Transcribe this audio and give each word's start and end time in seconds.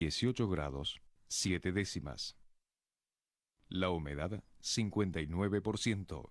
18 0.00 0.48
grados, 0.48 1.00
7 1.26 1.72
décimas. 1.72 2.36
La 3.68 3.90
humedad, 3.90 4.44
59%. 4.60 6.30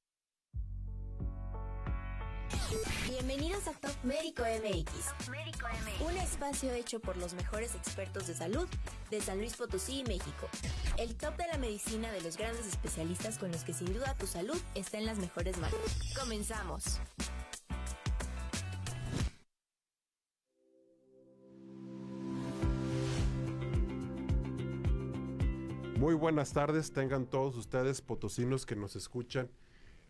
Médico 4.03 4.41
MX, 4.41 5.29
un 6.01 6.17
espacio 6.17 6.73
hecho 6.73 6.99
por 6.99 7.17
los 7.17 7.35
mejores 7.35 7.75
expertos 7.75 8.25
de 8.25 8.33
salud 8.33 8.67
de 9.11 9.21
San 9.21 9.37
Luis 9.37 9.55
Potosí 9.55 9.99
y 9.99 10.03
México. 10.05 10.49
El 10.97 11.15
top 11.15 11.37
de 11.37 11.45
la 11.47 11.59
medicina 11.59 12.11
de 12.11 12.19
los 12.21 12.35
grandes 12.35 12.65
especialistas 12.65 13.37
con 13.37 13.51
los 13.51 13.63
que 13.63 13.73
sin 13.73 13.93
duda 13.93 14.15
tu 14.17 14.25
salud 14.25 14.59
está 14.73 14.97
en 14.97 15.05
las 15.05 15.19
mejores 15.19 15.55
manos. 15.59 15.77
Comenzamos. 16.19 16.99
Muy 25.99 26.15
buenas 26.15 26.53
tardes, 26.53 26.91
tengan 26.91 27.27
todos 27.27 27.55
ustedes 27.55 28.01
potosinos 28.01 28.65
que 28.65 28.75
nos 28.75 28.95
escuchan. 28.95 29.51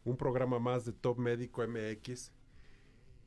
Un 0.05 0.15
programa 0.15 0.59
más 0.59 0.85
de 0.85 0.93
Top 0.93 1.17
Médico 1.17 1.61
MX. 1.67 2.31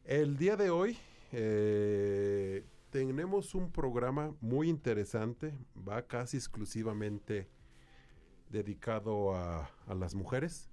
El 0.04 0.37
día 0.37 0.54
de 0.56 0.69
hoy 0.69 0.98
eh, 1.32 2.62
tenemos 2.91 3.54
un 3.54 3.72
programa 3.72 4.34
muy 4.42 4.69
interesante, 4.69 5.54
va 5.76 6.06
casi 6.06 6.37
exclusivamente 6.37 7.48
dedicado 8.50 9.34
a, 9.34 9.70
las 9.88 10.14
mujeres. 10.14 10.69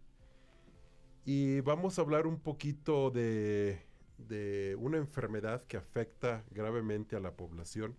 Y 1.23 1.61
vamos 1.61 1.97
a 1.97 2.01
hablar 2.01 2.27
un 2.27 2.39
poquito 2.39 3.09
de, 3.09 3.79
una 4.77 4.97
enfermedad 4.97 5.63
que 5.63 5.77
afecta 5.77 6.43
gravemente 6.51 7.15
a 7.15 7.21
la 7.21 7.31
población. 7.31 7.95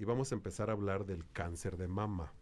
Y 0.00 0.04
vamos 0.04 0.32
a 0.32 0.34
empezar 0.34 0.68
a 0.68 0.72
hablar 0.72 1.06
del 1.06 1.24
cáncer 1.30 1.76
de 1.76 1.86
mama. 1.86 2.32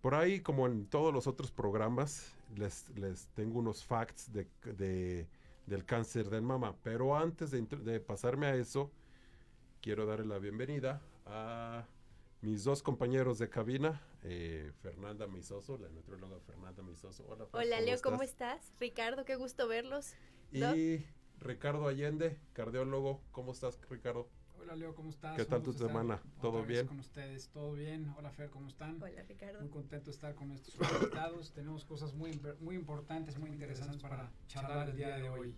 Por 0.00 0.14
ahí, 0.14 0.38
como 0.38 0.68
en 0.68 0.86
todos 0.86 1.12
los 1.12 1.26
otros 1.26 1.50
programas, 1.50 2.36
les, 2.54 2.86
tengo 3.34 3.58
unos 3.58 3.84
facts 3.84 4.30
de, 4.32 5.26
del 5.68 5.84
cáncer 5.84 6.30
de 6.30 6.40
mama. 6.40 6.74
Pero 6.82 7.16
antes 7.16 7.50
de, 7.50 7.62
de, 7.62 8.00
pasarme 8.00 8.46
a 8.46 8.54
eso, 8.56 8.90
quiero 9.80 10.06
darle 10.06 10.26
la 10.26 10.38
bienvenida 10.38 11.00
a 11.26 11.86
mis 12.40 12.64
dos 12.64 12.82
compañeros 12.82 13.38
de 13.38 13.48
cabina, 13.48 14.00
eh, 14.22 14.72
Fernanda 14.82 15.26
Misoso, 15.26 15.76
la 15.78 15.88
nutrióloga 15.88 16.38
Fernanda 16.40 16.82
Misoso. 16.82 17.24
Hola, 17.28 17.46
Fer, 17.46 17.60
Hola 17.60 17.80
Leo, 17.80 17.96
¿cómo 18.02 18.22
estás? 18.22 18.72
Ricardo, 18.80 19.24
qué 19.24 19.36
gusto 19.36 19.68
verlos. 19.68 20.14
Y 20.50 20.60
¿No? 20.60 20.74
Ricardo 21.40 21.86
Allende, 21.86 22.38
cardiólogo. 22.52 23.20
¿Cómo 23.32 23.52
estás, 23.52 23.78
Ricardo? 23.88 24.28
Hola 24.68 24.76
Leo, 24.76 24.94
¿cómo 24.94 25.08
estás? 25.08 25.34
¿Qué 25.34 25.46
tal 25.46 25.62
tu 25.62 25.72
semana? 25.72 26.20
¿Todo 26.42 26.62
bien? 26.62 26.86
con 26.86 26.98
ustedes, 26.98 27.48
todo 27.48 27.72
bien. 27.72 28.12
Hola 28.18 28.30
Fer, 28.30 28.50
¿cómo 28.50 28.68
están? 28.68 29.02
Hola 29.02 29.22
Ricardo. 29.26 29.60
Muy 29.60 29.70
contento 29.70 30.10
de 30.10 30.10
estar 30.10 30.34
con 30.34 30.48
nuestros 30.48 30.76
invitados. 30.92 31.52
Tenemos 31.54 31.86
cosas 31.86 32.12
muy, 32.12 32.38
muy 32.60 32.74
importantes, 32.74 33.38
muy 33.38 33.48
interesantes 33.48 34.02
para 34.02 34.30
charlar 34.46 34.90
el 34.90 34.96
día 34.96 35.16
de 35.16 35.30
hoy. 35.30 35.54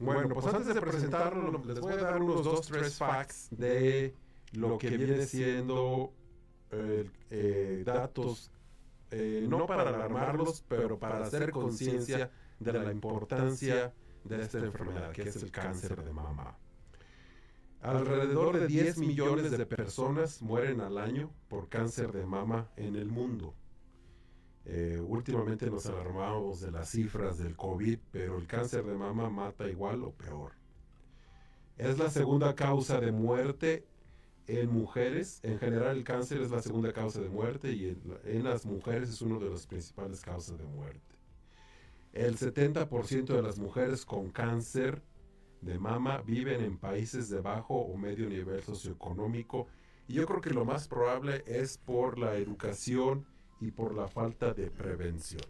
Bueno, 0.00 0.28
pues 0.34 0.44
antes 0.52 0.74
de 0.74 0.80
presentarlo, 0.80 1.62
les 1.64 1.78
voy 1.78 1.92
a 1.92 1.96
dar 1.98 2.20
unos 2.20 2.42
dos, 2.42 2.66
tres 2.66 2.96
facts 2.96 3.46
de 3.52 4.12
lo 4.54 4.76
que 4.76 4.90
viene 4.96 5.24
siendo 5.24 6.12
eh, 6.72 7.08
eh, 7.30 7.82
datos, 7.86 8.50
eh, 9.12 9.46
no 9.48 9.66
para 9.66 9.82
alarmarlos, 9.82 10.64
pero 10.66 10.98
para 10.98 11.24
hacer 11.24 11.52
conciencia 11.52 12.32
de 12.58 12.72
la 12.72 12.90
importancia 12.90 13.94
de 14.24 14.42
esta 14.42 14.58
enfermedad, 14.58 15.12
que 15.12 15.22
es 15.22 15.36
el 15.36 15.52
cáncer 15.52 16.02
de 16.02 16.12
mama. 16.12 16.58
Alrededor 17.82 18.58
de 18.58 18.66
10 18.66 18.98
millones 18.98 19.50
de 19.50 19.66
personas 19.66 20.42
mueren 20.42 20.80
al 20.80 20.98
año 20.98 21.30
por 21.48 21.68
cáncer 21.68 22.12
de 22.12 22.26
mama 22.26 22.68
en 22.76 22.96
el 22.96 23.06
mundo. 23.08 23.54
Eh, 24.64 25.00
últimamente 25.06 25.70
nos 25.70 25.86
alarmamos 25.86 26.60
de 26.60 26.72
las 26.72 26.90
cifras 26.90 27.38
del 27.38 27.54
COVID, 27.54 27.98
pero 28.10 28.38
el 28.38 28.46
cáncer 28.48 28.84
de 28.84 28.96
mama 28.96 29.30
mata 29.30 29.68
igual 29.68 30.02
o 30.02 30.10
peor. 30.10 30.52
Es 31.78 31.98
la 31.98 32.10
segunda 32.10 32.56
causa 32.56 32.98
de 32.98 33.12
muerte 33.12 33.86
en 34.48 34.70
mujeres. 34.70 35.38
En 35.44 35.58
general 35.60 35.96
el 35.96 36.04
cáncer 36.04 36.40
es 36.40 36.50
la 36.50 36.62
segunda 36.62 36.92
causa 36.92 37.20
de 37.20 37.28
muerte 37.28 37.70
y 37.72 37.88
en, 37.90 38.02
en 38.24 38.44
las 38.44 38.66
mujeres 38.66 39.10
es 39.10 39.22
una 39.22 39.38
de 39.38 39.50
las 39.50 39.66
principales 39.66 40.20
causas 40.22 40.58
de 40.58 40.64
muerte. 40.64 41.14
El 42.12 42.36
70% 42.36 43.26
de 43.26 43.42
las 43.42 43.58
mujeres 43.58 44.04
con 44.04 44.30
cáncer 44.30 45.02
de 45.60 45.78
mama 45.78 46.22
viven 46.22 46.62
en 46.62 46.78
países 46.78 47.28
de 47.28 47.40
bajo 47.40 47.74
o 47.74 47.96
medio 47.96 48.28
nivel 48.28 48.62
socioeconómico 48.62 49.66
y 50.08 50.14
yo 50.14 50.26
creo 50.26 50.40
que 50.40 50.50
lo 50.50 50.64
más 50.64 50.88
probable 50.88 51.42
es 51.46 51.78
por 51.78 52.18
la 52.18 52.36
educación 52.36 53.26
y 53.60 53.70
por 53.70 53.94
la 53.94 54.08
falta 54.08 54.52
de 54.54 54.70
prevención. 54.70 55.42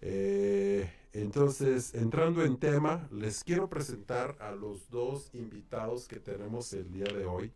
Eh, 0.00 0.90
entonces, 1.12 1.94
entrando 1.94 2.44
en 2.44 2.58
tema, 2.58 3.08
les 3.10 3.42
quiero 3.42 3.68
presentar 3.68 4.36
a 4.40 4.52
los 4.52 4.88
dos 4.90 5.30
invitados 5.34 6.06
que 6.06 6.20
tenemos 6.20 6.72
el 6.72 6.90
día 6.92 7.06
de 7.06 7.24
hoy. 7.24 7.52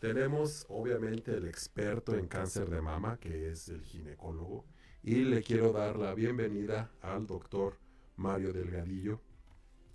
Tenemos 0.00 0.66
obviamente 0.68 1.34
el 1.34 1.46
experto 1.46 2.16
en 2.16 2.26
cáncer 2.26 2.68
de 2.68 2.80
mama, 2.80 3.18
que 3.18 3.50
es 3.50 3.68
el 3.68 3.82
ginecólogo, 3.82 4.64
y 5.02 5.24
le 5.24 5.42
quiero 5.42 5.72
dar 5.72 5.96
la 5.96 6.14
bienvenida 6.14 6.90
al 7.00 7.26
doctor 7.26 7.78
Mario 8.16 8.52
Delgadillo, 8.52 9.20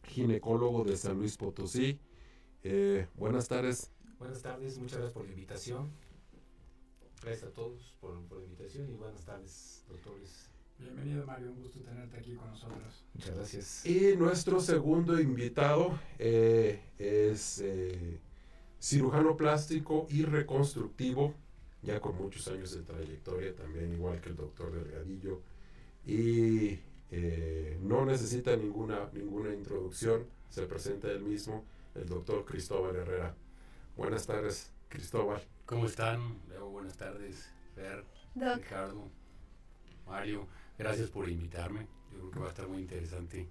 ginecólogo 0.03 0.83
de 0.83 0.97
San 0.97 1.17
Luis 1.17 1.37
Potosí. 1.37 1.99
Eh, 2.63 3.07
buenas 3.15 3.47
tardes. 3.47 3.91
Buenas 4.19 4.41
tardes, 4.41 4.77
muchas 4.77 4.99
gracias 4.99 5.13
por 5.13 5.25
la 5.25 5.31
invitación. 5.31 5.89
Gracias 7.21 7.49
a 7.49 7.53
todos 7.53 7.95
por, 7.99 8.19
por 8.25 8.39
la 8.39 8.45
invitación 8.45 8.89
y 8.89 8.93
buenas 8.93 9.23
tardes, 9.23 9.83
doctores. 9.87 10.51
Bienvenido 10.81 11.25
Mario, 11.27 11.51
un 11.51 11.61
gusto 11.61 11.79
tenerte 11.79 12.17
aquí 12.17 12.33
con 12.33 12.47
nosotros. 12.47 13.05
Muchas 13.13 13.35
gracias. 13.35 13.85
Y 13.85 14.15
nuestro 14.17 14.59
segundo 14.59 15.19
invitado 15.19 15.99
eh, 16.17 16.81
es 16.97 17.59
eh, 17.63 18.19
cirujano 18.79 19.37
plástico 19.37 20.07
y 20.09 20.23
reconstructivo, 20.23 21.35
ya 21.83 21.99
con 21.99 22.17
muchos 22.17 22.47
años 22.47 22.73
de 22.73 22.81
trayectoria, 22.81 23.55
también 23.55 23.93
igual 23.93 24.19
que 24.21 24.29
el 24.29 24.35
doctor 24.35 24.71
Delgadillo, 24.71 25.41
y 26.05 26.79
eh, 27.11 27.77
no 27.81 28.05
necesita 28.05 28.55
ninguna, 28.55 29.09
ninguna 29.13 29.53
introducción, 29.53 30.25
se 30.49 30.65
presenta 30.65 31.11
él 31.11 31.21
mismo, 31.21 31.65
el 31.95 32.07
doctor 32.07 32.45
Cristóbal 32.45 32.95
Herrera. 32.95 33.35
Buenas 33.97 34.25
tardes, 34.25 34.71
Cristóbal. 34.87 35.41
¿Cómo 35.65 35.85
están? 35.85 36.39
Leo, 36.49 36.69
buenas 36.69 36.97
tardes, 36.97 37.49
Fer, 37.75 38.05
Ricardo, 38.35 39.09
Mario. 40.07 40.47
Gracias 40.77 41.09
por 41.09 41.29
invitarme. 41.29 41.87
Yo 42.11 42.19
creo 42.19 42.31
que 42.31 42.39
va 42.39 42.45
a 42.47 42.49
estar 42.49 42.67
muy 42.67 42.81
interesante 42.81 43.47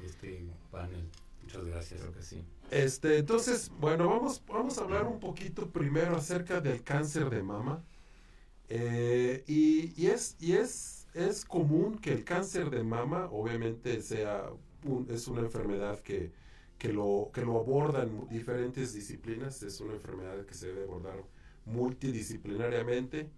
este 0.00 0.44
panel. 0.70 1.08
Muchas 1.42 1.64
gracias. 1.64 2.00
Creo 2.00 2.12
que 2.12 2.22
sí. 2.22 2.44
Este, 2.70 3.18
entonces, 3.18 3.70
bueno, 3.78 4.08
vamos, 4.08 4.42
vamos 4.46 4.78
a 4.78 4.82
hablar 4.82 5.06
un 5.06 5.20
poquito 5.20 5.68
primero 5.70 6.16
acerca 6.16 6.60
del 6.60 6.82
cáncer 6.82 7.28
de 7.30 7.42
mama. 7.42 7.84
Eh, 8.68 9.44
y, 9.46 9.92
y, 10.00 10.06
es, 10.06 10.36
y 10.40 10.54
es, 10.54 11.01
es 11.14 11.44
común 11.44 11.98
que 11.98 12.12
el 12.12 12.24
cáncer 12.24 12.70
de 12.70 12.82
mama, 12.82 13.28
obviamente, 13.30 14.00
sea 14.02 14.50
es 15.08 15.28
una 15.28 15.42
enfermedad 15.42 16.00
que, 16.00 16.32
que, 16.78 16.92
lo, 16.92 17.30
que 17.32 17.42
lo 17.42 17.58
abordan 17.58 18.26
diferentes 18.28 18.94
disciplinas. 18.94 19.62
Es 19.62 19.80
una 19.80 19.94
enfermedad 19.94 20.44
que 20.44 20.54
se 20.54 20.68
debe 20.68 20.84
abordar 20.84 21.22
multidisciplinariamente. 21.66 23.30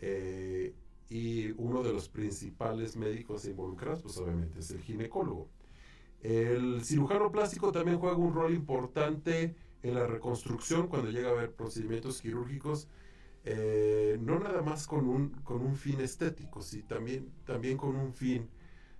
Eh, 0.00 0.74
y 1.08 1.50
uno 1.52 1.82
de 1.82 1.92
los 1.92 2.08
principales 2.08 2.96
médicos 2.96 3.44
involucrados, 3.44 4.02
pues 4.02 4.16
obviamente 4.16 4.60
es 4.60 4.70
el 4.70 4.80
ginecólogo. 4.80 5.48
El 6.22 6.82
cirujano 6.84 7.30
plástico 7.30 7.70
también 7.70 7.98
juega 7.98 8.16
un 8.16 8.34
rol 8.34 8.54
importante 8.54 9.54
en 9.82 9.94
la 9.94 10.06
reconstrucción 10.06 10.88
cuando 10.88 11.10
llega 11.10 11.28
a 11.28 11.32
haber 11.32 11.52
procedimientos 11.52 12.22
quirúrgicos, 12.22 12.88
eh, 13.44 14.18
no 14.20 14.38
nada 14.38 14.62
más 14.62 14.86
con 14.86 15.08
un, 15.08 15.30
con 15.42 15.62
un 15.62 15.74
fin 15.76 16.00
estético, 16.00 16.62
sino 16.62 16.86
también, 16.86 17.32
también 17.44 17.76
con 17.76 17.96
un 17.96 18.12
fin 18.12 18.48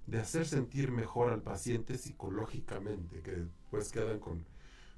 de 0.06 0.18
hacer 0.18 0.46
sentir 0.46 0.90
mejor 0.90 1.32
al 1.32 1.42
paciente 1.42 1.96
psicológicamente, 1.96 3.20
que 3.20 3.32
después 3.32 3.92
quedan 3.92 4.18
con, 4.18 4.44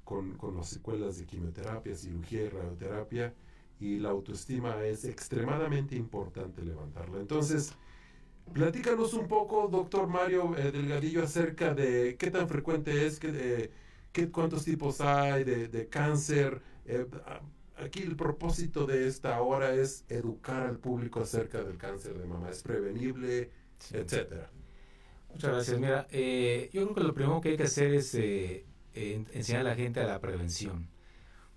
con, 0.03 0.35
con 0.37 0.55
las 0.55 0.69
secuelas 0.69 1.19
de 1.19 1.25
quimioterapia, 1.25 1.95
cirugía 1.95 2.43
y 2.43 2.49
radioterapia, 2.49 3.33
y 3.79 3.99
la 3.99 4.09
autoestima 4.09 4.83
es 4.83 5.05
extremadamente 5.05 5.95
importante 5.95 6.63
levantarla. 6.63 7.19
Entonces, 7.19 7.73
platícanos 8.53 9.13
un 9.13 9.27
poco, 9.27 9.67
doctor 9.67 10.07
Mario 10.07 10.57
eh, 10.57 10.71
Delgadillo, 10.71 11.23
acerca 11.23 11.73
de 11.73 12.15
qué 12.17 12.31
tan 12.31 12.47
frecuente 12.47 13.05
es, 13.05 13.19
qué, 13.19 13.71
qué 14.11 14.31
cuántos 14.31 14.65
tipos 14.65 15.01
hay 15.01 15.43
de, 15.43 15.87
cáncer. 15.89 16.61
Eh, 16.85 17.05
aquí 17.77 18.01
el 18.03 18.15
propósito 18.15 18.85
de 18.85 19.07
esta 19.07 19.41
hora 19.41 19.73
es 19.73 20.05
educar 20.09 20.63
al 20.63 20.77
público 20.77 21.21
acerca 21.21 21.63
del 21.63 21.77
cáncer 21.77 22.17
de 22.17 22.25
mama. 22.25 22.49
¿Es 22.49 22.63
prevenible, 22.63 23.51
etcétera? 23.91 24.49
Muchas 25.31 25.51
gracias. 25.51 25.79
Mira, 25.79 26.07
eh, 26.11 26.69
yo 26.71 26.83
creo 26.83 26.95
que 26.95 27.03
lo 27.03 27.13
primero 27.13 27.41
que 27.41 27.49
hay 27.49 27.57
que 27.57 27.63
hacer 27.63 27.93
es 27.93 28.15
enseñar 28.93 29.61
a 29.61 29.69
la 29.69 29.75
gente 29.75 29.99
a 29.99 30.05
la 30.05 30.19
prevención 30.19 30.95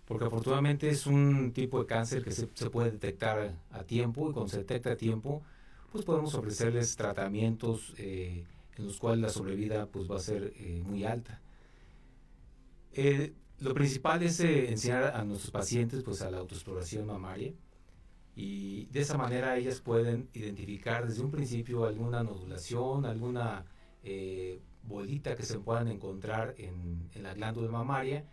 porque 0.09 0.25
afortunadamente 0.25 0.88
es 0.88 1.06
un 1.06 1.53
tipo 1.53 1.79
de 1.81 1.87
cáncer 1.87 2.25
que 2.25 2.31
se, 2.31 2.47
puede 2.71 2.93
detectar 2.93 3.55
a 3.71 3.85
tiempo 3.85 4.31
y 4.31 4.32
cuando 4.32 4.49
se 4.49 4.56
detecta 4.56 4.93
a 4.93 4.97
tiempo, 4.97 5.43
pues 5.93 6.03
podemos 6.06 6.35
ofrecerles 6.35 6.97
tratamientos 6.97 7.93
eh, 7.99 8.47
en 8.79 8.87
los 8.87 8.99
cuales 8.99 9.21
la 9.21 9.29
sobrevida 9.29 9.87
pues 9.87 10.11
va 10.11 10.17
a 10.17 10.21
ser 10.21 10.55
eh, 10.56 10.82
muy 10.82 11.05
alta. 11.05 11.43
Eh, 12.94 13.35
lo 13.60 13.75
principal 13.75 14.22
es 14.22 14.40
enseñar 14.40 15.16
a 15.16 15.25
nuestros 15.25 15.50
pacientes 15.50 16.02
pues 16.02 16.22
a 16.22 16.31
la 16.31 16.38
autoexploración 16.38 17.06
mamaria 17.06 17.52
y 18.34 18.87
de 18.87 19.00
esa 19.00 19.19
manera 19.19 19.56
ellas 19.56 19.81
pueden 19.81 20.28
identificar 20.32 21.06
desde 21.06 21.22
un 21.22 21.31
principio 21.31 21.84
alguna 21.84 22.22
nodulación, 22.22 23.05
alguna 23.05 23.64
bolita 24.84 25.34
que 25.34 25.43
se 25.43 25.58
puedan 25.58 25.88
encontrar 25.88 26.55
en, 26.56 27.10
en 27.14 27.22
la 27.22 27.34
glándula 27.34 27.70
mamaria 27.70 28.25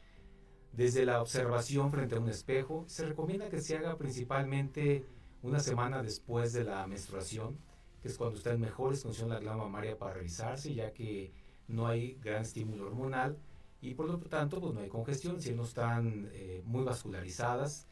desde 0.72 1.06
la 1.06 1.22
observación 1.22 1.92
frente 1.92 2.16
a 2.16 2.20
un 2.20 2.30
espejo. 2.30 2.86
Se 2.88 3.06
recomienda 3.06 3.50
que 3.50 3.62
se 3.62 3.78
haga 3.78 3.98
principalmente 3.98 5.06
una 5.42 5.60
semana 5.60 6.04
después 6.04 6.54
de 6.54 6.64
la 6.64 6.86
menstruación, 6.88 7.58
que 8.02 8.10
es 8.10 8.18
cuando 8.18 8.38
está 8.38 8.52
en 8.52 8.62
mejores 8.62 9.02
condiciones 9.02 9.36
la 9.36 9.40
glándula 9.40 9.66
mamaria 9.66 9.98
para 9.98 10.14
revisarse, 10.14 10.74
ya 10.74 10.92
que 10.92 11.32
no 11.68 11.88
hay 11.88 12.16
gran 12.22 12.42
estímulo 12.42 12.88
hormonal 12.88 13.38
y 13.86 13.94
por 13.94 14.08
lo 14.08 14.18
tanto 14.18 14.60
pues 14.60 14.74
no 14.74 14.80
hay 14.82 14.90
congestión, 14.90 15.42
si 15.42 15.54
no 15.54 15.64
están 15.64 16.30
eh, 16.34 16.64
muy 16.66 16.84
vascularizadas 16.84 17.88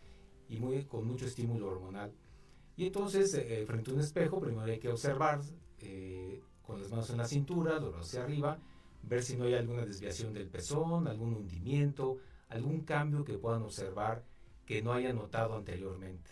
y 0.50 0.57
muy, 0.57 0.86
con 0.86 1.06
mucho 1.06 1.25
estímulo 1.25 1.68
hormonal. 1.68 2.12
Y 2.75 2.88
entonces, 2.88 3.34
eh, 3.36 3.63
frente 3.68 3.92
a 3.92 3.94
un 3.94 4.00
espejo, 4.00 4.40
primero 4.40 4.63
hay 4.63 4.80
que 4.80 4.90
observar 4.90 5.42
eh, 5.80 6.42
con 6.63 6.81
las 6.81 6.90
manos 6.90 7.10
en 7.12 7.18
la 7.18 7.25
cintura, 7.25 7.80
los 7.80 7.95
hacia 7.95 8.24
arriba, 8.24 8.57
ver 9.04 9.22
si 9.22 9.38
no 9.38 9.44
hay 9.44 9.54
alguna 9.54 9.86
desviación 9.86 10.34
del 10.34 10.48
pezón, 10.48 11.07
algún 11.07 11.36
hundimiento, 11.36 12.18
algún 12.50 12.81
cambio 12.81 13.24
que 13.24 13.38
puedan 13.38 13.62
observar 13.62 14.24
que 14.66 14.81
no 14.81 14.94
hayan 14.94 15.18
notado 15.18 15.56
anteriormente. 15.56 16.31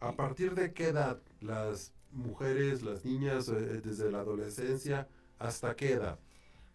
¿A 0.00 0.12
partir 0.12 0.54
de 0.54 0.72
qué 0.72 0.88
edad 0.88 1.20
las 1.40 1.92
mujeres, 2.12 2.82
las 2.82 3.04
niñas, 3.04 3.48
eh, 3.48 3.82
desde 3.82 4.10
la 4.10 4.20
adolescencia, 4.20 5.08
hasta 5.38 5.76
qué 5.76 5.92
edad? 5.92 6.18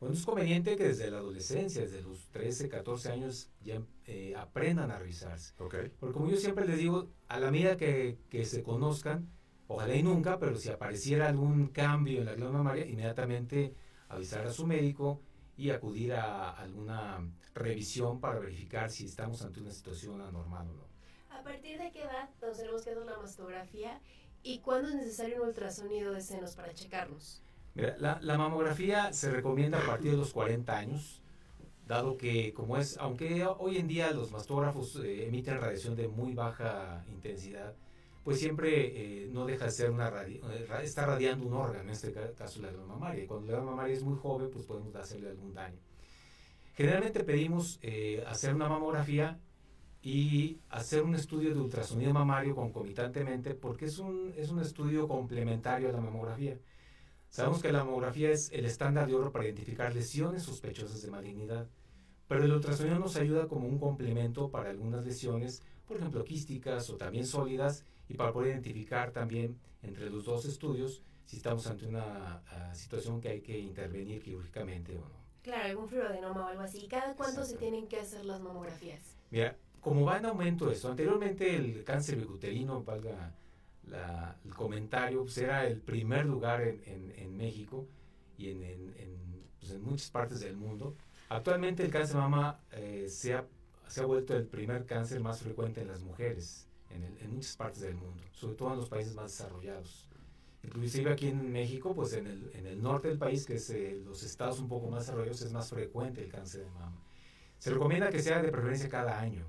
Bueno, 0.02 0.16
es 0.16 0.26
conveniente 0.26 0.76
que 0.76 0.86
desde 0.86 1.12
la 1.12 1.20
adolescencia, 1.20 1.84
desde 1.84 2.02
los 2.02 2.28
13, 2.32 2.70
14 2.70 3.12
años, 3.12 3.52
ya 3.62 3.84
eh, 4.08 4.34
aprendan 4.36 4.90
a 4.90 4.98
revisarse. 4.98 5.54
Okay. 5.60 5.92
Porque 6.00 6.14
como 6.14 6.28
yo 6.28 6.38
siempre 6.38 6.66
les 6.66 6.80
digo, 6.80 7.12
a 7.28 7.40
la 7.40 7.52
medida 7.52 7.78
que, 7.78 8.18
que, 8.28 8.44
se 8.46 8.64
conozcan, 8.64 9.30
ojalá 9.68 9.94
y 9.94 10.02
nunca, 10.02 10.40
pero 10.40 10.56
si 10.56 10.70
apareciera 10.70 11.30
algún 11.30 11.68
cambio 11.68 12.18
en 12.18 12.26
la 12.26 12.34
glándula 12.34 12.64
mamaria, 12.64 12.88
inmediatamente 12.88 13.76
avisar 14.10 14.48
a 14.48 14.52
su 14.52 14.66
médico 14.66 15.22
y 15.56 15.70
acudir 15.70 16.14
a 16.14 16.50
alguna 16.50 17.20
revisión 17.54 18.20
para 18.20 18.40
verificar 18.40 18.90
si 18.90 19.06
estamos 19.06 19.44
ante 19.44 19.60
una 19.60 19.72
situación 19.72 20.20
anormal 20.20 20.68
o 20.68 20.74
no. 20.74 20.88
¿A 21.30 21.44
partir 21.44 21.78
de 21.78 21.92
qué 21.92 22.02
edad 22.02 22.28
nos 22.42 22.58
tenemos 22.58 22.84
que 22.84 22.90
hacer 22.90 23.04
una 23.04 23.18
mastografía 23.18 24.02
y 24.42 24.62
cuándo 24.62 24.90
es 24.90 24.96
necesario 24.96 25.44
un 25.44 25.50
ultrasonido 25.50 26.12
de 26.12 26.22
senos 26.22 26.56
para 26.56 26.74
checarnos? 26.74 27.44
Mira, 27.76 27.96
la, 28.00 28.20
la, 28.22 28.38
mamografía 28.38 29.14
se 29.14 29.32
recomienda 29.32 29.80
a 29.80 29.86
partir 29.86 30.12
de 30.12 30.18
los 30.18 30.34
40 30.34 30.78
años, 30.78 31.22
dado 31.88 32.18
que 32.18 32.54
como 32.54 32.78
es, 32.78 32.98
aunque 32.98 33.46
hoy 33.46 33.78
en 33.78 33.88
día 33.88 34.12
los 34.12 34.32
mastógrafos 34.32 34.98
eh, 34.98 35.28
emiten 35.28 35.60
radiación 35.60 35.96
de 35.96 36.08
muy 36.08 36.34
baja 36.34 37.06
intensidad, 37.10 37.74
pues 38.24 38.40
siempre 38.40 39.24
eh, 39.24 39.30
no 39.32 39.46
deja 39.46 39.66
de 39.66 39.72
ser 39.72 39.90
una 39.90 40.10
eh, 40.24 40.42
está 40.84 41.06
radiando 41.06 41.46
un 41.48 41.54
órgano, 41.54 41.84
en 41.84 41.90
este 41.90 42.14
caso 42.14 42.62
la 42.62 42.70
glándula 42.70 42.94
mamaria. 42.94 43.28
Cuando 43.28 43.48
la 43.48 43.54
glándula 43.54 43.76
mamaria 43.76 43.96
es 43.96 44.04
muy 44.04 44.18
joven, 44.18 44.50
pues 44.52 44.66
podemos 44.66 44.96
hacerle 44.96 45.30
algún 45.30 45.54
daño. 45.54 45.80
Generalmente 46.76 47.24
pedimos 47.24 47.80
eh, 47.82 48.24
hacer 48.28 48.54
una 48.54 48.70
mamografía 48.70 49.40
y 50.04 50.60
hacer 50.70 51.04
un 51.04 51.16
estudio 51.16 51.54
de 51.54 51.60
ultrasonido 51.60 52.14
mamario 52.14 52.56
concomitantemente 52.56 53.54
porque 53.56 53.86
es 53.86 54.00
un, 54.00 54.34
es 54.38 54.50
un 54.50 54.60
estudio 54.60 55.08
complementario 55.08 55.90
a 55.90 55.92
la 55.92 56.02
mamografía. 56.02 56.58
Sabemos 57.32 57.62
que 57.62 57.72
la 57.72 57.86
mamografía 57.86 58.30
es 58.30 58.52
el 58.52 58.66
estándar 58.66 59.08
de 59.08 59.16
oro 59.16 59.32
para 59.32 59.46
identificar 59.46 59.96
lesiones 59.96 60.44
sospechosas 60.44 61.02
de 61.02 61.10
malignidad, 61.10 61.66
pero 62.28 62.44
el 62.44 62.52
ultrasonido 62.52 63.00
nos 63.00 63.16
ayuda 63.16 63.48
como 63.48 63.70
un 63.70 63.80
complemento 63.80 64.52
para 64.52 64.70
algunas 64.70 65.06
lesiones, 65.06 65.64
por 65.88 65.96
ejemplo 65.96 66.26
quísticas 66.26 66.90
o 66.90 66.98
también 66.98 67.26
sólidas, 67.26 67.86
y 68.10 68.16
para 68.16 68.34
poder 68.34 68.52
identificar 68.52 69.12
también 69.12 69.58
entre 69.82 70.10
los 70.10 70.26
dos 70.26 70.44
estudios 70.44 71.04
si 71.24 71.38
estamos 71.38 71.66
ante 71.68 71.88
una 71.88 72.44
ah, 72.50 72.76
situación 72.76 73.22
que 73.22 73.30
hay 73.30 73.40
que 73.40 73.58
intervenir 73.58 74.22
quirúrgicamente 74.22 74.98
o 74.98 75.00
no. 75.00 75.22
Claro, 75.42 75.70
algún 75.70 75.88
fibroadenoma 75.88 76.48
o 76.48 76.48
algo 76.50 76.62
así. 76.64 76.86
¿Cada 76.90 77.16
cuánto 77.16 77.46
se 77.46 77.56
tienen 77.56 77.88
que 77.88 77.98
hacer 77.98 78.26
las 78.26 78.42
mamografías? 78.42 79.16
Mira, 79.30 79.56
como 79.80 80.04
va 80.04 80.18
en 80.18 80.26
aumento 80.26 80.70
esto, 80.70 80.90
anteriormente 80.90 81.56
el 81.56 81.86
cáncer 81.86 82.18
bicuterino, 82.18 82.84
valga 82.84 83.34
el 84.46 84.56
comentario, 84.56 85.22
pues 85.24 85.38
era 85.38 85.66
el 85.68 85.82
primer 85.82 86.26
lugar 86.26 86.62
en, 86.62 87.14
en, 87.16 87.38
México 87.38 87.88
y 88.38 88.50
en, 88.50 88.94
pues 89.60 89.72
en, 89.72 89.84
muchas 89.84 90.10
partes 90.10 90.40
del 90.40 90.56
mundo. 90.56 90.96
Actualmente 91.30 91.84
el 91.84 91.92
cáncer 91.92 92.16
de 92.16 92.22
mama 92.22 92.60
eh, 92.72 93.08
se, 93.10 93.34
ha, 93.34 93.46
se, 93.88 94.02
ha, 94.02 94.06
vuelto 94.06 94.36
el 94.36 94.46
primer 94.46 94.86
cáncer 94.86 95.20
más 95.20 95.42
frecuente 95.42 95.82
en 95.82 95.88
las 95.88 96.02
mujeres 96.02 96.68
en, 96.90 97.34
muchas 97.34 97.56
partes 97.56 97.82
del 97.82 97.96
mundo, 97.96 98.22
sobre 98.32 98.56
todo 98.56 98.74
en 98.74 98.78
los 98.78 98.90
países 98.90 99.16
más 99.16 99.32
desarrollados. 99.32 100.08
Inclusive 100.64 101.12
aquí 101.12 101.28
en 101.28 101.52
México, 101.52 101.96
pues 101.96 102.14
en 102.14 102.28
el, 102.28 102.52
en 102.54 102.68
el 102.68 102.82
norte 102.82 103.08
del 103.08 103.18
país, 103.18 103.46
que 103.46 103.56
es 103.56 103.70
eh, 103.72 104.00
los 104.06 104.22
estados 104.24 104.60
un 104.60 104.68
poco 104.68 104.90
más 104.90 105.06
desarrollados, 105.06 105.42
es 105.42 105.52
más 105.52 105.70
frecuente 105.70 106.24
el 106.24 106.32
cáncer 106.32 106.66
de 106.66 106.70
mama. 106.72 107.02
Se 107.58 107.72
recomienda 107.72 108.10
que 108.10 108.22
sea 108.22 108.42
de 108.42 108.52
preferencia 108.52 108.90
cada 108.90 109.20
año. 109.20 109.46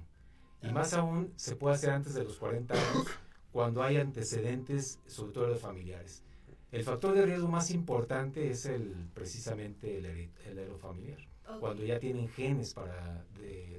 Y 0.63 0.71
más 0.71 0.95
aún 0.95 1.33
se 1.37 1.57
puede 1.57 1.75
hacer 1.75 1.91
antes 1.91 2.15
de 2.15 2.25
los 2.25 2.39
40 2.39 2.75
años 2.75 3.07
cuando 3.53 3.83
hay 3.83 3.99
antecedentes, 3.99 4.99
sobre 5.07 5.33
todo 5.33 5.47
los 5.47 5.61
familiares. 5.61 6.23
El 6.73 6.85
factor 6.85 7.15
de 7.15 7.27
riesgo 7.27 7.49
más 7.49 7.71
importante 7.71 8.51
es 8.51 8.65
el, 8.65 8.95
precisamente 9.13 9.99
el, 9.99 10.07
el 10.07 10.75
familiar, 10.79 11.19
cuando 11.61 11.85
ya 11.85 11.99
tienen 11.99 12.29
genes 12.31 12.73
para 12.73 13.27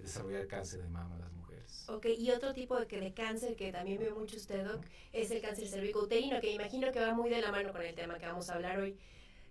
desarrollar 0.02 0.46
cáncer 0.46 0.84
de 0.84 0.90
mama 0.90 1.18
las 1.18 1.32
mujeres. 1.32 1.90
Ok, 1.90 2.06
y 2.18 2.30
otro 2.30 2.54
tipo 2.54 2.80
de, 2.80 2.86
de 2.86 3.14
cáncer 3.14 3.56
que 3.56 3.72
también 3.72 4.00
ve 4.00 4.12
mucho 4.12 4.38
usted, 4.38 4.64
Doc, 4.64 4.86
es 5.12 5.32
el 5.32 5.42
cáncer 5.42 5.68
cervicouterino, 5.68 6.40
que 6.40 6.52
imagino 6.52 6.92
que 6.92 7.00
va 7.00 7.16
muy 7.16 7.32
de 7.32 7.42
la 7.42 7.52
mano 7.52 7.72
con 7.72 7.82
el 7.82 7.96
tema 7.96 8.20
que 8.20 8.28
vamos 8.28 8.50
a 8.50 8.56
hablar 8.56 8.78
hoy. 8.80 8.96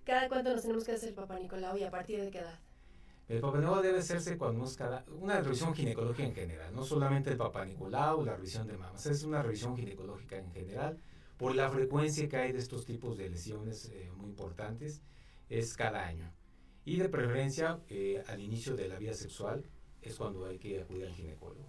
¿Cada 0.04 0.28
cuánto 0.28 0.52
nos 0.52 0.62
tenemos 0.62 0.84
que 0.84 0.92
hacer 0.92 1.08
el 1.08 1.14
Papá 1.14 1.38
Nicolau 1.38 1.76
y 1.76 1.82
a 1.82 1.90
partir 1.90 2.20
de 2.20 2.30
qué 2.30 2.38
edad? 2.38 2.58
El 3.32 3.40
Papá 3.40 3.60
Nicolau 3.60 3.82
debe 3.82 4.00
hacerse 4.00 4.36
cuando 4.36 4.66
es 4.66 4.76
cada, 4.76 5.06
una 5.18 5.40
revisión 5.40 5.74
ginecológica 5.74 6.28
en 6.28 6.34
general, 6.34 6.74
no 6.74 6.84
solamente 6.84 7.30
el 7.30 7.38
Papá 7.38 7.64
Nicolau, 7.64 8.22
la 8.22 8.36
revisión 8.36 8.66
de 8.66 8.76
mamas, 8.76 9.06
es 9.06 9.24
una 9.24 9.40
revisión 9.40 9.74
ginecológica 9.74 10.36
en 10.36 10.52
general, 10.52 10.98
por 11.38 11.54
la 11.54 11.70
frecuencia 11.70 12.28
que 12.28 12.36
hay 12.36 12.52
de 12.52 12.58
estos 12.58 12.84
tipos 12.84 13.16
de 13.16 13.30
lesiones 13.30 13.90
eh, 13.94 14.10
muy 14.14 14.28
importantes, 14.28 15.00
es 15.48 15.72
cada 15.72 16.06
año. 16.06 16.30
Y 16.84 16.98
de 16.98 17.08
preferencia, 17.08 17.80
eh, 17.88 18.22
al 18.28 18.42
inicio 18.42 18.76
de 18.76 18.86
la 18.86 18.98
vida 18.98 19.14
sexual, 19.14 19.64
es 20.02 20.16
cuando 20.16 20.44
hay 20.44 20.58
que 20.58 20.82
acudir 20.82 21.06
al 21.06 21.14
ginecólogo. 21.14 21.66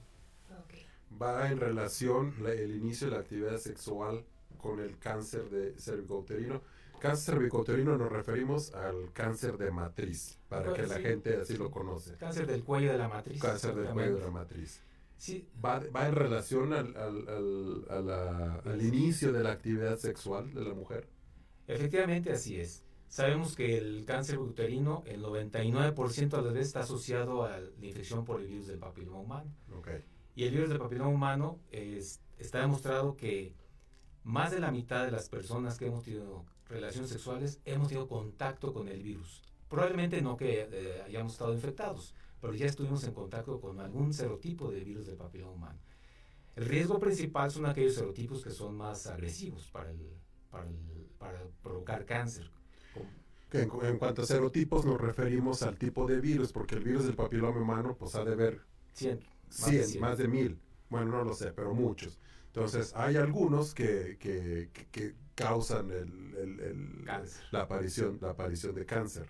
Va 1.22 1.50
en 1.50 1.62
relación 1.62 2.36
el 2.46 2.76
inicio 2.76 3.08
de 3.08 3.14
la 3.14 3.20
actividad 3.20 3.58
sexual 3.58 4.26
con 4.58 4.82
el 4.82 4.98
cáncer 5.00 5.50
de 5.50 5.80
cervicouterino 5.80 6.62
Cáncer 7.04 7.36
cervicouterino 7.36 7.98
nos 7.98 8.10
referimos 8.10 8.74
al 8.74 9.12
cáncer 9.12 9.58
de 9.58 9.72
matriz, 9.72 10.40
para 10.48 10.72
que 10.72 10.88
la 10.88 11.02
gente 11.02 11.36
así 11.36 11.58
lo 11.58 11.70
conoce. 11.70 12.16
Cáncer 12.16 12.48
del 12.48 12.64
cuello 12.64 12.94
de 12.94 12.98
la 12.98 13.10
matriz. 13.10 13.42
Cáncer 13.42 13.76
del 13.76 13.90
cuello 13.90 14.16
de 14.16 14.22
la 14.22 14.32
matriz. 14.32 14.80
Sí. 15.18 15.46
Va, 15.64 15.82
va 15.94 16.08
en 16.08 16.16
relación 16.16 16.72
al, 16.72 16.96
al, 16.96 18.10
al, 18.66 18.82
inicio 18.82 19.34
de 19.34 19.44
la 19.44 19.52
actividad 19.52 19.98
sexual 19.98 20.54
de 20.54 20.64
la 20.64 20.74
mujer. 20.74 21.10
Efectivamente, 21.68 22.32
así 22.32 22.58
es. 22.58 22.86
Sabemos 23.10 23.58
que 23.58 23.78
el 23.78 24.06
cáncer 24.06 24.40
uterino, 24.40 25.04
el 25.06 25.22
99% 25.22 26.30
de 26.30 26.42
las 26.42 26.54
veces 26.54 26.68
está 26.68 26.80
asociado 26.80 27.44
a 27.44 27.60
la 27.60 27.86
infección 27.86 28.24
por 28.24 28.40
el 28.40 28.48
virus 28.48 28.68
del 28.68 28.80
papiloma 28.80 29.20
humano. 29.20 29.54
Okay. 29.78 30.06
Y 30.36 30.46
el 30.46 30.52
virus 30.52 30.70
del 30.70 30.80
papiloma 30.80 31.10
humano 31.10 31.60
es, 31.70 32.22
está 32.38 32.62
demostrado 32.62 33.18
que 33.18 33.54
más 34.24 34.52
de 34.52 34.62
la 34.62 34.72
mitad 34.72 35.04
de 35.04 35.12
las 35.12 35.28
personas 35.28 35.78
que 35.78 35.88
hemos 35.88 36.06
tenido 36.06 36.46
relaciones 36.74 37.10
sexuales, 37.10 37.60
hemos 37.66 37.88
tenido 37.88 38.08
contacto 38.08 38.74
con 38.74 38.88
el 38.88 39.02
virus. 39.02 39.42
Probablemente 39.70 40.22
no 40.22 40.36
que 40.38 40.68
eh, 40.72 41.02
hayamos 41.06 41.34
estado 41.34 41.54
infectados, 41.54 42.14
pero 42.42 42.54
ya 42.54 42.66
estuvimos 42.66 43.04
en 43.06 43.14
contacto 43.14 43.60
con 43.62 43.80
algún 43.80 44.14
serotipo 44.14 44.70
de 44.72 44.84
virus 44.84 45.06
del 45.06 45.16
papiloma 45.16 45.54
humano. 45.54 45.80
El 46.56 46.66
riesgo 46.66 47.00
principal 47.00 47.50
son 47.50 47.66
aquellos 47.66 47.96
serotipos 47.96 48.44
que 48.44 48.52
son 48.52 48.76
más 48.76 49.08
agresivos 49.08 49.70
para, 49.72 49.90
el, 49.90 50.00
para, 50.52 50.68
para 51.18 51.40
provocar 51.64 52.06
cáncer. 52.06 52.52
en, 53.52 53.72
en, 53.84 53.98
cuanto 53.98 54.22
a 54.22 54.26
serotipos 54.26 54.86
nos 54.86 55.00
referimos 55.00 55.64
al 55.64 55.78
tipo 55.78 56.06
de 56.06 56.20
virus, 56.20 56.52
porque 56.52 56.76
el 56.76 56.84
virus 56.84 57.06
del 57.06 57.16
papiloma 57.16 57.60
humano 57.60 57.96
pues 57.98 58.14
ha 58.16 58.24
de 58.24 58.36
ver 58.36 58.62
100, 58.94 59.20
más, 59.62 59.96
más 60.00 60.18
de 60.18 60.28
mil. 60.28 60.60
Bueno, 60.90 61.12
no 61.12 61.24
lo 61.24 61.34
sé, 61.34 61.52
pero 61.54 61.74
muchos. 61.74 62.20
Entonces, 62.56 62.94
hay 62.96 63.16
algunos 63.16 63.74
que, 63.74 64.16
que, 64.20 64.70
que, 64.92 65.16
causan 65.34 65.90
el, 65.90 66.60
el, 66.60 67.04
la, 67.52 67.62
aparición, 67.62 68.20
la 68.22 68.30
aparición 68.30 68.76
de 68.76 68.86
cáncer. 68.86 69.26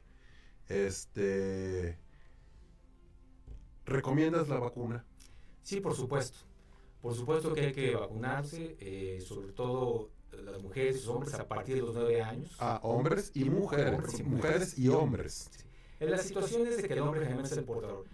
Este, 0.68 1.98
¿Recomiendas 3.86 4.50
la 4.50 4.60
vacuna? 4.60 5.06
Sí, 5.62 5.80
por 5.80 5.96
supuesto. 5.96 6.39
Por 7.01 7.15
supuesto 7.15 7.53
que 7.53 7.62
hay 7.68 7.72
que 7.72 7.96
vacunarse, 7.96 8.75
eh, 8.82 9.22
sobre 9.25 9.53
todo 9.53 10.12
las 10.44 10.62
mujeres 10.62 10.98
y 10.98 11.00
los 11.00 11.08
hombres 11.08 11.34
a 11.36 11.48
partir 11.48 11.75
de 11.75 11.82
los 11.82 11.96
nueve 11.96 12.22
años. 12.22 12.53
Ah, 12.60 12.82
hombres 12.84 13.32
y 13.36 13.46
mujeres. 13.46 14.22
mujeres 14.25 14.77
y 14.77 14.89
hombres. 14.89 15.50
En 16.01 16.12
la 16.12 16.18
situación 16.18 16.68
es 16.68 16.75
de 16.75 16.84
que 16.89 16.94
el 16.94 17.00
hombre 17.00 17.22
generalmente 17.22 17.53
es 17.53 17.58
el 17.58 17.63
portador. 17.63 18.06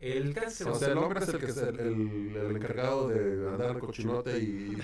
El 0.00 0.32
cáncer. 0.32 0.66
O 0.68 0.74
sea, 0.74 0.88
el 0.88 0.98
hombre 0.98 1.20
es 1.20 1.28
el 1.28 1.38
que 1.38 1.46
es 1.46 1.56
el, 1.58 1.78
el, 1.78 2.56
encargado 2.56 3.08
de 3.08 3.48
andar 3.50 3.78
cochinote 3.78 4.38
y 4.38 4.78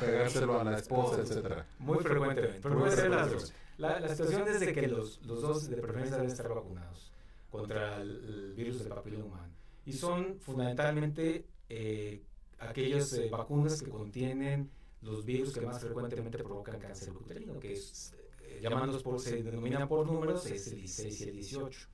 pegárselo 0.00 0.58
a 0.58 0.64
la 0.64 0.78
esposa, 0.78 1.20
etcétera. 1.20 1.66
Muy 1.78 1.98
frecuentemente. 1.98 2.58
Pero 2.62 2.78
puede 2.78 2.96
ser 2.96 3.10
las 3.10 3.30
dos. 3.30 3.52
La, 3.76 4.00
la, 4.00 4.08
situación 4.08 4.48
es 4.48 4.60
de 4.60 4.72
que 4.72 4.88
los, 4.88 5.20
los 5.24 5.42
dos 5.42 5.68
de 5.68 5.76
preferencia 5.76 6.16
deben 6.16 6.30
estar 6.30 6.48
vacunados 6.48 7.12
contra 7.50 8.00
el, 8.00 8.54
virus 8.56 8.78
del 8.78 8.88
papiloma 8.88 9.24
humano. 9.26 9.52
Y 9.84 9.92
son 9.92 10.38
fundamentalmente 10.40 11.46
eh, 11.68 12.22
aquellas 12.58 13.12
eh, 13.14 13.28
vacunas 13.30 13.82
que 13.82 13.90
contienen 13.90 14.70
los 15.02 15.24
virus 15.24 15.52
que 15.52 15.60
más 15.60 15.80
frecuentemente 15.80 16.38
provocan 16.38 16.78
cáncer 16.78 17.10
uterino, 17.10 17.58
que 17.58 17.74
es, 17.74 18.14
eh, 18.42 18.60
llamándolos 18.62 19.02
por, 19.02 19.20
se 19.20 19.42
denominan 19.42 19.88
por 19.88 20.06
números, 20.06 20.46
es 20.46 20.66
el 20.68 20.76
16 20.76 21.20
y 21.20 21.24
el 21.24 21.32
18 21.32 21.88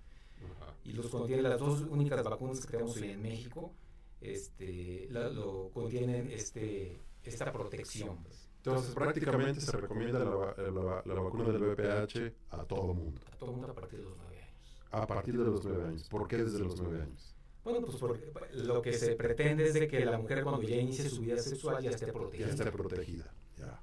y 0.85 0.93
los 0.93 1.09
contiene 1.09 1.43
las 1.43 1.59
dos 1.59 1.83
únicas 1.83 2.23
vacunas 2.23 2.61
que 2.61 2.73
tenemos 2.73 2.97
hoy 2.97 3.11
en 3.11 3.23
México, 3.23 3.73
este, 4.21 5.09
lo 5.11 5.71
contienen 5.71 6.31
este, 6.31 7.01
esta 7.25 7.53
protección. 7.53 8.23
Pues. 8.23 8.49
Entonces, 8.59 8.95
prácticamente 8.95 9.61
se 9.61 9.73
recomienda 9.73 10.19
la, 10.19 11.03
la, 11.05 11.15
vacuna 11.21 11.51
del 11.51 11.63
VPH 11.63 12.35
a 12.51 12.65
todo 12.65 12.95
mundo. 12.95 13.21
A 13.33 13.37
todo 13.37 13.53
mundo 13.53 13.71
a 13.71 13.75
partir 13.75 14.01
de 14.01 14.05
los 14.05 14.17
nueve 14.17 14.43
años. 14.43 14.89
A 14.91 15.07
partir 15.07 15.39
de 15.39 15.45
los 15.45 15.65
nueve 15.65 15.85
años. 15.85 16.09
¿Por 16.09 16.27
qué 16.27 16.37
desde 16.39 16.59
los 16.59 16.81
nueve 16.81 17.03
años? 17.03 17.37
Bueno, 17.63 17.81
pues 17.85 17.97
porque 17.97 18.33
lo 18.53 18.81
que 18.81 18.93
se 18.93 19.17
pretende 19.17 19.67
es 19.67 19.75
de 19.75 19.89
que 19.89 20.05
la 20.05 20.19
mujer 20.19 20.45
cuando 20.45 20.63
ya 20.63 20.77
inicie 20.77 21.09
su 21.09 21.21
vida 21.21 21.39
sexual 21.39 21.83
ya 21.83 21.91
esté 21.91 22.13
protegida. 22.13 22.47
Ya 22.47 22.53
esté 22.53 22.73
protegida, 22.73 23.35
ya. 23.57 23.81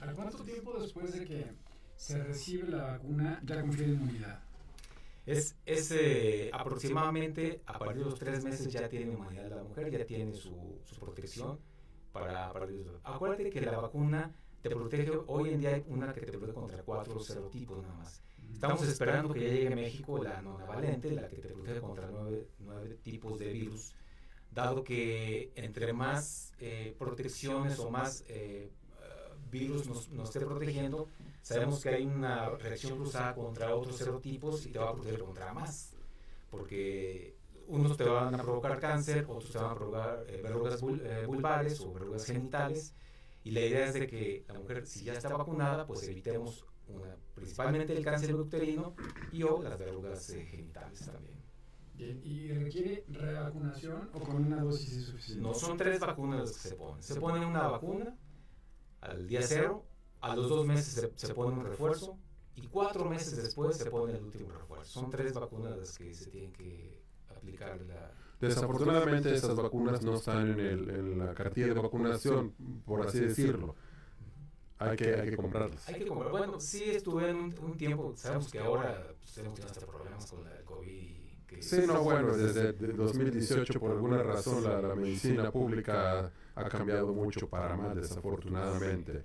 ¿A 0.00 0.12
cuánto 0.12 0.42
tiempo 0.44 0.78
después 0.80 1.12
de 1.12 1.24
que 1.26 1.46
se 1.96 2.22
recibe 2.22 2.68
la 2.68 2.92
vacuna 2.92 3.42
ya 3.44 3.60
confiere 3.60 3.92
inmunidad? 3.92 4.47
Es, 5.28 5.56
es 5.66 5.94
aproximadamente 6.52 7.60
a 7.66 7.78
partir 7.78 7.98
de 7.98 8.04
los 8.10 8.18
tres 8.18 8.42
meses 8.42 8.72
ya 8.72 8.88
tiene 8.88 9.12
inmunidad 9.12 9.50
la 9.50 9.62
mujer, 9.62 9.90
ya 9.90 10.06
tiene 10.06 10.32
su, 10.32 10.80
su 10.84 10.96
protección 10.96 11.58
para, 12.12 12.50
para 12.52 12.66
Acuérdate 13.04 13.50
que 13.50 13.60
la 13.60 13.78
vacuna 13.78 14.34
te 14.62 14.70
protege, 14.70 15.12
hoy 15.26 15.50
en 15.50 15.60
día 15.60 15.74
hay 15.74 15.84
una 15.86 16.12
que 16.12 16.20
te 16.22 16.32
protege 16.32 16.54
contra 16.54 16.82
cuatro 16.82 17.20
serotipos 17.20 17.82
nada 17.82 17.94
más. 17.94 18.22
Estamos 18.52 18.82
esperando 18.88 19.32
que 19.32 19.40
ya 19.40 19.48
llegue 19.48 19.72
a 19.72 19.76
México 19.76 20.22
la 20.22 20.40
nonavalente, 20.40 21.12
la 21.12 21.28
que 21.28 21.36
te 21.36 21.48
protege 21.48 21.80
contra 21.80 22.10
nueve, 22.10 22.48
nueve 22.58 22.98
tipos 23.02 23.38
de 23.38 23.52
virus, 23.52 23.94
dado 24.50 24.82
que 24.82 25.52
entre 25.54 25.92
más 25.92 26.52
eh, 26.58 26.96
protecciones 26.98 27.78
o 27.78 27.90
más 27.90 28.24
eh, 28.28 28.72
virus 29.48 29.86
nos, 29.86 30.08
nos 30.10 30.28
esté 30.28 30.44
protegiendo, 30.44 31.08
sabemos 31.42 31.82
que 31.82 31.90
hay 31.90 32.06
una 32.06 32.50
reacción 32.50 32.96
cruzada 32.96 33.34
contra 33.34 33.74
otros 33.74 33.96
serotipos 33.96 34.66
y 34.66 34.70
te 34.70 34.78
va 34.78 34.90
a 34.90 34.94
proteger 34.94 35.20
contra 35.20 35.52
más. 35.52 35.94
Porque 36.50 37.36
unos 37.68 37.96
te 37.96 38.04
van 38.04 38.34
a 38.34 38.42
provocar 38.42 38.78
cáncer, 38.80 39.26
otros 39.28 39.50
te 39.52 39.58
van 39.58 39.70
a 39.70 39.74
provocar 39.74 40.24
eh, 40.28 40.40
verrugas 40.42 40.82
eh, 40.82 41.24
vulvares 41.26 41.80
o 41.80 41.92
verrugas 41.92 42.24
genitales. 42.24 42.94
Y 43.44 43.50
la 43.50 43.60
idea 43.60 43.86
es 43.86 43.94
de 43.94 44.06
que 44.06 44.44
la 44.48 44.54
mujer, 44.54 44.86
si 44.86 45.04
ya 45.04 45.12
está 45.12 45.28
vacunada, 45.36 45.86
pues 45.86 46.02
evitemos 46.08 46.66
una, 46.88 47.16
principalmente 47.34 47.96
el 47.96 48.04
cáncer 48.04 48.34
uterino 48.34 48.94
y 49.32 49.42
o 49.42 49.62
las 49.62 49.78
verrugas 49.78 50.30
eh, 50.30 50.44
genitales 50.46 51.00
también. 51.04 51.38
¿Y 51.98 52.52
requiere 52.52 53.04
revacunación 53.08 54.08
o 54.12 54.20
con 54.20 54.46
una 54.46 54.62
dosis 54.62 55.06
suficiente? 55.06 55.42
No, 55.42 55.52
son 55.52 55.76
tres 55.76 55.98
vacunas 55.98 56.40
las 56.40 56.52
que 56.52 56.68
se 56.68 56.74
ponen. 56.76 57.02
Se 57.02 57.20
pone 57.20 57.44
una 57.44 57.66
vacuna 57.66 58.16
al 59.10 59.26
día 59.26 59.40
cero, 59.42 59.84
a 60.20 60.34
los 60.34 60.48
dos 60.48 60.66
meses 60.66 61.10
se, 61.14 61.34
pone 61.34 61.56
un 61.56 61.64
refuerzo 61.64 62.18
y 62.56 62.66
cuatro 62.66 63.04
meses 63.04 63.36
después 63.36 63.76
se 63.76 63.90
pone 63.90 64.14
el 64.14 64.24
último 64.24 64.50
refuerzo. 64.50 65.00
Son 65.00 65.10
tres 65.10 65.32
vacunas 65.32 65.96
que 65.96 66.14
se 66.14 66.30
tienen 66.30 66.52
que 66.52 67.02
aplicar. 67.28 67.80
La... 67.82 68.12
Desafortunadamente 68.40 69.34
estas 69.34 69.54
vacunas 69.56 70.02
no 70.02 70.16
están 70.16 70.50
en, 70.50 70.60
el, 70.60 70.90
en, 70.90 71.18
la 71.18 71.34
cartilla 71.34 71.68
de 71.68 71.74
vacunación, 71.74 72.54
por 72.84 73.06
así 73.06 73.20
decirlo. 73.20 73.74
Hay 74.80 74.96
que, 74.96 75.14
hay 75.14 75.30
que 75.30 75.36
comprarlas. 75.36 75.88
Hay 75.88 75.96
que 75.96 76.06
comprarlas. 76.06 76.38
Bueno, 76.38 76.60
sí 76.60 76.84
estuve 76.84 77.30
en 77.30 77.36
un, 77.36 77.76
tiempo, 77.76 78.14
sabemos 78.16 78.50
que 78.50 78.60
ahora 78.60 79.12
pues, 79.18 79.32
tenemos 79.34 79.58
hasta 79.60 79.84
problemas 79.84 80.30
con 80.30 80.44
la 80.44 80.50
COVID 80.64 80.86
y 80.86 81.18
Sí, 81.60 81.78
no, 81.86 82.02
bueno, 82.02 82.36
desde 82.36 82.72
2018 82.72 83.80
por 83.80 83.90
alguna 83.90 84.22
razón 84.22 84.62
la, 84.62 84.80
la 84.80 84.94
medicina 84.94 85.50
pública 85.50 86.30
ha 86.58 86.68
cambiado 86.68 87.12
mucho 87.12 87.48
para 87.48 87.76
mal, 87.76 87.94
desafortunadamente. 87.94 89.24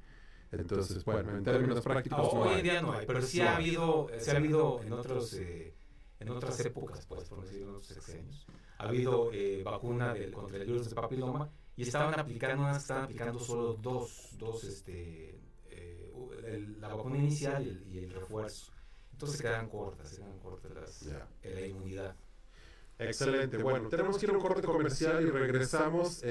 Entonces, 0.52 1.04
bueno, 1.04 1.36
en 1.36 1.44
términos 1.44 1.82
prácticos. 1.82 2.30
hoy 2.34 2.60
en 2.60 2.64
día 2.64 2.82
no 2.82 2.94
hay, 2.94 3.06
pero 3.06 3.22
sí 3.22 3.42
ha 3.42 3.56
habido, 3.56 4.08
sí 4.20 4.30
ha 4.30 4.38
habido 4.38 4.82
en 4.84 4.94
otros, 4.94 5.34
eh, 5.34 5.74
en 6.20 6.30
otras 6.30 6.60
épocas, 6.60 7.06
pues, 7.08 7.28
por 7.28 7.42
decirlo, 7.42 7.70
en 7.70 7.76
otros 7.76 7.88
sexenios, 7.88 8.46
ha 8.78 8.84
habido 8.84 9.32
eh, 9.34 9.64
vacuna 9.64 10.14
del, 10.14 10.32
contra 10.32 10.58
el 10.58 10.66
virus 10.66 10.90
de 10.90 10.96
papiloma 10.96 11.50
y 11.76 11.84
estaban 11.84 12.20
aplicando, 12.20 12.70
estaban 12.70 13.06
aplicando 13.06 13.40
solo 13.40 13.74
dos, 13.74 14.36
dos, 14.38 14.64
este, 14.64 15.40
eh, 15.72 16.76
la 16.80 16.90
vacuna 16.90 17.18
inicial 17.18 17.84
y 17.90 17.98
el, 17.98 18.12
refuerzo. 18.12 18.72
Entonces 19.12 19.38
se 19.38 19.44
quedan 19.44 19.70
cortas, 19.70 20.10
se 20.10 20.18
quedan 20.18 20.40
cortas 20.40 20.72
las, 20.72 21.02
la 21.44 21.66
inmunidad. 21.66 22.16
Excelente. 23.00 23.58
Bueno, 23.58 23.90
tenemos 23.90 24.18
que 24.18 24.26
ir 24.26 24.32
a 24.32 24.36
un 24.36 24.42
corte 24.42 24.62
comercial 24.62 25.26
y 25.26 25.30
regresamos. 25.30 26.22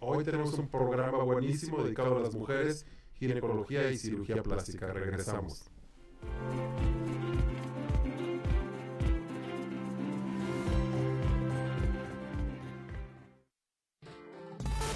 hoy 0.00 0.24
tenemos 0.24 0.54
un 0.54 0.68
programa 0.68 1.22
buenísimo 1.22 1.82
dedicado 1.82 2.16
a 2.16 2.20
las 2.20 2.34
mujeres 2.34 2.86
ginecología 3.14 3.90
y 3.90 3.96
cirugía 3.96 4.42
plástica. 4.42 4.92
Regresamos. 4.92 5.64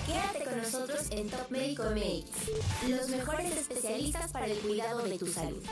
Quédate 0.06 0.44
con 0.44 0.58
nosotros 0.58 1.06
en 1.10 1.28
Top 1.30 1.50
Médico 1.50 1.84
MX, 1.84 2.88
los 2.88 3.08
mejores 3.08 3.56
especialistas 3.56 4.32
para 4.32 4.46
el 4.46 4.58
cuidado 4.58 5.02
de 5.02 5.18
tu 5.18 5.26
salud. 5.26 5.62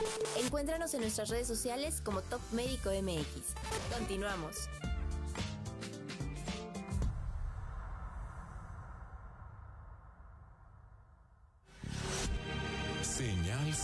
Encuéntranos 0.41 0.93
en 0.93 1.01
nuestras 1.01 1.29
redes 1.29 1.47
sociales 1.47 2.01
como 2.01 2.21
Top 2.21 2.41
Médico 2.51 2.89
MX. 2.89 3.53
Continuamos. 3.97 4.69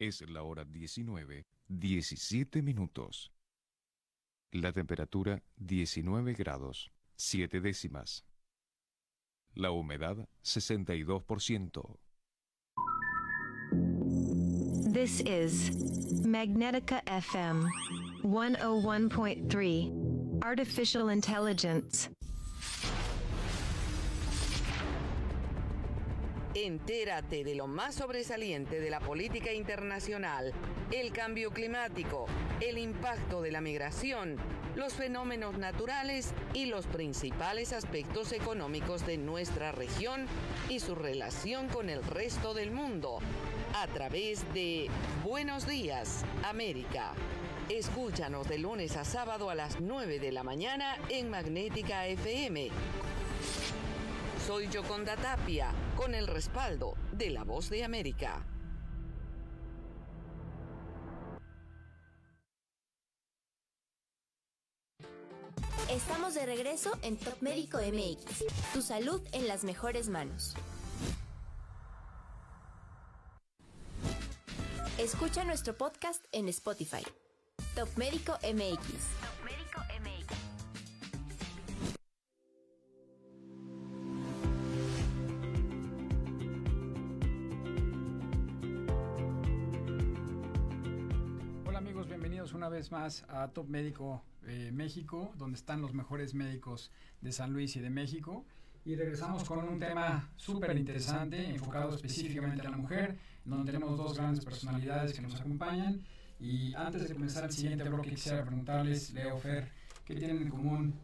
Es 0.00 0.20
la 0.30 0.44
hora 0.44 0.64
19, 0.64 1.44
17 1.66 2.62
minutos. 2.62 3.32
La 4.52 4.72
temperatura 4.72 5.42
19 5.56 6.34
grados, 6.34 6.92
7 7.16 7.60
décimas. 7.60 8.24
La 9.54 9.72
humedad 9.72 10.28
62%. 10.44 11.98
This 14.92 15.20
is 15.22 15.70
Magnetica 16.24 17.02
FM 17.06 17.68
101.3 18.22 20.44
Artificial 20.44 21.10
Intelligence. 21.10 22.08
Entérate 26.64 27.44
de 27.44 27.54
lo 27.54 27.68
más 27.68 27.94
sobresaliente 27.94 28.80
de 28.80 28.90
la 28.90 28.98
política 28.98 29.52
internacional, 29.52 30.52
el 30.90 31.12
cambio 31.12 31.52
climático, 31.52 32.26
el 32.60 32.78
impacto 32.78 33.40
de 33.42 33.52
la 33.52 33.60
migración, 33.60 34.36
los 34.74 34.94
fenómenos 34.94 35.56
naturales 35.56 36.32
y 36.54 36.66
los 36.66 36.86
principales 36.88 37.72
aspectos 37.72 38.32
económicos 38.32 39.06
de 39.06 39.18
nuestra 39.18 39.70
región 39.70 40.26
y 40.68 40.80
su 40.80 40.96
relación 40.96 41.68
con 41.68 41.90
el 41.90 42.02
resto 42.02 42.54
del 42.54 42.72
mundo 42.72 43.20
a 43.76 43.86
través 43.86 44.42
de 44.52 44.88
Buenos 45.22 45.64
Días, 45.64 46.24
América. 46.42 47.12
Escúchanos 47.68 48.48
de 48.48 48.58
lunes 48.58 48.96
a 48.96 49.04
sábado 49.04 49.48
a 49.48 49.54
las 49.54 49.80
9 49.80 50.18
de 50.18 50.32
la 50.32 50.42
mañana 50.42 50.96
en 51.08 51.30
Magnética 51.30 52.08
FM 52.08 52.70
soy 54.48 54.66
Yoconda 54.68 55.14
Tapia, 55.14 55.74
con 55.98 56.14
el 56.14 56.28
respaldo 56.28 56.94
de 57.10 57.28
La 57.30 57.42
Voz 57.42 57.70
de 57.70 57.82
América. 57.82 58.46
Estamos 65.90 66.34
de 66.34 66.46
regreso 66.46 66.92
en 67.02 67.16
Top 67.16 67.38
Médico 67.40 67.78
MX. 67.78 68.44
Tu 68.72 68.80
salud 68.80 69.20
en 69.32 69.48
las 69.48 69.64
mejores 69.64 70.08
manos. 70.08 70.54
Escucha 74.98 75.42
nuestro 75.42 75.76
podcast 75.76 76.24
en 76.30 76.48
Spotify. 76.48 77.02
Top 77.74 77.88
Médico 77.96 78.38
MX. 78.44 79.37
Una 92.68 92.76
vez 92.76 92.92
más 92.92 93.24
a 93.28 93.48
Top 93.48 93.66
Médico 93.66 94.22
eh, 94.46 94.70
México, 94.74 95.32
donde 95.38 95.56
están 95.56 95.80
los 95.80 95.94
mejores 95.94 96.34
médicos 96.34 96.90
de 97.22 97.32
San 97.32 97.50
Luis 97.50 97.74
y 97.76 97.80
de 97.80 97.88
México. 97.88 98.44
Y 98.84 98.94
regresamos 98.94 99.42
con 99.44 99.66
un 99.66 99.78
tema 99.78 100.30
súper 100.36 100.76
interesante, 100.76 101.48
enfocado 101.48 101.94
específicamente 101.94 102.66
a 102.66 102.70
la 102.70 102.76
mujer, 102.76 103.16
donde 103.46 103.72
tenemos 103.72 103.96
dos 103.96 104.18
grandes 104.18 104.44
personalidades 104.44 105.14
que 105.14 105.22
nos 105.22 105.34
acompañan. 105.40 106.04
Y 106.38 106.74
antes 106.74 107.08
de 107.08 107.14
comenzar 107.14 107.44
el 107.44 107.52
siguiente 107.52 107.84
bloque, 107.84 108.10
quisiera 108.10 108.44
preguntarles, 108.44 109.14
Leo 109.14 109.38
Fer, 109.38 109.70
¿qué 110.04 110.14
tienen 110.14 110.42
en 110.42 110.50
común 110.50 110.94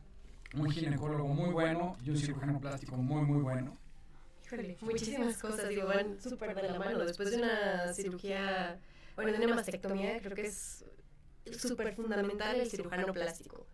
un 0.54 0.70
ginecólogo 0.70 1.28
muy 1.28 1.48
bueno 1.48 1.96
y 2.04 2.10
un 2.10 2.18
cirujano 2.18 2.60
plástico 2.60 2.98
muy, 2.98 3.22
muy 3.22 3.40
bueno? 3.40 3.74
Híjole, 4.44 4.76
muchísimas 4.82 5.38
cosas, 5.38 5.66
digo, 5.70 5.86
van 5.86 6.20
súper 6.20 6.54
de 6.54 6.68
la 6.68 6.78
mano. 6.78 7.06
Después 7.06 7.30
de 7.30 7.38
una 7.38 7.94
cirugía, 7.94 8.78
bueno, 9.16 9.32
de 9.32 9.46
una 9.46 9.54
mastectomía, 9.54 10.20
creo 10.20 10.36
que 10.36 10.46
es 10.46 10.84
súper 11.52 11.94
fundamental 11.94 12.60
el 12.60 12.70
cirujano 12.70 13.12
plástico. 13.12 13.66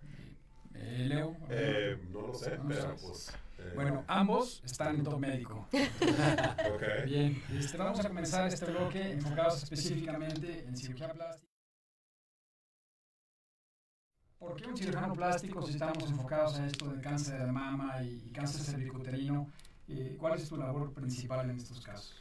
Eh, 0.75 1.07
Leo. 1.09 1.37
Eh, 1.49 1.99
no 2.11 2.29
lo 2.29 2.35
sé, 2.35 2.59
pero 2.67 2.97
pues. 2.97 3.33
Eh. 3.59 3.73
Bueno, 3.75 4.05
ambos 4.09 4.63
están 4.65 4.97
en 4.97 5.05
top 5.05 5.19
médico. 5.19 5.69
okay. 6.75 7.05
Bien, 7.05 7.43
este, 7.59 7.77
vamos 7.77 8.01
a 8.01 8.09
comenzar 8.09 8.49
este 8.49 8.67
bloque 8.67 9.13
enfocados 9.13 9.63
específicamente 9.63 10.65
en 10.67 10.77
cirugía 10.77 11.13
plástica. 11.13 11.51
¿Por 14.39 14.57
qué 14.57 14.67
un 14.69 14.77
cirujano 14.77 15.13
plástico 15.13 15.61
si 15.61 15.73
estamos 15.73 16.03
enfocados 16.11 16.59
en 16.59 16.65
esto 16.65 16.89
de 16.89 17.01
cáncer 17.03 17.45
de 17.45 17.53
mama 17.53 18.03
y, 18.03 18.31
cáncer 18.33 18.63
cervicuterino? 18.63 19.53
Eh, 19.87 20.17
¿Cuál 20.19 20.39
es 20.39 20.49
tu 20.49 20.57
labor 20.57 20.95
principal 20.95 21.51
en 21.51 21.57
estos 21.57 21.81
casos? 21.83 22.17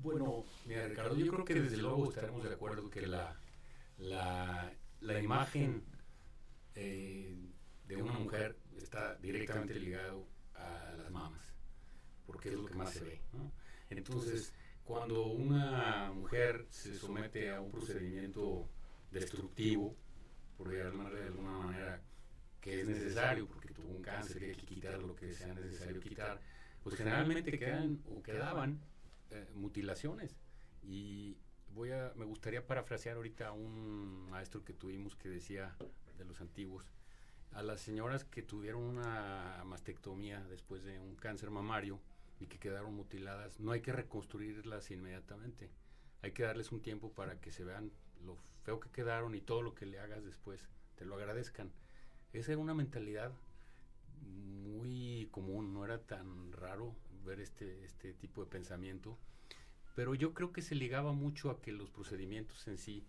Bueno, 0.00 0.44
mira 0.64 0.86
Ricardo, 0.86 1.16
yo 1.16 1.26
creo 1.26 1.44
que 1.44 1.54
desde 1.54 1.76
luego 1.76 2.08
estaremos 2.08 2.44
de 2.44 2.54
acuerdo 2.54 2.88
que 2.88 3.04
la 3.04 3.36
la, 4.00 4.72
la 5.00 5.20
imagen 5.20 5.82
eh, 6.74 7.36
de 7.86 7.96
una 7.96 8.12
mujer 8.12 8.56
está 8.76 9.14
directamente 9.16 9.78
ligado 9.78 10.26
a 10.54 10.94
las 10.96 11.10
mamas, 11.10 11.42
porque 12.26 12.48
es 12.48 12.54
lo 12.54 12.66
que 12.66 12.74
más 12.74 12.92
se 12.92 13.04
ve. 13.04 13.20
Entonces, 13.90 14.52
cuando 14.84 15.26
una 15.26 16.12
mujer 16.12 16.66
se 16.70 16.96
somete 16.96 17.50
a 17.50 17.60
un 17.60 17.70
procedimiento 17.70 18.68
destructivo, 19.10 19.96
por 20.56 20.72
llamarlo 20.72 21.18
de 21.18 21.26
alguna 21.26 21.50
manera, 21.52 22.02
que 22.60 22.80
es 22.80 22.86
necesario, 22.86 23.46
porque 23.48 23.72
tuvo 23.72 23.88
un 23.88 24.02
cáncer 24.02 24.38
que 24.38 24.46
hay 24.46 24.54
que 24.54 24.66
quitar 24.66 25.02
lo 25.02 25.14
que 25.16 25.32
sea 25.32 25.54
necesario 25.54 26.00
quitar, 26.00 26.40
pues 26.82 26.96
generalmente 26.96 27.58
quedan 27.58 28.00
o 28.06 28.22
quedaban 28.22 28.80
eh, 29.30 29.48
mutilaciones. 29.54 30.36
Y 30.82 31.36
voy 31.74 31.92
a, 31.92 32.12
me 32.16 32.24
gustaría 32.24 32.66
parafrasear 32.66 33.16
ahorita 33.16 33.48
a 33.48 33.52
un 33.52 34.30
maestro 34.30 34.64
que 34.64 34.72
tuvimos 34.72 35.16
que 35.16 35.28
decía 35.28 35.76
de 36.18 36.24
los 36.24 36.40
antiguos, 36.40 36.84
a 37.52 37.62
las 37.62 37.80
señoras 37.80 38.24
que 38.24 38.42
tuvieron 38.42 38.82
una 38.82 39.62
mastectomía 39.64 40.44
después 40.44 40.84
de 40.84 40.98
un 40.98 41.16
cáncer 41.16 41.50
mamario 41.50 41.98
y 42.38 42.46
que 42.46 42.58
quedaron 42.58 42.94
mutiladas, 42.94 43.60
no 43.60 43.72
hay 43.72 43.80
que 43.80 43.92
reconstruirlas 43.92 44.90
inmediatamente, 44.90 45.70
hay 46.22 46.32
que 46.32 46.42
darles 46.42 46.72
un 46.72 46.80
tiempo 46.80 47.12
para 47.12 47.40
que 47.40 47.50
se 47.50 47.64
vean 47.64 47.90
lo 48.24 48.36
feo 48.64 48.80
que 48.80 48.90
quedaron 48.90 49.34
y 49.34 49.40
todo 49.40 49.62
lo 49.62 49.74
que 49.74 49.86
le 49.86 49.98
hagas 49.98 50.24
después 50.24 50.68
te 50.96 51.04
lo 51.04 51.14
agradezcan. 51.14 51.72
Esa 52.32 52.52
es 52.52 52.58
una 52.58 52.74
mentalidad 52.74 53.32
muy 54.22 55.28
común, 55.30 55.72
no 55.72 55.84
era 55.84 55.98
tan 55.98 56.52
raro 56.52 56.94
ver 57.24 57.40
este, 57.40 57.84
este 57.84 58.12
tipo 58.12 58.44
de 58.44 58.50
pensamiento, 58.50 59.18
pero 59.94 60.14
yo 60.14 60.34
creo 60.34 60.52
que 60.52 60.62
se 60.62 60.74
ligaba 60.74 61.12
mucho 61.12 61.50
a 61.50 61.60
que 61.60 61.72
los 61.72 61.90
procedimientos 61.90 62.66
en 62.68 62.78
sí 62.78 63.04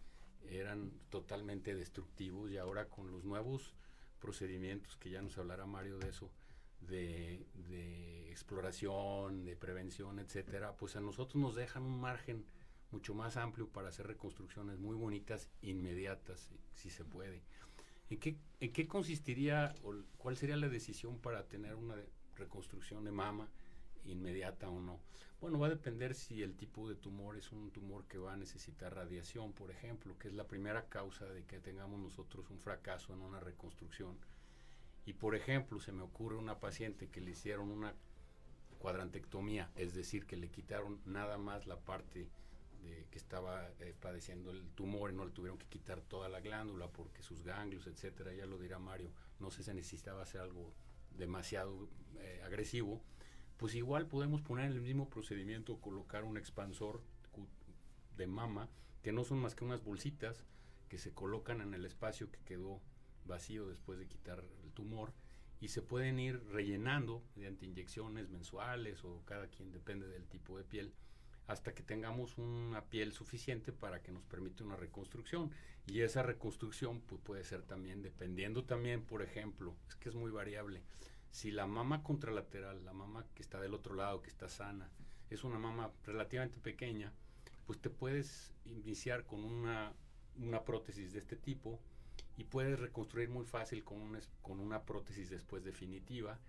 eran 0.49 0.91
totalmente 1.09 1.75
destructivos 1.75 2.51
y 2.51 2.57
ahora 2.57 2.89
con 2.89 3.11
los 3.11 3.23
nuevos 3.23 3.73
procedimientos, 4.19 4.97
que 4.97 5.09
ya 5.09 5.21
nos 5.21 5.37
hablará 5.37 5.65
Mario 5.65 5.97
de 5.99 6.09
eso, 6.09 6.31
de, 6.81 7.45
exploración, 8.29 9.45
de 9.45 9.55
prevención, 9.55 10.19
etcétera, 10.19 10.75
pues 10.77 10.95
a 10.95 11.01
nosotros 11.01 11.41
nos 11.41 11.55
dejan 11.55 11.83
un 11.83 11.99
margen 11.99 12.45
mucho 12.91 13.13
más 13.13 13.37
amplio 13.37 13.67
para 13.67 13.89
hacer 13.89 14.07
reconstrucciones 14.07 14.79
muy 14.79 14.95
bonitas, 14.95 15.49
inmediatas, 15.61 16.49
si 16.73 16.89
se 16.89 17.05
puede. 17.05 17.41
¿En 18.09 18.19
qué, 18.19 18.37
¿En 18.59 18.73
qué 18.73 18.87
consistiría 18.87 19.73
o 19.83 19.93
cuál 20.17 20.35
sería 20.37 20.57
la 20.57 20.69
decisión 20.69 21.19
para 21.19 21.47
tener 21.47 21.75
una 21.75 21.95
reconstrucción 22.35 23.03
de 23.05 23.11
mama 23.11 23.49
inmediata 24.05 24.69
o 24.69 24.79
no? 24.79 24.99
Bueno, 25.39 25.57
va 25.57 25.67
a 25.67 25.71
depender 25.71 26.13
si 26.13 26.43
el 26.43 26.55
tipo 26.55 26.87
de 26.87 26.95
tumor 26.95 27.35
es 27.35 27.51
un 27.51 27.71
tumor 27.71 28.05
que 28.05 28.19
va 28.19 28.33
a 28.33 28.37
necesitar 28.37 28.93
radiación, 28.93 29.53
por 29.53 29.71
ejemplo, 29.71 30.17
que 30.19 30.27
es 30.27 30.35
la 30.35 30.47
primera 30.47 30.87
causa 30.87 31.25
de 31.25 31.43
que 31.45 31.59
tengamos 31.59 31.99
nosotros 31.99 32.49
un 32.51 32.59
fracaso 32.59 33.13
en 33.13 33.21
una 33.21 33.39
reconstrucción. 33.39 34.17
Y 35.05 35.13
por 35.13 35.35
ejemplo, 35.35 35.79
se 35.79 35.91
me 35.91 36.03
ocurre 36.03 36.37
una 36.37 36.59
paciente 36.59 37.09
que 37.09 37.21
le 37.21 37.31
hicieron 37.31 37.71
una 37.71 37.95
cuadrantectomía, 38.77 39.71
es 39.75 39.95
decir, 39.95 40.25
que 40.25 40.37
le 40.37 40.49
quitaron 40.49 41.01
nada 41.05 41.37
más 41.37 41.65
la 41.65 41.79
parte 41.79 42.29
de 42.83 43.07
que 43.11 43.17
estaba 43.17 43.69
eh, 43.79 43.93
padeciendo 43.99 44.51
el 44.51 44.67
tumor 44.71 45.11
y 45.11 45.15
no 45.15 45.25
le 45.25 45.31
tuvieron 45.31 45.57
que 45.57 45.67
quitar 45.67 46.01
toda 46.01 46.29
la 46.29 46.39
glándula 46.39 46.87
porque 46.87 47.21
sus 47.21 47.43
ganglios, 47.43 47.87
etcétera, 47.87 48.33
ya 48.33 48.45
lo 48.45 48.57
dirá 48.57 48.79
Mario, 48.79 49.11
no 49.39 49.51
sé 49.51 49.63
si 49.63 49.73
necesitaba 49.73 50.23
hacer 50.23 50.41
algo 50.41 50.73
demasiado 51.17 51.89
eh, 52.19 52.41
agresivo, 52.43 53.01
pues 53.61 53.75
igual 53.75 54.07
podemos 54.07 54.41
poner 54.41 54.65
en 54.65 54.71
el 54.71 54.81
mismo 54.81 55.07
procedimiento 55.07 55.79
colocar 55.79 56.23
un 56.23 56.35
expansor 56.35 56.99
de 58.17 58.25
mama 58.25 58.67
que 59.03 59.11
no 59.11 59.23
son 59.23 59.37
más 59.37 59.53
que 59.53 59.63
unas 59.63 59.83
bolsitas 59.83 60.43
que 60.89 60.97
se 60.97 61.13
colocan 61.13 61.61
en 61.61 61.75
el 61.75 61.85
espacio 61.85 62.31
que 62.31 62.39
quedó 62.39 62.81
vacío 63.25 63.67
después 63.67 63.99
de 63.99 64.07
quitar 64.07 64.43
el 64.63 64.71
tumor 64.71 65.13
y 65.59 65.67
se 65.67 65.83
pueden 65.83 66.17
ir 66.17 66.43
rellenando 66.45 67.21
mediante 67.35 67.67
inyecciones 67.67 68.29
mensuales 68.29 69.05
o 69.05 69.21
cada 69.25 69.45
quien 69.45 69.71
depende 69.71 70.07
del 70.07 70.25
tipo 70.25 70.57
de 70.57 70.63
piel 70.63 70.91
hasta 71.45 71.75
que 71.75 71.83
tengamos 71.83 72.39
una 72.39 72.83
piel 72.85 73.11
suficiente 73.11 73.71
para 73.71 74.01
que 74.01 74.11
nos 74.11 74.23
permita 74.23 74.63
una 74.63 74.75
reconstrucción. 74.75 75.51
Y 75.85 76.01
esa 76.01 76.23
reconstrucción 76.23 77.01
pues, 77.01 77.21
puede 77.21 77.43
ser 77.43 77.61
también, 77.61 78.01
dependiendo 78.01 78.63
también, 78.63 79.03
por 79.03 79.21
ejemplo, 79.21 79.75
es 79.87 79.95
que 79.97 80.09
es 80.09 80.15
muy 80.15 80.31
variable. 80.31 80.81
Si 81.31 81.51
la 81.51 81.65
mama 81.65 82.03
contralateral, 82.03 82.83
la 82.85 82.93
mama 82.93 83.25
que 83.33 83.41
está 83.41 83.59
del 83.59 83.73
otro 83.73 83.95
lado, 83.95 84.21
que 84.21 84.29
está 84.29 84.49
sana, 84.49 84.89
es 85.29 85.43
una 85.43 85.57
mama 85.57 85.91
relativamente 86.05 86.59
pequeña, 86.59 87.13
pues 87.65 87.79
te 87.79 87.89
puedes 87.89 88.53
iniciar 88.65 89.25
con 89.25 89.43
una, 89.43 89.93
una 90.37 90.63
prótesis 90.63 91.13
de 91.13 91.19
este 91.19 91.35
tipo 91.35 91.79
y 92.37 92.43
puedes 92.43 92.79
reconstruir 92.79 93.29
muy 93.29 93.45
fácil 93.45 93.83
con, 93.83 94.01
un, 94.01 94.19
con 94.41 94.59
una 94.59 94.83
prótesis 94.83 95.29
después 95.29 95.63
definitiva 95.63 96.39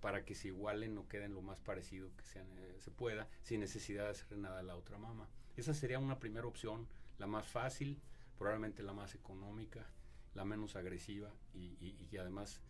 para 0.00 0.24
que 0.24 0.34
se 0.34 0.48
igualen 0.48 0.96
o 0.96 1.08
queden 1.08 1.34
lo 1.34 1.42
más 1.42 1.60
parecido 1.60 2.10
que 2.16 2.22
eh, 2.38 2.76
se 2.80 2.90
pueda, 2.90 3.28
sin 3.42 3.60
necesidad 3.60 4.04
de 4.04 4.10
hacer 4.10 4.38
nada 4.38 4.60
a 4.60 4.62
la 4.62 4.76
otra 4.76 4.98
mama. 4.98 5.28
Esa 5.56 5.74
sería 5.74 5.98
una 5.98 6.18
primera 6.18 6.46
opción, 6.46 6.86
la 7.18 7.26
más 7.26 7.46
fácil, 7.46 8.00
probablemente 8.38 8.82
la 8.82 8.94
más 8.94 9.14
económica, 9.14 9.86
la 10.34 10.44
menos 10.44 10.76
agresiva 10.76 11.30
y, 11.52 11.96
y, 12.10 12.16
además 12.16 12.60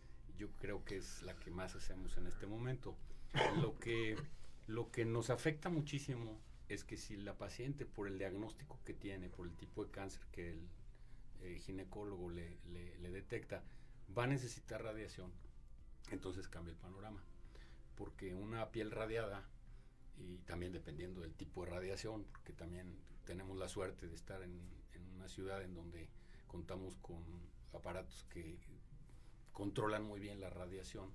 yo 0.41 0.49
creo 0.57 0.83
que 0.83 0.97
es 0.97 1.21
la 1.21 1.35
que 1.35 1.51
más 1.51 1.75
hacemos 1.75 2.17
en 2.17 2.25
este 2.25 2.47
momento. 2.47 2.97
Lo 3.61 3.77
que, 3.77 4.17
lo 4.65 4.89
que 4.89 5.05
nos 5.05 5.29
afecta 5.29 5.69
muchísimo 5.69 6.41
es 6.67 6.83
que 6.83 6.97
si 6.97 7.15
la 7.15 7.37
paciente, 7.37 7.85
por 7.85 8.07
el 8.07 8.17
diagnóstico 8.17 8.79
que 8.83 8.95
tiene, 8.95 9.29
por 9.29 9.45
el 9.45 9.55
tipo 9.55 9.85
de 9.85 9.91
cáncer 9.91 10.23
que 10.31 10.49
el 10.49 10.67
eh, 11.41 11.59
ginecólogo 11.59 12.31
le, 12.31 12.57
le, 12.71 12.97
le 12.97 13.11
detecta, 13.11 13.63
va 14.17 14.23
a 14.23 14.27
necesitar 14.27 14.83
radiación, 14.83 15.31
entonces 16.09 16.47
cambia 16.47 16.71
el 16.71 16.77
panorama. 16.79 17.23
Porque 17.95 18.33
una 18.33 18.71
piel 18.71 18.89
radiada, 18.89 19.47
y 20.17 20.39
también 20.39 20.73
dependiendo 20.73 21.21
del 21.21 21.35
tipo 21.35 21.65
de 21.65 21.69
radiación, 21.69 22.25
porque 22.31 22.51
también 22.51 22.97
tenemos 23.25 23.55
la 23.57 23.69
suerte 23.69 24.07
de 24.07 24.15
estar 24.15 24.41
en, 24.41 24.59
una 25.15 25.27
ciudad 25.27 25.61
en 25.61 25.75
donde 25.75 26.09
contamos 26.47 26.95
con 26.95 27.23
aparatos 27.73 28.25
que 28.31 28.57
controlan 29.53 30.03
muy 30.03 30.19
bien 30.19 30.39
la 30.39 30.49
radiación, 30.49 31.11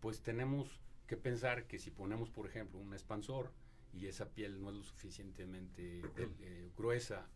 pues 0.00 0.22
tenemos 0.22 0.80
que 1.06 1.16
pensar 1.16 1.66
que 1.66 1.78
si 1.78 1.90
ponemos, 1.90 2.30
por 2.30 2.46
ejemplo, 2.46 2.78
un 2.78 2.92
expansor 2.92 3.52
y 3.92 4.06
esa 4.06 4.30
piel 4.30 4.60
no 4.60 4.70
es 4.70 4.76
lo 4.76 4.82
suficientemente 4.82 6.02
eh, 6.16 6.70
gruesa 6.76 7.26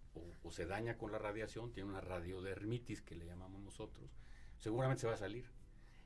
o, 0.43 0.51
se 0.51 0.67
daña 0.67 0.99
con 0.99 1.11
la 1.11 1.19
radiación, 1.19 1.73
tiene 1.73 1.89
una 1.89 2.01
radiodermitis 2.01 3.01
que 3.01 3.15
le 3.15 3.25
llamamos 3.25 3.63
nosotros, 3.63 4.11
seguramente 4.59 5.01
se 5.01 5.07
va 5.07 5.15
a 5.15 5.19
salir. 5.19 5.47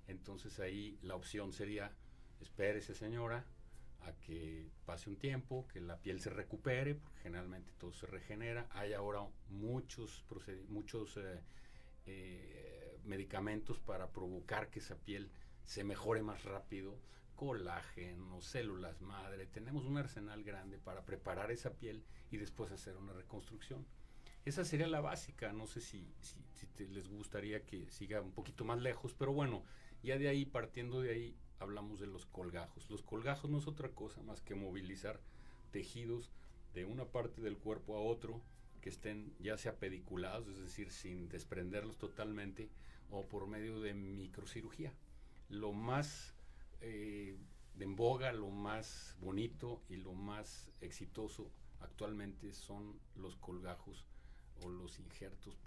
Entonces 0.06 0.60
ahí 0.60 0.98
la 1.02 1.16
opción 1.16 1.52
sería, 1.52 1.92
espérese 2.40 2.94
señora 2.94 3.44
a 4.02 4.12
que 4.20 4.70
pase 4.84 5.10
un 5.10 5.16
tiempo, 5.16 5.66
que 5.66 5.80
la 5.80 6.00
piel 6.00 6.20
se 6.20 6.30
recupere, 6.30 6.94
porque 6.94 7.18
generalmente 7.20 7.72
todo 7.76 7.92
se 7.92 8.06
regenera. 8.06 8.68
Hay 8.70 8.92
ahora 8.92 9.26
muchos, 9.48 10.24
muchos 10.68 11.16
eh, 11.16 11.40
eh, 12.06 12.65
medicamentos 13.06 13.78
para 13.78 14.10
provocar 14.10 14.70
que 14.70 14.80
esa 14.80 14.96
piel 14.96 15.30
se 15.64 15.84
mejore 15.84 16.22
más 16.22 16.44
rápido, 16.44 16.98
colágeno, 17.34 18.40
células 18.40 19.00
madre. 19.00 19.46
Tenemos 19.46 19.84
un 19.84 19.98
arsenal 19.98 20.42
grande 20.42 20.78
para 20.78 21.04
preparar 21.04 21.50
esa 21.50 21.74
piel 21.74 22.04
y 22.30 22.36
después 22.38 22.72
hacer 22.72 22.96
una 22.96 23.12
reconstrucción. 23.12 23.86
Esa 24.44 24.64
sería 24.64 24.86
la 24.86 25.00
básica. 25.00 25.52
No 25.52 25.66
sé 25.66 25.80
si, 25.80 26.14
si, 26.20 26.86
les 26.86 27.08
gustaría 27.08 27.64
que 27.64 27.90
siga 27.90 28.20
un 28.20 28.32
poquito 28.32 28.64
más 28.64 28.80
lejos, 28.80 29.14
pero 29.14 29.32
bueno, 29.32 29.64
ya 30.02 30.18
de 30.18 30.28
ahí, 30.28 30.44
partiendo 30.44 31.00
de 31.00 31.10
ahí, 31.10 31.36
hablamos 31.58 32.00
de 32.00 32.06
los 32.06 32.26
colgajos. 32.26 32.88
Los 32.90 33.02
colgajos 33.02 33.50
no 33.50 33.58
es 33.58 33.66
otra 33.66 33.88
cosa 33.90 34.22
más 34.22 34.40
que 34.40 34.54
movilizar 34.54 35.20
tejidos 35.72 36.30
de 36.74 36.84
una 36.84 37.06
parte 37.06 37.40
del 37.40 37.58
cuerpo 37.58 37.96
a 37.96 38.00
otro 38.00 38.42
que 38.80 38.90
estén 38.90 39.34
ya 39.40 39.58
sea 39.58 39.80
pediculados, 39.80 40.46
es 40.48 40.60
decir, 40.60 40.92
sin 40.92 41.28
desprenderlos 41.28 41.98
totalmente, 41.98 42.70
o 43.10 43.26
por 43.26 43.46
medio 43.46 43.80
de 43.80 43.94
microcirugía. 43.94 44.92
Lo 45.48 45.72
más 45.72 46.34
eh, 46.80 47.36
en 47.78 47.96
boga, 47.96 48.32
lo 48.32 48.50
más 48.50 49.16
bonito 49.20 49.82
y 49.88 49.96
lo 49.96 50.12
más 50.12 50.70
exitoso 50.80 51.50
actualmente 51.80 52.52
son 52.52 52.98
los 53.16 53.36
colgajos 53.36 54.06
o 54.62 54.68
los 54.68 54.98
injertos, 54.98 55.58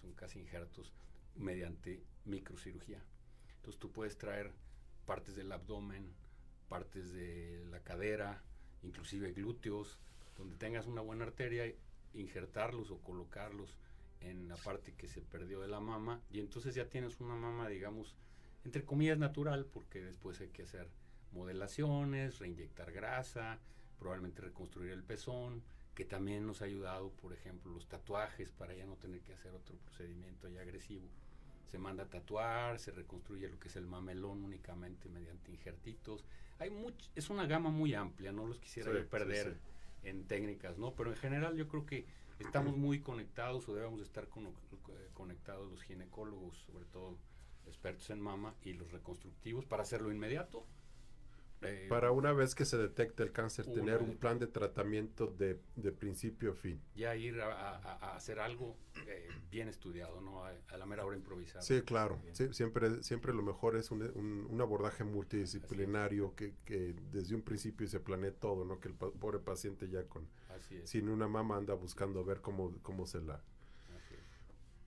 son 0.00 0.12
casi 0.14 0.38
injertos, 0.40 0.92
mediante 1.36 2.02
microcirugía. 2.24 3.02
Entonces 3.56 3.78
tú 3.78 3.90
puedes 3.92 4.16
traer 4.16 4.52
partes 5.06 5.36
del 5.36 5.52
abdomen, 5.52 6.12
partes 6.68 7.12
de 7.12 7.64
la 7.70 7.80
cadera, 7.82 8.42
inclusive 8.82 9.32
glúteos, 9.32 9.98
donde 10.36 10.56
tengas 10.56 10.86
una 10.86 11.00
buena 11.00 11.24
arteria, 11.24 11.72
injertarlos 12.14 12.90
o 12.90 12.98
colocarlos 12.98 13.76
en 14.20 14.48
la 14.48 14.56
parte 14.56 14.94
que 14.94 15.08
se 15.08 15.20
perdió 15.20 15.60
de 15.60 15.68
la 15.68 15.80
mama 15.80 16.20
y 16.30 16.40
entonces 16.40 16.74
ya 16.74 16.88
tienes 16.88 17.20
una 17.20 17.34
mama, 17.34 17.68
digamos, 17.68 18.16
entre 18.64 18.84
comillas 18.84 19.18
natural, 19.18 19.66
porque 19.66 20.02
después 20.02 20.40
hay 20.40 20.48
que 20.48 20.62
hacer 20.62 20.88
modelaciones, 21.32 22.38
reinyectar 22.38 22.92
grasa, 22.92 23.58
probablemente 23.98 24.42
reconstruir 24.42 24.92
el 24.92 25.04
pezón, 25.04 25.62
que 25.94 26.04
también 26.04 26.46
nos 26.46 26.62
ha 26.62 26.66
ayudado, 26.66 27.10
por 27.10 27.32
ejemplo, 27.32 27.72
los 27.72 27.88
tatuajes 27.88 28.52
para 28.52 28.74
ya 28.74 28.86
no 28.86 28.96
tener 28.96 29.20
que 29.20 29.32
hacer 29.32 29.52
otro 29.54 29.76
procedimiento 29.76 30.48
ya 30.48 30.60
agresivo 30.60 31.08
se 31.68 31.78
manda 31.78 32.04
a 32.04 32.06
tatuar, 32.08 32.78
se 32.78 32.90
reconstruye 32.90 33.48
lo 33.48 33.58
que 33.58 33.68
es 33.68 33.76
el 33.76 33.86
mamelón 33.86 34.42
únicamente 34.42 35.08
mediante 35.08 35.52
injertitos. 35.52 36.24
Hay 36.58 36.70
much, 36.70 37.08
es 37.14 37.30
una 37.30 37.46
gama 37.46 37.70
muy 37.70 37.94
amplia, 37.94 38.32
no 38.32 38.46
los 38.46 38.58
quisiera 38.58 38.90
perder 39.04 39.58
en 40.02 40.26
técnicas, 40.26 40.78
¿no? 40.78 40.94
Pero 40.94 41.10
en 41.10 41.16
general 41.16 41.56
yo 41.56 41.68
creo 41.68 41.84
que 41.84 42.06
estamos 42.38 42.76
muy 42.76 43.00
conectados 43.00 43.68
o 43.68 43.74
debemos 43.74 44.00
estar 44.00 44.28
con, 44.28 44.52
conectados 45.14 45.70
los 45.70 45.82
ginecólogos, 45.82 46.56
sobre 46.58 46.84
todo 46.86 47.18
expertos 47.66 48.08
en 48.10 48.20
mama 48.20 48.54
y 48.62 48.72
los 48.72 48.90
reconstructivos 48.92 49.66
para 49.66 49.82
hacerlo 49.82 50.10
inmediato 50.10 50.64
eh, 51.62 51.86
para 51.88 52.12
una 52.12 52.32
vez 52.32 52.54
que 52.54 52.64
se 52.64 52.78
detecte 52.78 53.22
el 53.22 53.32
cáncer, 53.32 53.66
tener 53.66 54.00
un 54.00 54.16
plan 54.16 54.38
de 54.38 54.46
tratamiento 54.46 55.26
de, 55.26 55.60
de 55.76 55.92
principio 55.92 56.52
a 56.52 56.54
fin. 56.54 56.80
Ya 56.94 57.16
ir 57.16 57.40
a, 57.40 58.14
hacer 58.14 58.38
algo 58.38 58.76
eh, 59.06 59.28
bien 59.50 59.68
estudiado, 59.68 60.20
no 60.20 60.44
a, 60.44 60.52
la 60.76 60.86
mera 60.86 61.04
hora 61.04 61.16
improvisada. 61.16 61.62
Sí, 61.62 61.82
claro. 61.82 62.20
siempre, 62.52 63.02
siempre 63.02 63.32
lo 63.32 63.42
mejor 63.42 63.76
es 63.76 63.90
un, 63.90 64.02
un, 64.02 64.60
abordaje 64.60 65.02
multidisciplinario 65.04 66.34
que, 66.34 66.54
que, 66.64 66.94
desde 67.12 67.34
un 67.34 67.42
principio 67.42 67.88
se 67.88 68.00
planee 68.00 68.30
todo, 68.30 68.64
no 68.64 68.78
que 68.80 68.88
el 68.88 68.94
pobre 68.94 69.38
paciente 69.38 69.88
ya 69.88 70.04
con 70.04 70.28
sin 70.84 71.08
una 71.08 71.28
mama 71.28 71.56
anda 71.56 71.74
buscando 71.74 72.24
ver 72.24 72.40
cómo, 72.40 72.74
cómo 72.82 73.06
se 73.06 73.20
la... 73.20 73.42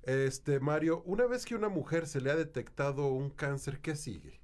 Este, 0.03 0.59
Mario, 0.59 1.03
una 1.05 1.27
vez 1.27 1.45
que 1.45 1.53
una 1.53 1.69
mujer 1.69 2.07
se 2.07 2.21
le 2.21 2.31
ha 2.31 2.35
detectado 2.35 3.07
un 3.09 3.29
cáncer, 3.29 3.81
¿qué 3.81 3.95
sigue? 3.95 4.40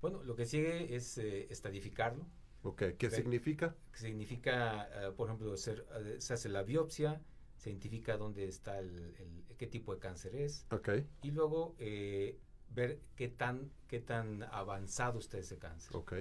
Bueno, 0.00 0.22
lo 0.22 0.36
que 0.36 0.46
sigue 0.46 0.94
es 0.94 1.18
eh, 1.18 1.46
estadificarlo. 1.50 2.26
Ok, 2.62 2.82
¿qué 2.98 3.10
significa? 3.10 3.74
Significa, 3.94 4.88
eh, 5.08 5.12
por 5.12 5.28
ejemplo, 5.28 5.52
hacer, 5.52 5.86
eh, 6.00 6.16
se 6.18 6.34
hace 6.34 6.48
la 6.48 6.62
biopsia, 6.62 7.20
se 7.56 7.70
identifica 7.70 8.16
dónde 8.16 8.46
está 8.48 8.78
el, 8.78 9.14
el- 9.18 9.56
qué 9.56 9.66
tipo 9.66 9.94
de 9.94 10.00
cáncer 10.00 10.34
es. 10.36 10.66
Ok. 10.70 10.90
Y 11.22 11.30
luego 11.30 11.74
eh, 11.78 12.38
ver 12.70 13.00
qué 13.14 13.28
tan, 13.28 13.70
qué 13.88 14.00
tan 14.00 14.42
avanzado 14.44 15.18
está 15.18 15.38
ese 15.38 15.58
cáncer. 15.58 15.96
Ok. 15.96 16.14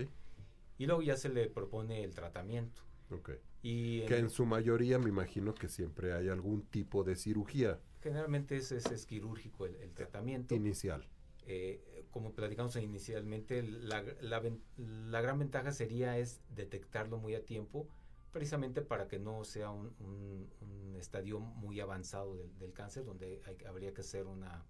Y 0.77 0.85
luego 0.85 1.01
ya 1.01 1.17
se 1.17 1.29
le 1.29 1.49
propone 1.49 2.03
el 2.03 2.13
tratamiento. 2.13 2.81
Ok. 3.11 3.31
Y 3.61 4.01
Que 4.05 4.17
en- 4.17 4.25
en 4.25 4.29
su 4.29 4.45
mayoría 4.45 4.99
me 4.99 5.09
imagino 5.09 5.53
que 5.55 5.67
siempre 5.67 6.13
hay 6.13 6.29
algún 6.29 6.63
tipo 6.67 7.03
de 7.03 7.15
cirugía 7.15 7.79
generalmente 8.01 8.55
es, 8.57 8.71
es, 8.71 8.85
es 8.91 9.07
quirúrgico 9.07 9.65
el, 9.65 9.75
el 9.77 9.91
tratamiento. 9.95 10.53
inicial. 10.53 11.07
Eh, 11.47 11.94
como 12.15 12.31
platicamos 12.33 12.75
inicialmente, 12.77 13.61
la, 13.61 14.01
la 14.21 14.41
la 14.77 15.21
gran 15.21 15.37
ventaja 15.39 15.73
sería 15.73 16.17
es 16.17 16.41
detectarlo 16.55 17.17
muy 17.17 17.35
a 17.35 17.45
tiempo, 17.45 17.89
precisamente 18.31 18.81
para 18.81 19.07
que 19.09 19.19
no 19.19 19.43
sea 19.43 19.69
un, 19.71 19.93
un- 19.99 20.49
un 20.61 20.95
estadio 20.95 21.39
muy 21.41 21.81
avanzado 21.81 22.37
del, 22.37 22.57
del 22.57 22.71
cáncer, 22.73 23.03
donde 23.05 23.41
hay- 23.45 23.57
habría 23.67 23.93
que 23.93 24.01
hacer 24.01 24.27
una, 24.27 24.65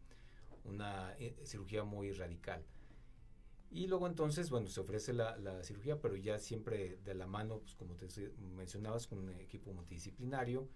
una 0.66 1.14
eh, 1.20 1.36
cirugía 1.46 1.84
muy 1.84 2.12
radical. 2.14 2.66
Y 3.72 3.88
luego 3.88 4.08
entonces, 4.08 4.50
bueno, 4.50 4.70
se 4.70 4.80
ofrece 4.80 5.12
la, 5.14 5.38
la 5.38 5.64
cirugía, 5.64 6.00
pero 6.00 6.16
ya 6.16 6.40
siempre 6.40 6.98
de 7.04 7.14
la 7.14 7.28
mano, 7.28 7.60
pues 7.60 7.76
como 7.76 7.96
te 7.96 8.08
mencionabas, 8.56 9.08
con 9.08 9.20
un 9.20 9.30
equipo 9.32 9.74
multidisciplinario, 9.74 10.70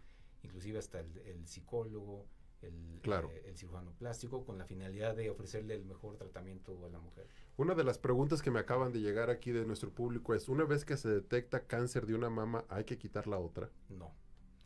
inclusive 0.43 0.79
hasta 0.79 0.99
el, 0.99 1.17
el 1.19 1.47
psicólogo, 1.47 2.25
el, 2.61 2.99
Claro. 3.01 3.29
eh, 3.31 3.43
el 3.47 3.57
cirujano 3.57 3.91
plástico, 3.93 4.45
con 4.45 4.57
la 4.57 4.65
finalidad 4.65 5.15
de 5.15 5.29
ofrecerle 5.29 5.75
el 5.75 5.85
mejor 5.85 6.17
tratamiento 6.17 6.85
a 6.85 6.89
la 6.89 6.99
mujer. 6.99 7.27
Una 7.57 7.75
de 7.75 7.83
las 7.83 7.97
preguntas 7.97 8.41
que 8.41 8.51
me 8.51 8.59
acaban 8.59 8.91
de 8.91 8.99
llegar 9.01 9.29
aquí 9.29 9.51
de 9.51 9.65
nuestro 9.65 9.89
público 9.91 10.33
es, 10.33 10.49
una 10.49 10.63
vez 10.65 10.85
que 10.85 10.97
se 10.97 11.09
detecta 11.09 11.65
cáncer 11.67 12.05
de 12.05 12.15
una 12.15 12.29
mama, 12.29 12.65
¿hay 12.69 12.83
que 12.85 12.97
quitar 12.97 13.27
la 13.27 13.37
otra? 13.37 13.69
No. 13.89 14.13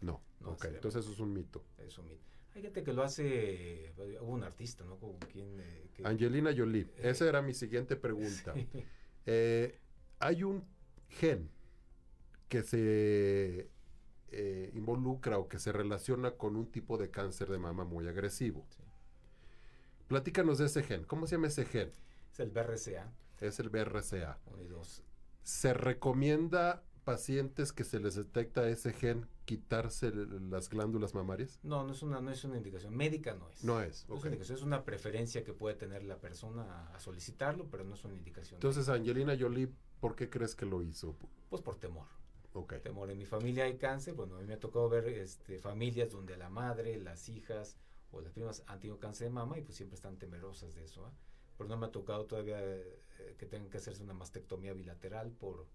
No. 0.01 0.21
No, 0.41 0.49
ok, 0.51 0.61
sería- 0.61 0.77
entonces 0.77 1.03
eso 1.05 1.13
es 1.13 1.19
un 1.19 1.33
mito. 1.33 1.63
Es 1.77 1.97
un 1.97 2.07
mito. 2.09 2.23
Hay 2.55 2.61
gente 2.61 2.83
que 2.83 2.93
lo 2.93 3.01
hace, 3.03 3.85
eh, 3.87 4.19
hubo 4.21 4.33
un 4.33 4.43
artista, 4.43 4.83
¿no? 4.83 4.97
Como 4.99 5.17
quien, 5.19 5.59
eh, 5.59 5.89
que- 5.93 6.05
Angelina 6.05 6.51
Jolie, 6.55 6.87
esa 6.97 7.27
era 7.27 7.41
mi 7.41 7.53
siguiente 7.53 7.95
pregunta. 7.95 8.53
Sí. 8.83 8.83
Eh, 9.25 9.79
hay 10.19 10.43
un 10.43 10.63
gen 11.07 11.49
que 12.49 12.61
se 12.61 13.69
eh, 14.33 14.71
involucra 14.73 15.37
o 15.37 15.47
que 15.47 15.59
se 15.59 15.71
relaciona 15.71 16.31
con 16.31 16.55
un 16.55 16.71
tipo 16.71 16.97
de 16.97 17.09
cáncer 17.11 17.49
de 17.49 17.59
mama 17.59 17.83
muy 17.85 18.07
agresivo. 18.07 18.65
Platícanos 20.07 20.57
de 20.57 20.65
ese 20.65 20.83
gen. 20.83 21.05
¿Cómo 21.05 21.27
se 21.27 21.35
llama 21.35 21.47
ese 21.47 21.65
gen? 21.65 21.91
Es 22.31 22.39
el 22.39 22.51
BRCA. 22.51 23.11
Es 23.39 23.59
el 23.59 23.69
BRCA. 23.69 24.39
uno 24.47 24.61
y 24.61 24.67
dos. 24.67 25.03
¿Se 25.43 25.73
recomienda 25.73 26.83
pacientes 27.03 27.73
que 27.73 27.83
se 27.83 27.99
les 27.99 28.15
detecta 28.15 28.67
ese 28.69 28.93
gen 28.93 29.27
quitarse 29.45 30.11
las 30.13 30.69
glándulas 30.69 31.13
mamarias? 31.13 31.59
No, 31.63 31.83
no 31.83 31.91
es 31.93 32.01
una, 32.01 32.21
no 32.21 32.31
es 32.31 32.43
una 32.43 32.57
indicación 32.57 32.95
médica, 32.95 33.33
no 33.33 33.49
es. 33.49 33.63
No 33.63 33.81
es, 33.81 34.07
No 34.07 34.15
una 34.15 34.29
es 34.35 34.61
una 34.61 34.85
preferencia 34.85 35.43
que 35.43 35.53
puede 35.53 35.75
tener 35.75 36.03
la 36.03 36.19
persona 36.19 36.63
a, 36.63 36.95
a 36.95 36.99
solicitarlo, 36.99 37.69
pero 37.69 37.83
no 37.83 37.95
es 37.95 38.03
una 38.05 38.15
indicación. 38.15 38.55
Entonces, 38.57 38.87
Angelina 38.87 39.35
Jolie, 39.37 39.69
¿por 39.99 40.15
qué 40.15 40.29
crees 40.29 40.55
que 40.55 40.65
lo 40.65 40.81
hizo? 40.81 41.15
Pues 41.49 41.61
por 41.61 41.75
temor. 41.75 42.07
Ok. 42.53 42.75
Temor. 42.81 43.09
En 43.11 43.17
mi 43.17 43.25
familia 43.25 43.65
hay 43.65 43.77
cáncer. 43.77 44.13
Bueno, 44.13 44.35
a 44.35 44.39
mí 44.39 44.45
me 44.47 44.53
ha 44.53 44.59
tocado 44.59 44.87
ver 44.89 45.07
este, 45.07 45.59
familias 45.59 46.11
donde 46.11 46.37
la 46.37 46.49
madre, 46.49 46.97
las 46.97 47.27
hijas 47.29 47.77
o 48.11 48.21
las 48.21 48.31
primas 48.31 48.63
han 48.67 48.79
tenido 48.79 48.99
cáncer 48.99 49.27
de 49.27 49.33
mama 49.33 49.57
y 49.57 49.61
pues 49.61 49.75
siempre 49.75 49.95
están 49.95 50.17
temerosas 50.17 50.75
de 50.75 50.83
eso. 50.83 51.05
¿ah? 51.05 51.11
Pero 51.57 51.67
no 51.69 51.77
me 51.77 51.87
ha 51.87 51.91
tocado 51.91 52.25
todavía 52.25 52.59
eh, 52.63 53.35
que 53.37 53.45
tengan 53.45 53.69
que 53.69 53.77
hacerse 53.77 54.03
una 54.03 54.13
mastectomía 54.13 54.73
bilateral 54.73 55.31
por 55.31 55.65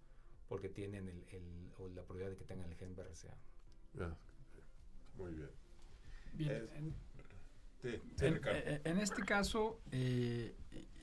porque 0.48 0.68
tienen 0.70 1.08
el, 1.08 1.24
el- 1.30 1.72
o 1.78 1.88
la 1.88 2.02
probabilidad 2.02 2.30
de 2.30 2.36
que 2.38 2.44
tengan 2.44 2.70
el 2.70 2.76
gen 2.76 2.94
BRCA. 2.96 3.36
Ah, 4.00 4.16
muy 5.16 5.32
bien. 5.34 5.50
Bien, 6.34 6.52
Es- 6.52 6.70
en- 6.76 7.08
Sí, 7.82 7.90
sí, 8.16 8.24
en, 8.26 8.40
eh, 8.44 8.80
en 8.84 8.98
este 8.98 9.22
caso, 9.22 9.80
eh, 9.92 10.56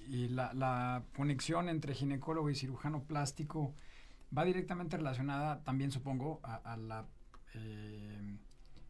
y 0.07 0.27
la, 0.27 0.53
la 0.53 1.05
conexión 1.15 1.69
entre 1.69 1.93
ginecólogo 1.93 2.49
y 2.49 2.55
cirujano 2.55 3.03
plástico 3.05 3.73
va 4.35 4.45
directamente 4.45 4.97
relacionada 4.97 5.63
también, 5.63 5.91
supongo, 5.91 6.39
a, 6.43 6.77
la 6.77 7.07
eh, 7.53 8.37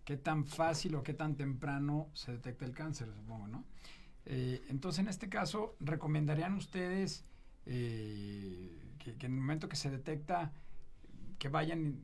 qué 0.04 0.18
tan 0.18 0.46
fácil 0.46 0.96
o 0.96 1.04
qué 1.04 1.14
tan 1.14 1.36
temprano 1.36 2.10
se 2.14 2.34
detecta 2.34 2.66
el 2.66 2.74
cáncer, 2.74 3.10
supongo, 3.14 3.48
¿no? 3.48 3.66
Eh, 4.26 4.64
entonces, 4.70 5.00
en 5.00 5.08
este 5.08 5.30
caso, 5.30 5.76
¿recomendarían 5.80 6.54
ustedes 6.54 7.26
eh, 7.66 8.94
que, 8.98 9.12
en 9.12 9.34
el 9.34 9.42
momento 9.42 9.70
que 9.70 9.76
se 9.76 9.90
detecta, 9.90 10.52
que 11.38 11.50
vayan, 11.50 12.00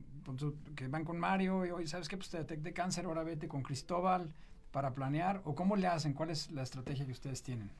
que 0.76 0.86
van 0.88 1.04
con 1.04 1.18
Mario 1.18 1.66
y 1.66 1.70
hoy, 1.70 1.86
¿sabes 1.86 2.08
qué? 2.08 2.16
Pues 2.16 2.30
te 2.30 2.38
detecté 2.38 2.72
cáncer, 2.72 3.06
ahora 3.06 3.24
vete 3.24 3.48
con 3.48 3.62
Cristóbal 3.62 4.32
para 4.70 4.94
planear, 4.94 5.42
o 5.44 5.54
cómo 5.54 5.76
le 5.76 5.86
hacen, 5.86 6.12
cuál 6.12 6.30
es 6.30 6.50
la 6.50 6.62
estrategia 6.62 7.04
que 7.06 7.12
ustedes 7.12 7.42
tienen? 7.42 7.70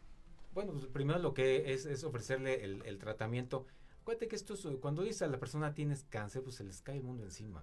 Bueno, 0.55 0.73
pues 0.73 0.87
primero 0.87 1.19
lo 1.19 1.35
que 1.35 1.73
es, 1.73 1.87
es 1.87 2.05
ofrecerle 2.05 2.65
el 2.65 2.99
tratamiento. 2.99 3.67
Acuérdate 4.03 4.29
que 4.29 4.37
esto 4.37 4.55
es, 4.55 4.65
eh, 4.65 4.79
cuando 4.81 5.03
dice 5.03 5.25
a 5.25 5.29
la 5.29 5.39
persona 5.39 5.75
tienes 5.75 6.05
cáncer, 6.05 6.43
pues 6.43 6.57
se 6.57 6.65
les 6.65 6.81
cae 6.83 6.97
el 6.97 7.03
mundo 7.05 7.23
encima. 7.25 7.63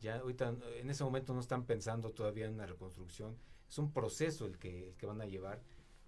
Ya 0.00 0.16
ahorita, 0.18 0.50
eh, 0.50 0.80
en 0.80 0.90
ese 0.90 1.02
momento 1.04 1.34
no 1.34 1.40
están 1.40 1.66
pensando 1.66 2.12
todavía 2.12 2.46
en 2.46 2.54
una 2.54 2.66
reconstrucción. 2.66 3.36
Es 3.68 3.78
un 3.78 3.92
proceso 3.92 4.46
el 4.46 4.58
que, 4.58 4.88
el 4.90 4.96
que 4.96 5.06
van 5.06 5.20
a 5.20 5.26
llevar, 5.26 5.62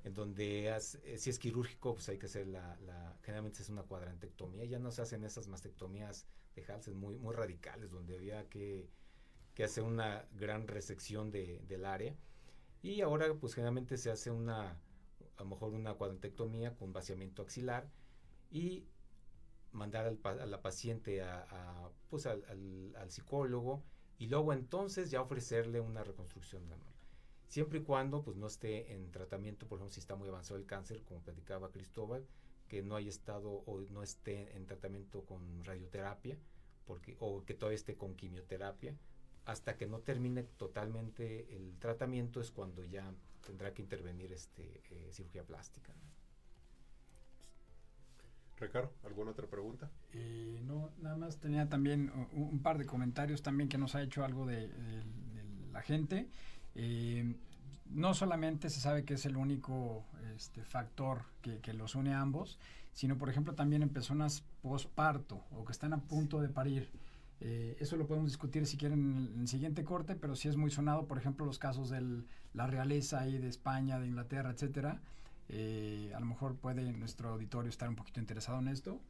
en 0.05 0.15
donde 0.15 0.71
haz- 0.71 1.01
eh, 1.05 1.19
si 1.19 1.31
es 1.31 1.39
quirúrgico, 1.39 1.95
pues 1.95 2.09
hay 2.09 2.19
que 2.19 2.27
hacer 2.27 2.47
la, 2.47 2.79
la- 2.81 3.19
generalmente 3.23 3.63
es 3.63 3.69
una 3.69 3.83
cuadrantectomía. 3.83 4.65
Ya 4.65 4.79
no 4.79 4.91
se 4.93 5.03
hacen 5.03 5.25
esas 5.25 5.49
mastectomías 5.49 6.27
de 6.55 6.65
Halsen 6.65 6.97
muy, 6.97 7.19
muy 7.19 7.35
radicales, 7.35 7.91
donde 7.91 8.15
había 8.17 8.49
que, 8.49 8.89
que 9.55 9.65
hacer 9.65 9.85
una 9.85 10.27
gran 10.33 10.69
resección 10.69 11.31
de, 11.31 11.61
del 11.69 11.85
área. 11.87 12.17
Y 12.83 13.01
ahora, 13.03 13.35
pues 13.35 13.55
generalmente 13.55 13.97
se 13.99 14.11
hace 14.11 14.31
una, 14.31 14.71
a 15.37 15.43
lo 15.43 15.47
mejor 15.47 15.73
una 15.75 15.95
cuadrantectomía 15.95 16.77
con 16.77 16.93
vaciamiento 16.93 17.43
axilar 17.43 17.91
y 18.51 18.87
mandar 19.75 20.07
al 20.07 20.21
a 20.41 20.47
la 20.47 20.63
paciente 20.63 21.23
a, 21.23 21.47
a, 21.51 21.91
pues 22.11 22.27
al, 22.27 22.45
al- 22.49 22.97
al 22.97 23.11
psicólogo 23.11 23.85
y 24.19 24.29
luego 24.29 24.53
entonces 24.53 25.11
ya 25.11 25.23
ofrecerle 25.23 25.81
una 25.81 26.05
reconstrucción 26.05 26.67
manual. 26.69 26.95
Siempre 27.49 27.79
y 27.81 27.83
cuando 27.83 28.23
pues 28.25 28.37
no 28.37 28.47
esté 28.47 28.93
en 28.95 29.11
tratamiento, 29.11 29.67
por 29.69 29.79
ejemplo, 29.79 29.93
si 29.95 30.01
está 30.01 30.17
muy 30.17 30.29
avanzado 30.29 30.59
el 30.59 30.67
cáncer, 30.67 31.03
como 31.05 31.23
platicaba 31.23 31.71
Cristóbal, 31.73 32.27
que 32.69 32.83
no 32.83 32.97
haya 32.97 33.09
estado 33.11 33.51
o 33.51 33.81
no 33.91 34.03
esté 34.03 34.57
en 34.57 34.67
tratamiento 34.67 35.25
con 35.25 35.65
radioterapia, 35.65 36.39
porque, 36.87 37.17
o 37.21 37.45
que 37.45 37.55
todavía 37.55 37.77
esté 37.77 37.97
con 37.97 38.15
quimioterapia, 38.17 38.97
hasta 39.45 39.77
que 39.77 39.87
no 39.87 40.01
termine 40.01 40.43
totalmente 40.45 41.55
el 41.57 41.79
tratamiento 41.79 42.41
es 42.41 42.51
cuando 42.51 42.85
ya 42.85 43.15
tendrá 43.43 43.73
que 43.75 43.83
intervenir 43.83 44.33
este, 44.33 44.83
eh, 44.91 45.13
cirugía 45.13 45.45
plástica. 45.47 45.93
¿no? 45.95 46.14
Ricardo, 48.59 48.93
¿alguna 49.05 49.33
otra 49.33 49.47
pregunta? 49.47 49.91
Eh, 50.13 50.61
no, 50.65 50.91
nada 51.01 51.17
más 51.17 51.39
tenía 51.39 51.69
también 51.69 52.13
un, 52.33 52.61
par 52.61 52.79
de 52.79 52.87
comentarios 52.87 53.43
también 53.43 53.69
que 53.69 53.79
nos 53.79 53.95
ha 53.95 54.03
hecho 54.03 54.25
algo 54.25 54.47
de, 54.47 54.71
la 55.73 55.83
gente. 55.83 56.29
Eh, 56.77 57.35
no 57.87 58.15
solamente 58.15 58.71
se 58.71 58.81
sabe 58.81 59.05
que 59.05 59.15
es 59.15 59.27
el 59.27 59.37
único 59.37 60.05
este, 60.37 60.65
factor 60.65 61.23
que, 61.43 61.73
los 61.75 61.95
une 61.95 62.15
a 62.15 62.21
ambos, 62.21 62.59
sino 62.93 63.19
por 63.19 63.29
ejemplo 63.29 63.55
también 63.55 63.83
en 63.83 63.89
personas 63.89 64.45
posparto 64.63 65.45
o 65.51 65.65
que 65.65 65.73
están 65.73 65.93
a 65.93 65.99
punto 65.99 66.41
de 66.41 66.49
parir. 66.49 66.89
Eh, 67.41 67.77
eso 67.81 67.97
lo 67.97 68.07
podemos 68.07 68.31
discutir 68.31 68.67
si 68.67 68.77
quieren 68.77 69.31
en 69.35 69.41
el 69.41 69.49
siguiente 69.49 69.85
corte, 69.85 70.15
pero 70.15 70.37
sí 70.37 70.49
es 70.49 70.57
muy 70.57 70.71
sonado, 70.71 71.07
por 71.07 71.19
ejemplo, 71.19 71.45
los 71.45 71.59
casos 71.59 71.91
de 71.91 72.23
la 72.55 72.67
realeza 72.67 73.21
ahí 73.21 73.39
de 73.39 73.49
España, 73.49 73.99
de 73.99 74.07
Inglaterra, 74.07 74.51
etcétera. 74.51 75.01
Eh, 75.49 76.13
a 76.15 76.21
lo 76.21 76.27
mejor 76.27 76.57
puede 76.57 76.93
nuestro 76.93 77.31
auditorio 77.31 77.69
estar 77.69 77.89
un 77.89 77.97
poquito 77.97 78.21
interesado 78.21 78.59
en 78.59 78.69
esto. 78.69 79.01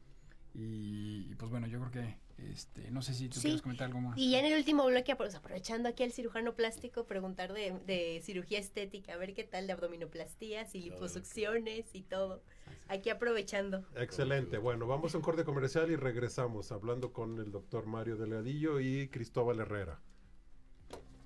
Y, 0.55 1.27
y, 1.31 1.35
pues 1.35 1.51
bueno, 1.51 1.67
yo 1.67 1.81
creo 1.81 1.91
que, 1.91 2.17
este, 2.53 2.89
no 2.93 3.03
sé 3.03 3.13
si 3.13 3.29
tú 3.29 3.37
Sí. 3.41 3.43
quieres 3.43 3.63
comentar 3.63 3.89
algo 3.89 4.01
más. 4.01 4.17
Y 4.17 4.31
ya 4.31 4.39
en 4.39 4.45
el 4.47 4.57
último 4.57 4.87
bloque, 4.87 5.17
pues, 5.17 5.35
aprovechando 5.35 5.89
aquí 5.89 6.05
al 6.05 6.13
cirujano 6.13 6.55
plástico, 6.55 7.07
preguntar 7.07 7.53
de, 7.53 7.73
de 7.87 8.21
cirugía 8.23 8.61
estética, 8.61 9.15
a 9.15 9.17
ver 9.17 9.35
qué 9.35 9.43
tal 9.43 9.67
de 9.67 9.73
abdominoplastías 9.73 10.77
y 10.77 10.83
liposucciones 10.83 11.93
y 11.93 12.03
todo. 12.03 12.41
Aquí 12.87 13.11
aprovechando. 13.11 13.85
Excelente. 13.97 14.59
Bueno, 14.59 14.87
vamos 14.87 15.15
a 15.15 15.19
un 15.19 15.25
corte 15.25 15.43
comercial 15.45 15.91
y 15.91 15.97
regresamos 15.97 16.71
hablando 16.71 17.13
con 17.13 17.39
el 17.41 17.51
doctor 17.51 17.87
Mario 17.87 18.17
Delgadillo 18.17 18.79
y 18.79 19.09
Cristóbal 19.09 19.59
Herrera. 19.59 20.01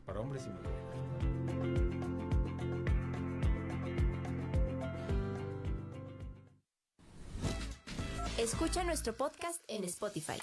Para 0.07 0.21
hombres 0.21 0.47
y 0.47 0.49
mujeres. 0.49 1.28
Escucha 8.39 8.85
nuestro 8.85 9.15
podcast 9.15 9.61
en 9.67 9.83
Spotify. 9.83 10.39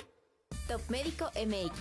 Top 0.67 0.81
Médico 0.89 1.31
MX. 1.33 1.79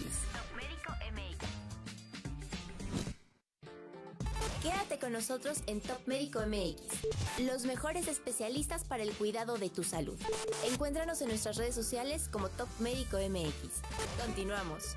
Quédate 4.63 4.99
con 5.01 5.13
nosotros 5.13 5.59
en 5.67 5.81
Top 5.81 6.07
Médico 6.07 6.41
MX, 6.47 7.41
los 7.45 7.65
mejores 7.65 8.07
especialistas 8.07 8.85
para 8.85 9.03
el 9.03 9.13
cuidado 9.13 9.59
de 9.59 9.69
tu 9.71 9.83
salud. 9.83 10.19
Encuéntranos 10.71 11.21
en 11.21 11.29
nuestras 11.29 11.57
redes 11.57 11.75
sociales 11.75 12.29
como 12.31 12.49
Top 12.49 12.69
Médico 12.79 13.19
MX. 13.19 13.83
Continuamos. 14.25 14.97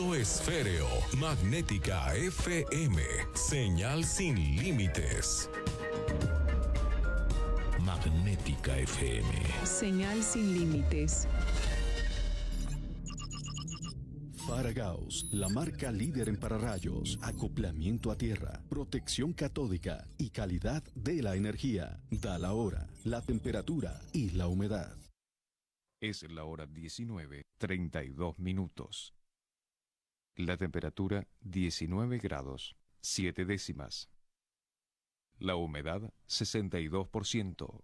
esféreo, 0.09 0.87
magnética 1.17 2.13
FM, 2.15 3.01
señal 3.33 4.03
sin 4.03 4.35
límites. 4.57 5.49
Magnética 7.79 8.77
FM. 8.79 9.29
Señal 9.63 10.23
sin 10.23 10.53
límites. 10.53 11.27
Faragaos, 14.47 15.29
la 15.31 15.47
marca 15.49 15.91
líder 15.91 16.27
en 16.27 16.37
pararrayos, 16.37 17.19
acoplamiento 17.21 18.11
a 18.11 18.17
tierra, 18.17 18.63
protección 18.69 19.33
catódica 19.33 20.07
y 20.17 20.31
calidad 20.31 20.83
de 20.95 21.21
la 21.21 21.35
energía. 21.35 22.01
Da 22.09 22.39
la 22.39 22.53
hora, 22.53 22.87
la 23.03 23.21
temperatura 23.21 24.01
y 24.13 24.31
la 24.31 24.47
humedad. 24.47 24.97
Es 26.01 26.23
la 26.29 26.43
hora 26.45 26.65
19, 26.65 27.43
32 27.59 28.39
minutos. 28.39 29.13
La 30.43 30.57
temperatura 30.57 31.27
19 31.41 32.17
grados, 32.17 32.75
7 33.01 33.45
décimas. 33.45 34.09
La 35.37 35.55
humedad 35.55 36.11
62%. 36.27 37.83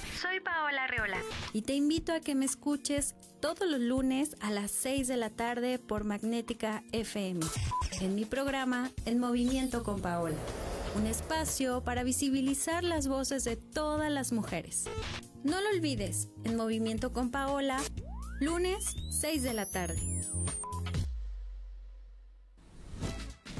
Soy 0.21 0.39
Paola 0.39 0.85
Reola. 0.85 1.17
Y 1.51 1.63
te 1.63 1.73
invito 1.73 2.13
a 2.13 2.19
que 2.19 2.35
me 2.35 2.45
escuches 2.45 3.15
todos 3.39 3.67
los 3.67 3.79
lunes 3.79 4.35
a 4.39 4.51
las 4.51 4.69
6 4.69 5.07
de 5.07 5.17
la 5.17 5.31
tarde 5.31 5.79
por 5.79 6.03
Magnética 6.03 6.83
FM, 6.91 7.39
en 8.01 8.13
mi 8.13 8.25
programa 8.25 8.91
El 9.05 9.15
Movimiento 9.15 9.83
con 9.83 9.99
Paola. 9.99 10.35
Un 10.95 11.07
espacio 11.07 11.83
para 11.83 12.03
visibilizar 12.03 12.83
las 12.83 13.07
voces 13.07 13.45
de 13.45 13.55
todas 13.55 14.11
las 14.11 14.31
mujeres. 14.31 14.85
No 15.43 15.59
lo 15.59 15.69
olvides, 15.69 16.27
en 16.43 16.55
Movimiento 16.55 17.13
con 17.13 17.31
Paola, 17.31 17.79
lunes 18.39 18.95
6 19.09 19.41
de 19.41 19.53
la 19.55 19.65
tarde. 19.65 20.21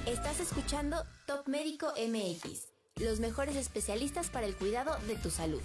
Estás 0.06 0.39
escuchando 0.39 0.97
Top 1.26 1.47
Médico 1.47 1.91
MX, 1.97 2.67
los 2.97 3.19
mejores 3.19 3.56
especialistas 3.56 4.30
para 4.30 4.45
el 4.45 4.56
cuidado 4.56 4.95
de 5.08 5.15
tu 5.15 5.32
salud. 5.32 5.62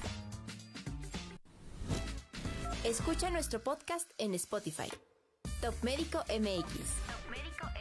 Escucha 2.87 3.31
nuestro 3.31 3.61
podcast 3.61 4.09
en 4.19 4.35
Spotify. 4.35 4.89
Top 5.61 5.75
Médico 5.83 6.23
MX. 6.29 6.71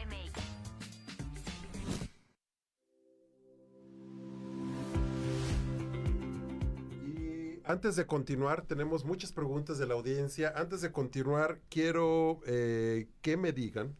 MX. 0.08 0.40
Antes 7.64 7.96
de 7.96 8.06
continuar, 8.06 8.62
tenemos 8.62 9.04
muchas 9.04 9.32
preguntas 9.32 9.78
de 9.78 9.86
la 9.86 9.94
audiencia. 9.94 10.52
Antes 10.54 10.80
de 10.82 10.92
continuar, 10.92 11.60
quiero 11.68 12.40
eh, 12.46 13.08
que 13.22 13.36
me 13.36 13.52
digan 13.52 13.96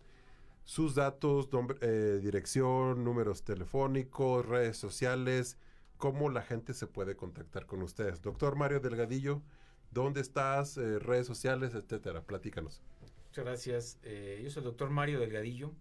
sus 0.64 0.95
datos, 0.95 1.53
nombre- 1.53 1.79
eh, 1.81 2.21
dirección, 2.23 3.03
números 3.05 3.42
telefónicos, 3.42 4.47
redes 4.47 4.77
sociales, 4.77 5.59
cómo 5.97 6.29
la 6.31 6.42
gente 6.42 6.75
se 6.75 6.87
puede 6.87 7.16
contactar 7.16 7.66
con 7.66 7.83
ustedes. 7.83 8.23
Doctor 8.23 8.55
Mario 8.55 8.79
Delgadillo, 8.81 9.42
¿dónde 9.90 10.20
estás? 10.20 10.77
Eh, 10.77 10.99
redes 10.99 11.27
sociales, 11.27 11.75
etcétera. 11.75 12.22
Platícanos. 12.22 12.83
Muchas 13.29 13.44
gracias. 13.44 13.99
Eh, 14.03 14.40
yo 14.42 14.51
soy 14.51 14.61
el 14.61 14.64
doctor 14.64 14.90
Mario 14.90 15.20
Delgadillo. 15.20 15.72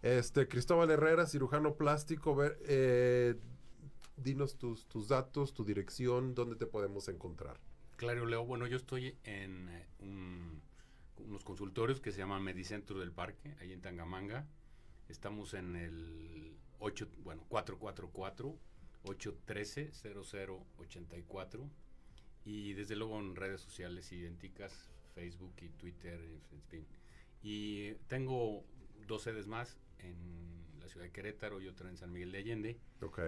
Este, 0.02 0.46
Cristóbal 0.48 0.90
Herrera, 0.90 1.26
cirujano 1.26 1.74
plástico. 1.74 2.34
Ver, 2.34 2.58
eh, 2.66 3.34
dinos 4.16 4.56
tus, 4.56 4.86
tus 4.86 5.08
datos, 5.08 5.54
tu 5.54 5.64
dirección, 5.64 6.34
dónde 6.34 6.56
te 6.56 6.66
podemos 6.66 7.08
encontrar. 7.08 7.58
Claro, 7.96 8.26
Leo. 8.26 8.44
Bueno, 8.44 8.66
yo 8.66 8.76
estoy 8.76 9.16
en 9.24 9.68
eh, 9.68 9.86
un- 10.00 10.62
unos 11.18 11.44
consultorios 11.44 12.00
que 12.00 12.12
se 12.12 12.18
llaman 12.18 12.42
Medicentro 12.42 12.98
del 13.00 13.12
Parque, 13.12 13.54
ahí 13.60 13.72
en 13.72 13.80
Tangamanga. 13.80 14.46
Estamos 15.08 15.54
en 15.54 15.76
el 15.76 16.56
8, 16.80 17.08
bueno, 17.22 17.42
444-813-0084. 19.04 21.68
Y 22.44 22.74
desde 22.74 22.96
luego 22.96 23.18
en 23.20 23.34
redes 23.36 23.60
sociales 23.62 24.10
idénticas, 24.12 24.90
Facebook 25.14 25.54
y 25.62 25.68
Twitter, 25.70 26.20
en 26.52 26.62
fin. 26.68 26.86
Y 27.42 27.92
tengo 28.08 28.64
dos 29.06 29.22
sedes 29.22 29.46
más 29.46 29.78
en 29.98 30.16
la 30.80 30.88
ciudad 30.88 31.06
de 31.06 31.12
Querétaro 31.12 31.60
y 31.62 31.68
otra 31.68 31.88
en 31.88 31.96
San 31.96 32.12
Miguel 32.12 32.32
de 32.32 32.38
Allende. 32.38 32.78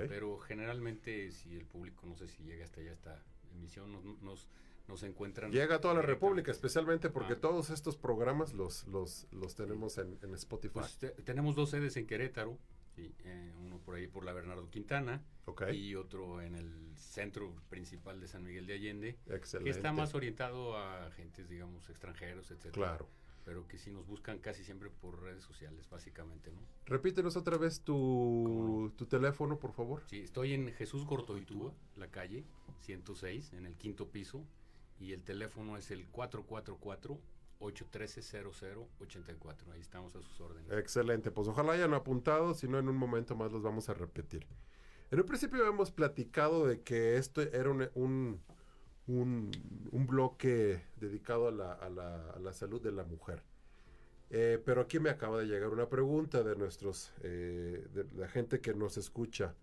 Pero 0.09 0.37
generalmente, 0.39 1.31
si 1.31 1.55
el 1.57 1.64
público, 1.64 2.05
no 2.07 2.14
sé 2.16 2.29
si 2.29 2.43
llega 2.43 2.64
hasta 2.64 2.81
allá 2.83 2.93
esta 2.93 3.22
emisión, 3.55 3.91
nos, 3.93 4.05
nos, 4.22 4.51
nos 4.87 5.03
encuentran. 5.03 5.51
Llega 5.51 5.77
a 5.77 5.81
toda 5.81 5.95
la. 5.95 6.03
República, 6.03 6.51
especialmente 6.51 7.09
porque 7.09 7.33
Ah. 7.35 7.41
todos 7.41 7.70
estos 7.70 7.97
programas 7.97 8.53
los, 8.53 8.87
los, 8.89 9.27
los 9.33 9.55
tenemos 9.55 9.97
en, 9.97 10.18
en 10.22 10.35
Spotify. 10.35 10.74
Pues 10.74 10.99
te- 10.99 11.11
tenemos 11.22 11.57
dos 11.57 11.70
sedes 11.70 11.97
en 11.97 12.07
Querétaro, 12.07 12.59
sí, 12.97 13.14
eh, 13.24 13.53
uno 13.61 13.78
por 13.78 13.94
ahí 13.94 14.09
por 14.09 14.24
la 14.24 14.32
Bernardo 14.32 14.68
Quintana 14.70 15.22
y 15.72 15.94
otro 15.94 16.40
en 16.40 16.57
el 16.57 16.97
centro 16.97 17.55
principal 17.68 18.20
de 18.20 18.26
San 18.26 18.42
Miguel 18.42 18.66
de 18.66 18.74
Allende, 18.74 19.18
que 19.62 19.70
está 19.70 19.92
más 19.92 20.14
orientado 20.14 20.76
a 20.76 21.07
agentes, 21.07 21.49
digamos, 21.49 21.88
extranjeros, 21.88 22.51
etcétera. 22.51 22.72
Claro. 22.72 23.09
pero 23.44 23.68
que 23.68 23.78
sí 23.78 23.92
nos 23.92 24.09
buscan 24.09 24.38
casi 24.40 24.64
siempre 24.64 24.90
por 24.90 25.22
redes 25.22 25.44
sociales, 25.44 25.88
básicamente, 25.88 26.51
¿no? 26.51 26.59
Repítenos 26.84 27.36
otra 27.36 27.57
vez 27.59 27.80
tu, 27.82 28.92
tu 28.97 29.07
teléfono, 29.07 29.61
por 29.61 29.72
favor. 29.72 30.03
Sí, 30.09 30.18
estoy 30.22 30.53
en 30.53 30.72
Jesús 30.72 31.05
Gortoitúa, 31.05 31.72
la 31.94 32.11
calle 32.11 32.44
106, 32.80 33.53
en 33.53 33.66
el 33.66 33.76
quinto 33.76 34.09
piso, 34.09 34.44
y 34.99 35.12
el 35.12 35.22
teléfono 35.22 35.76
es 35.76 35.92
el 35.92 36.07
444 36.09 37.20
813-0084. 37.61 39.73
Ahí 39.73 39.81
estamos 39.81 40.15
a 40.17 40.23
sus 40.23 40.41
órdenes. 40.41 40.73
Excelente, 40.73 41.31
pues 41.31 41.49
ojalá 41.49 41.73
hayan 41.73 41.95
apuntado, 41.95 42.55
si 42.55 42.69
no 42.69 42.79
en 42.79 42.89
un 42.89 42.97
momento 42.97 43.35
más 43.35 43.53
los 43.53 43.63
vamos 43.63 43.89
a 43.89 43.95
repetir. 43.95 44.47
En 45.11 45.21
un 45.21 45.27
principio 45.27 45.67
hemos 45.67 45.91
platicado 45.91 46.67
de 46.67 46.83
que 46.83 47.17
esto 47.17 47.41
era 47.41 47.71
un, 47.71 47.89
un, 47.95 48.43
un, 49.07 50.07
bloque 50.07 50.83
dedicado 50.97 51.49
a 51.49 51.53
la, 51.53 51.73
a, 51.73 51.89
la, 51.89 52.31
a 52.31 52.39
la, 52.41 52.53
salud 52.53 52.83
de 52.83 52.91
la 52.91 53.05
mujer. 53.05 53.43
Eh, 54.31 54.61
pero 54.65 54.81
aquí 54.81 54.99
me 54.99 55.11
acaba 55.11 55.39
de 55.39 55.47
llegar 55.47 55.71
una 55.71 55.89
pregunta 55.89 56.43
de 56.43 56.57
nuestros, 56.57 57.13
eh, 57.23 57.87
de 57.93 58.05
la 58.17 58.29
gente 58.29 58.61
que 58.61 58.75
nos 58.75 58.97
escucha. 58.97 59.55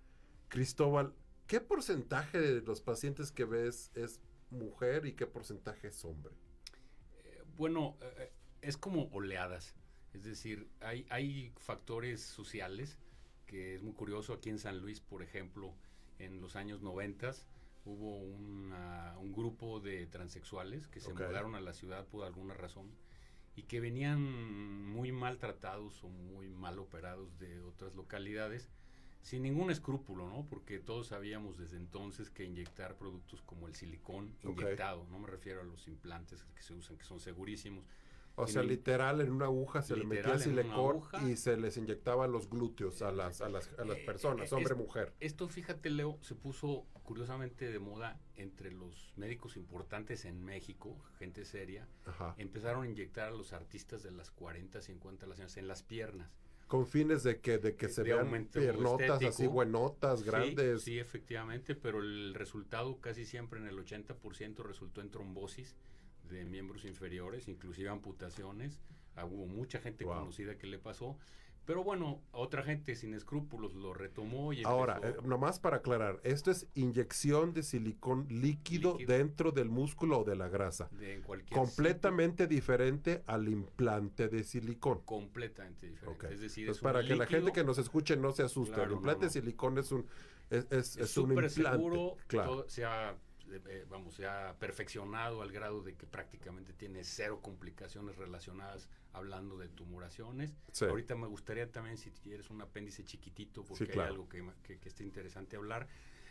Cristóbal, 0.48 1.14
¿qué 1.46 1.60
porcentaje 1.60 2.39
de 2.39 2.62
los 2.62 2.82
pacientes 2.82 3.32
que 3.32 3.44
ves 3.44 3.91
es 3.96 4.22
mujer 4.50 5.06
y 5.06 5.14
qué 5.14 5.28
porcentaje 5.28 5.89
es 5.89 6.06
hombre? 6.06 6.34
Bueno, 7.58 7.97
eh, 8.01 8.14
eh, 8.18 8.32
es 8.62 8.78
como 8.78 9.10
oleadas. 9.12 9.76
Es 10.14 10.24
decir, 10.24 10.70
hay, 10.82 11.06
hay 11.10 11.54
factores 11.58 12.22
sociales 12.22 12.97
que 13.45 13.76
es 13.76 13.82
muy 13.82 13.93
curioso. 13.93 14.34
Aquí 14.34 14.49
en 14.49 14.60
San 14.60 14.80
Luis, 14.80 14.99
por 15.01 15.24
ejemplo, 15.24 15.74
en 16.20 16.41
los 16.41 16.56
años 16.56 16.82
90 16.82 17.32
hubo 17.86 18.18
un 18.18 19.34
grupo 19.34 19.80
de 19.80 20.06
transexuales 20.08 20.88
que 20.88 21.01
se 21.01 21.14
mudaron 21.14 21.56
a 21.56 21.62
la 21.62 21.74
ciudad 21.74 22.08
por 22.08 22.24
alguna 22.24 22.54
razón 22.54 22.89
y 23.56 23.64
que 23.64 23.80
venían 23.80 24.22
muy 24.91 25.12
maltratados 25.12 26.04
o 26.04 26.10
muy 26.10 26.49
mal 26.49 26.80
operados 26.80 27.38
de 27.39 27.62
otras 27.62 27.95
localidades 27.95 28.70
sin 29.24 29.43
ningún 29.43 29.71
escrúpulo, 29.71 30.28
¿no? 30.28 30.45
Porque 30.49 30.80
todos 30.80 31.07
sabíamos 31.07 31.57
desde 31.57 31.78
entonces 31.78 32.30
que 32.30 32.43
inyectar 32.43 32.97
productos 32.97 33.41
como 33.41 33.67
el 33.67 33.74
silicón 33.74 34.36
inyectado, 34.43 35.07
no 35.09 35.17
me 35.17 35.28
refiero 35.28 35.61
a 35.61 35.63
los 35.63 35.88
implantes 35.88 36.43
que 36.53 36.61
se 36.61 36.74
usan, 36.74 36.97
que 36.97 37.05
son 37.05 37.21
segurísimos. 37.21 37.86
O 38.36 38.47
sea, 38.47 38.63
literal, 38.63 39.21
en 39.21 39.32
una 39.32 39.45
aguja 39.45 39.82
se 39.82 39.95
le 39.95 40.05
metía 40.05 40.38
silicón 40.39 41.03
y 41.26 41.38
se 41.38 41.55
les 41.55 41.78
inyectaba 41.78 42.28
los 42.28 42.49
glúteos 42.49 43.01
a 43.03 43.11
las, 43.11 43.41
a 43.41 43.47
las, 43.47 43.71
a 43.78 43.86
las 43.86 43.97
eh, 43.97 44.03
personas, 44.05 44.51
eh, 44.51 44.55
hombre, 44.55 44.74
mujer. 44.76 45.13
Esto, 45.19 45.47
fíjate, 45.47 45.89
Leo, 45.91 46.17
se 46.21 46.34
puso 46.34 46.86
curiosamente 47.03 47.71
de 47.71 47.80
moda 47.80 48.19
entre 48.36 48.71
los 48.71 49.13
médicos 49.15 49.55
importantes 49.55 50.26
en 50.26 50.43
México, 50.43 50.97
gente 51.19 51.45
seria. 51.45 51.88
Empezaron 52.38 52.84
a 52.84 52.89
inyectar 52.89 53.28
a 53.28 53.32
los 53.32 53.53
artistas 53.53 54.01
de 54.03 54.11
las 54.11 54.32
40, 54.32 54.82
50 54.82 55.26
años 55.28 55.55
en 55.57 55.67
las 55.67 55.84
piernas 55.84 56.32
con 56.74 56.88
fines 56.88 57.21
de 57.21 57.39
que, 57.39 57.59
de 57.59 57.76
que 57.76 57.88
se 57.88 58.01
vean 58.01 58.47
piernotas 58.51 59.21
así 59.21 59.45
buenotas, 59.45 60.24
grandes. 60.24 60.82
Sí, 60.82 60.97
efectivamente, 60.97 61.76
pero 61.76 61.99
el 61.99 62.34
resultado 62.34 62.99
casi 62.99 63.26
siempre 63.26 63.59
en 63.59 63.67
el 63.67 63.78
80% 63.78 64.63
resultó 64.63 65.01
en 65.01 65.11
trombosis 65.11 65.76
de 66.32 66.45
miembros 66.45 66.84
inferiores, 66.86 67.47
inclusive 67.47 67.89
amputaciones. 67.89 68.80
Ah, 69.15 69.26
hubo 69.26 69.45
mucha 69.45 69.82
gente 69.82 70.03
conocida 70.03 70.57
que 70.57 70.65
le 70.65 70.80
pasó. 70.80 71.15
Pero 71.66 71.84
bueno, 71.84 72.22
otra 72.32 72.64
gente 72.64 72.95
sin 72.95 73.14
escrúpulos 73.14 73.74
lo 73.74 73.93
retomó 73.93 74.51
y 74.51 74.64
Ahora, 74.64 74.99
eh, 75.01 75.16
nomás 75.24 75.59
para 75.59 75.78
aclarar, 75.78 76.20
esto 76.24 76.51
es 76.51 76.68
inyección 76.74 77.53
de 77.53 77.64
silicón 77.64 78.28
líquido, 78.30 78.97
dentro 79.07 79.51
del 79.51 79.70
músculo 79.70 80.20
o 80.20 80.24
de 80.24 80.36
la 80.36 80.49
grasa. 80.49 80.89
De 80.91 81.22
cualquier 81.22 81.57
Completamente 81.57 82.47
diferente 82.47 83.24
al 83.28 83.47
implante 83.47 84.28
de 84.28 84.43
silicón. 84.43 85.01
Completamente 85.05 85.89
diferente. 85.89 86.34
Es 86.34 86.41
decir, 86.41 86.68
pues 86.68 86.80
para 86.80 87.03
que 87.03 87.16
la 87.16 87.26
gente 87.26 87.51
que 87.51 87.64
nos 87.64 87.78
escuche 87.78 88.18
no 88.18 88.32
se 88.34 88.43
asuste, 88.43 88.82
el 88.82 88.91
implante 88.91 89.26
de 89.26 89.32
silicón 89.32 89.78
es 89.78 89.91
un 89.91 90.05
es, 90.49 90.68
es, 90.70 90.97
es 90.97 91.18
un 91.18 91.32
implante. 91.32 91.61
seguro, 91.64 92.18
claro. 92.28 92.66
se 92.68 92.86
ha 92.86 93.16
eh, 93.68 93.86
vamos, 93.89 94.16
se 94.16 94.26
ha 94.26 94.56
perfeccionado 94.60 95.41
al 95.41 95.51
grado 95.51 95.82
de 95.82 95.95
que 95.95 96.06
prácticamente 96.06 96.74
tiene 96.74 97.04
cero 97.04 97.39
complicaciones 97.41 98.18
relacionadas 98.18 98.89
hablando 99.14 99.58
de 99.58 99.70
tumoraciones. 99.70 100.54
Ahorita 100.82 101.16
me 101.16 101.28
gustaría 101.28 101.72
también, 101.72 101.97
si 101.97 102.12
quieres, 102.12 102.49
un 102.49 102.62
apéndice 102.62 103.04
chiquitito, 103.04 103.64
porque 103.64 103.91
hay 103.91 103.99
algo 103.99 104.28
que, 104.28 104.43
que, 104.64 104.80
que 104.80 104.89
esté 104.89 105.04
interesante 105.04 105.56
hablar. 105.56 105.88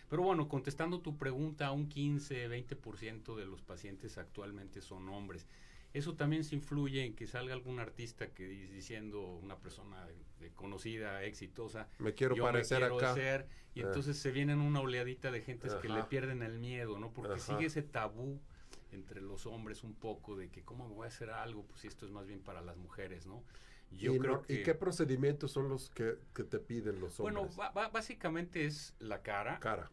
Pero 0.08 0.22
bueno, 0.24 0.48
contestando 0.48 1.00
tu 1.00 1.16
pregunta, 1.16 1.72
un 1.72 1.88
15, 1.88 2.48
20% 2.50 3.34
de 3.34 3.46
los 3.46 3.62
pacientes 3.62 4.18
actualmente 4.18 4.82
son 4.82 5.08
hombres. 5.08 5.46
Eso 5.92 6.14
también 6.14 6.44
se 6.44 6.54
influye 6.54 7.04
en 7.04 7.14
que 7.14 7.26
salga 7.26 7.52
algún 7.52 7.78
artista 7.78 8.28
que 8.28 8.46
diciendo 8.46 9.22
una 9.26 9.58
persona 9.58 10.06
de, 10.40 10.50
conocida, 10.54 11.22
exitosa, 11.24 11.88
me 11.98 12.14
quiero 12.14 12.34
parecer 12.36 12.82
acá. 12.82 13.14
y 13.74 13.80
eh. 13.80 13.84
entonces 13.84 14.16
se 14.18 14.30
vienen 14.30 14.60
una 14.60 14.80
oleadita 14.80 15.30
de 15.30 15.42
gentes 15.42 15.74
que 15.76 15.88
le 15.88 16.02
pierden 16.04 16.42
el 16.42 16.58
miedo, 16.58 16.98
¿no? 16.98 17.12
Porque 17.12 17.38
sigue 17.38 17.66
ese 17.66 17.82
tabú 17.82 18.40
entre 18.92 19.20
los 19.20 19.46
hombres 19.46 19.84
un 19.84 19.94
poco 19.94 20.36
de 20.36 20.50
que 20.50 20.62
cómo 20.62 20.88
me 20.88 20.94
voy 20.94 21.04
a 21.04 21.08
hacer 21.08 21.30
algo, 21.30 21.64
pues 21.64 21.84
esto 21.84 22.06
es 22.06 22.12
más 22.12 22.26
bien 22.26 22.40
para 22.40 22.60
las 22.60 22.76
mujeres, 22.76 23.26
¿no? 23.26 23.42
Yo 23.90 24.14
¿Y, 24.14 24.18
creo 24.18 24.42
que, 24.42 24.54
¿Y 24.54 24.62
qué 24.62 24.74
procedimientos 24.74 25.52
son 25.52 25.68
los 25.68 25.90
que, 25.90 26.16
que 26.34 26.44
te 26.44 26.58
piden 26.58 27.00
los 27.00 27.20
hombres? 27.20 27.54
Bueno, 27.56 27.72
básicamente 27.92 28.64
es 28.64 28.94
la 28.98 29.22
cara. 29.22 29.58
Cara. 29.60 29.90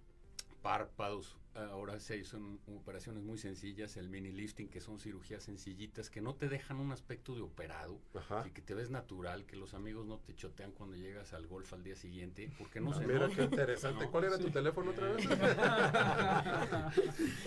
Párpados, 0.61 1.37
ahora 1.65 1.99
sí 1.99 2.23
son 2.23 2.59
operaciones 2.67 3.23
muy 3.23 3.37
sencillas, 3.37 3.97
el 3.97 4.09
mini 4.09 4.31
lifting, 4.31 4.69
que 4.69 4.81
son 4.81 4.99
cirugías 4.99 5.43
sencillitas, 5.43 6.09
que 6.09 6.21
no 6.21 6.35
te 6.35 6.49
dejan 6.49 6.79
un 6.79 6.91
aspecto 6.91 7.35
de 7.35 7.41
operado, 7.41 7.99
y 8.45 8.51
que 8.51 8.61
te 8.61 8.73
ves 8.73 8.89
natural, 8.89 9.45
que 9.45 9.55
los 9.55 9.73
amigos 9.73 10.05
no 10.05 10.19
te 10.19 10.35
chotean 10.35 10.71
cuando 10.71 10.95
llegas 10.95 11.33
al 11.33 11.47
golf 11.47 11.73
al 11.73 11.83
día 11.83 11.95
siguiente, 11.95 12.51
porque 12.57 12.79
no, 12.79 12.91
ah, 12.91 12.95
se 12.95 13.07
Mira 13.07 13.27
qué 13.29 13.43
interesante. 13.43 14.07
¿Cuál 14.07 14.25
era 14.25 14.37
tu 14.37 14.49
teléfono 14.49 14.91
otra 14.91 15.11
vez? 15.11 15.25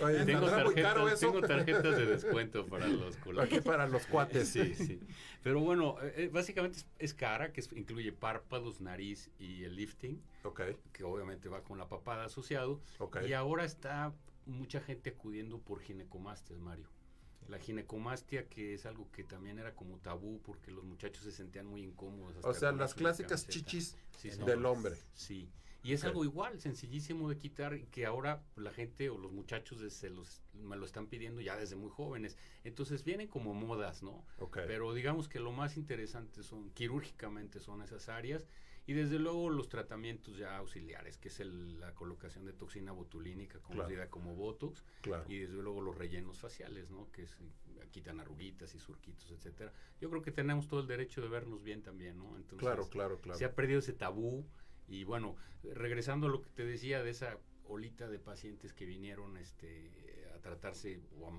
Oye, 0.01 0.25
tengo, 0.25 0.47
tarjetas, 0.47 0.65
muy 0.65 0.75
caro 0.75 1.07
eso? 1.07 1.31
tengo 1.31 1.41
tarjetas 1.41 1.97
de 1.97 2.05
descuento 2.05 2.65
para 2.65 2.87
los 2.87 3.17
Aquí 3.39 3.61
para 3.61 3.87
los 3.87 4.05
cuates. 4.05 4.49
sí, 4.49 4.75
sí. 4.75 4.99
Pero 5.41 5.59
bueno, 5.59 5.97
eh, 6.01 6.13
eh, 6.17 6.29
básicamente 6.31 6.79
es, 6.99 7.13
cara, 7.13 7.51
que 7.51 7.63
incluye 7.75 8.11
párpados, 8.11 8.81
nariz 8.81 9.29
y 9.39 9.63
el 9.63 9.75
lifting. 9.75 10.21
Que 10.91 11.03
obviamente 11.03 11.49
va 11.49 11.63
con 11.63 11.77
la 11.77 11.87
papada 11.87 12.25
asociado. 12.25 12.81
Y 13.27 13.33
ahora 13.33 13.63
está 13.63 14.13
mucha 14.45 14.81
gente 14.81 15.11
acudiendo 15.11 15.59
por 15.59 15.79
ginecomastias, 15.79 16.59
Mario. 16.59 16.87
La 17.47 17.59
ginecomastia, 17.59 18.47
que 18.47 18.73
es 18.73 18.85
algo 18.85 19.11
que 19.11 19.23
también 19.23 19.59
era 19.59 19.75
como 19.75 19.97
tabú 19.99 20.41
porque 20.43 20.71
los 20.71 20.83
muchachos 20.83 21.23
se 21.23 21.31
sentían 21.31 21.65
muy 21.65 21.83
incómodos. 21.83 22.37
O 22.43 22.53
sea, 22.53 22.71
las 22.71 22.93
clásicas 22.93 23.47
chichis 23.47 23.97
del 24.45 24.65
hombre. 24.65 24.95
Sí. 25.13 25.49
Y 25.83 25.91
es 25.91 26.05
algo 26.05 26.23
igual, 26.23 26.61
sencillísimo 26.61 27.29
de 27.29 27.37
quitar, 27.37 27.77
que 27.87 28.05
ahora 28.05 28.41
la 28.55 28.71
gente 28.71 29.09
o 29.09 29.17
los 29.17 29.33
muchachos 29.33 29.81
se 29.93 30.09
los, 30.09 30.41
me 30.53 30.77
lo 30.77 30.85
están 30.85 31.07
pidiendo 31.07 31.41
ya 31.41 31.57
desde 31.57 31.75
muy 31.75 31.89
jóvenes. 31.89 32.37
Entonces 32.63 33.03
vienen 33.03 33.27
como 33.27 33.53
modas, 33.53 34.01
¿no? 34.01 34.25
Pero 34.53 34.93
digamos 34.93 35.27
que 35.27 35.41
lo 35.41 35.51
más 35.51 35.75
interesante 35.75 36.41
son, 36.41 36.69
quirúrgicamente 36.71 37.59
son 37.59 37.81
esas 37.81 38.07
áreas 38.07 38.47
y 38.85 38.93
desde 38.93 39.17
luego 39.17 39.49
los 39.49 39.69
tratamientos 39.69 40.37
ya 40.37 40.57
auxiliares, 40.57 41.17
que 41.17 41.29
es 41.29 41.39
la 41.39 41.93
colocación 41.93 42.45
de 42.45 42.53
toxina 42.53 42.91
botulínica, 42.91 43.59
conocida 43.59 44.09
como 44.09 44.35
Botox, 44.35 44.83
y 45.27 45.39
desde 45.39 45.55
luego 45.55 45.81
los 45.81 45.97
rellenos 45.97 46.37
faciales, 46.39 46.89
¿no? 46.89 47.09
Que 47.11 47.25
quitan 47.91 48.19
arruguitas 48.19 48.75
y 48.75 48.79
surquitos, 48.79 49.31
etcétera. 49.31 49.71
Yo 50.01 50.09
creo 50.09 50.21
que 50.21 50.31
tenemos 50.31 50.67
todo 50.67 50.81
el 50.81 50.87
derecho 50.87 51.21
de 51.21 51.29
vernos 51.29 51.63
bien 51.63 51.81
también, 51.81 52.17
¿no? 52.17 52.35
Entonces, 52.35 52.59
claro, 52.59 52.89
claro, 52.89 53.19
claro. 53.19 53.37
Se 53.37 53.45
ha 53.45 53.55
perdido 53.55 53.79
ese 53.79 53.93
tabú 53.93 54.45
y 54.87 55.05
bueno, 55.05 55.37
regresando 55.63 56.27
a 56.27 56.29
lo 56.29 56.41
que 56.41 56.49
te 56.49 56.65
decía 56.65 57.03
de 57.03 57.11
esa 57.11 57.37
olita 57.65 58.09
de 58.09 58.19
pacientes 58.19 58.73
que 58.73 58.85
vinieron 58.85 59.37
este, 59.37 60.27
a 60.35 60.39
tratarse 60.39 60.99
o 61.21 61.31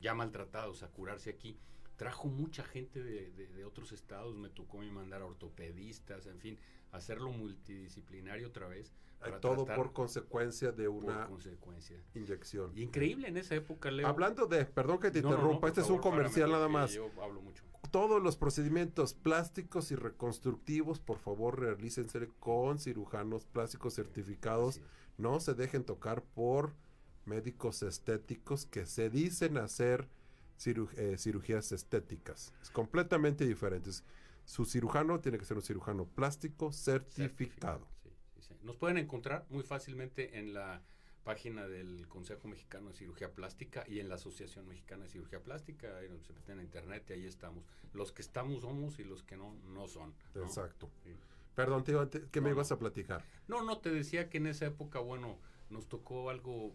ya 0.00 0.14
maltratados 0.14 0.82
a 0.82 0.88
curarse 0.88 1.30
aquí, 1.30 1.58
trajo 1.96 2.28
mucha 2.28 2.64
gente 2.64 3.02
de, 3.02 3.30
de, 3.30 3.64
otros 3.64 3.92
estados, 3.92 4.36
me 4.36 4.48
tocó 4.48 4.78
me 4.78 4.90
mandar 4.90 5.22
a 5.22 5.26
ortopedistas, 5.26 6.26
en 6.26 6.40
fin, 6.40 6.58
hacerlo 6.92 7.32
multidisciplinario 7.32 8.48
otra 8.48 8.68
vez. 8.68 8.92
Todo 9.40 9.66
por 9.66 9.92
consecuencia 9.92 10.72
de 10.72 10.88
una 10.88 11.26
consecuencia. 11.26 11.96
inyección. 12.14 12.76
increíble 12.76 13.28
en 13.28 13.36
esa 13.36 13.54
época, 13.54 13.90
Leo. 13.90 14.06
Hablando 14.06 14.46
de, 14.46 14.64
perdón 14.64 14.98
que 14.98 15.12
te 15.12 15.20
interrumpa, 15.20 15.68
este 15.68 15.80
es 15.80 15.90
un 15.90 15.98
comercial 15.98 16.50
nada 16.50 16.68
más. 16.68 16.92
Yo 16.92 17.08
hablo 17.22 17.40
mucho. 17.40 17.64
Todos 17.92 18.20
los 18.20 18.36
procedimientos 18.36 19.14
plásticos 19.14 19.92
y 19.92 19.96
reconstructivos, 19.96 20.98
por 20.98 21.18
favor, 21.18 21.60
realícense 21.60 22.28
con 22.40 22.78
cirujanos 22.80 23.46
plásticos 23.46 23.94
certificados. 23.94 24.80
No 25.18 25.38
se 25.38 25.54
dejen 25.54 25.84
tocar 25.84 26.22
por 26.22 26.72
médicos 27.24 27.82
estéticos 27.82 28.66
que 28.66 28.86
se 28.86 29.08
dicen 29.08 29.56
hacer 29.56 30.08
eh, 30.66 31.16
cirugías 31.18 31.72
estéticas. 31.72 32.52
Es 32.62 32.70
completamente 32.70 33.46
diferente 33.46 33.90
su 34.44 34.64
cirujano 34.64 35.20
tiene 35.20 35.38
que 35.38 35.44
ser 35.44 35.56
un 35.56 35.62
cirujano 35.62 36.06
plástico 36.06 36.72
certificado. 36.72 37.86
Nos 38.62 38.76
pueden 38.76 38.98
encontrar 38.98 39.46
muy 39.50 39.62
fácilmente 39.62 40.38
en 40.38 40.54
la 40.54 40.82
página 41.24 41.68
del 41.68 42.08
Consejo 42.08 42.48
Mexicano 42.48 42.88
de 42.88 42.94
Cirugía 42.94 43.32
Plástica 43.32 43.84
y 43.88 44.00
en 44.00 44.08
la 44.08 44.16
Asociación 44.16 44.68
Mexicana 44.68 45.04
de 45.04 45.10
Cirugía 45.10 45.40
Plástica, 45.40 45.96
ahí 45.98 46.08
se 46.26 46.32
meten 46.32 46.58
a 46.58 46.62
internet 46.62 47.04
y 47.10 47.12
ahí 47.12 47.26
estamos. 47.26 47.64
Los 47.92 48.12
que 48.12 48.22
estamos 48.22 48.62
somos 48.62 48.98
y 48.98 49.04
los 49.04 49.22
que 49.22 49.36
no, 49.36 49.54
no 49.72 49.88
son. 49.88 50.14
Exacto. 50.34 50.90
Perdón, 51.54 51.84
tío, 51.84 52.08
¿qué 52.30 52.40
me 52.40 52.50
ibas 52.50 52.72
a 52.72 52.78
platicar? 52.78 53.24
No, 53.46 53.62
no, 53.62 53.78
te 53.78 53.90
decía 53.90 54.30
que 54.30 54.38
en 54.38 54.46
esa 54.46 54.66
época, 54.66 55.00
bueno, 55.00 55.38
nos 55.70 55.86
tocó 55.86 56.30
algo 56.30 56.74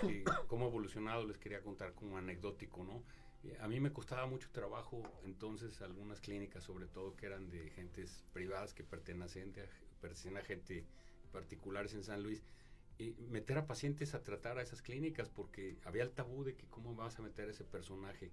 que, 0.00 0.24
cómo 0.48 0.66
ha 0.66 0.68
evolucionado, 0.68 1.26
les 1.26 1.38
quería 1.38 1.62
contar 1.62 1.94
como 1.94 2.18
anecdótico, 2.18 2.84
¿no? 2.84 3.02
Eh, 3.44 3.56
a 3.60 3.68
mí 3.68 3.80
me 3.80 3.92
costaba 3.92 4.26
mucho 4.26 4.48
trabajo 4.50 5.02
entonces 5.24 5.80
algunas 5.80 6.20
clínicas, 6.20 6.64
sobre 6.64 6.86
todo 6.86 7.16
que 7.16 7.26
eran 7.26 7.50
de 7.50 7.70
gentes 7.70 8.24
privadas 8.32 8.74
que 8.74 8.84
pertenecían, 8.84 9.52
pertenecían 10.00 10.36
a 10.36 10.42
gente 10.42 10.84
particulares 11.32 11.94
en 11.94 12.02
San 12.02 12.22
Luis, 12.22 12.42
y 12.98 13.14
meter 13.30 13.58
a 13.58 13.66
pacientes 13.66 14.14
a 14.14 14.24
tratar 14.24 14.58
a 14.58 14.62
esas 14.62 14.82
clínicas 14.82 15.28
porque 15.28 15.78
había 15.84 16.02
el 16.02 16.10
tabú 16.10 16.42
de 16.42 16.56
que 16.56 16.66
cómo 16.66 16.94
vas 16.96 17.18
a 17.18 17.22
meter 17.22 17.48
a 17.48 17.52
ese 17.52 17.64
personaje. 17.64 18.32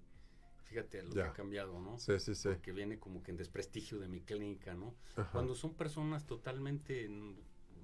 Fíjate 0.64 1.04
lo 1.04 1.14
que 1.14 1.22
ha 1.22 1.32
cambiado, 1.32 1.78
¿no? 1.78 1.96
Sí, 1.98 2.18
sí, 2.18 2.34
sí. 2.34 2.48
Que 2.60 2.72
viene 2.72 2.98
como 2.98 3.22
que 3.22 3.30
en 3.30 3.36
desprestigio 3.36 4.00
de 4.00 4.08
mi 4.08 4.20
clínica, 4.20 4.74
¿no? 4.74 4.96
Cuando 5.30 5.54
son 5.54 5.74
personas 5.74 6.26
totalmente, 6.26 7.08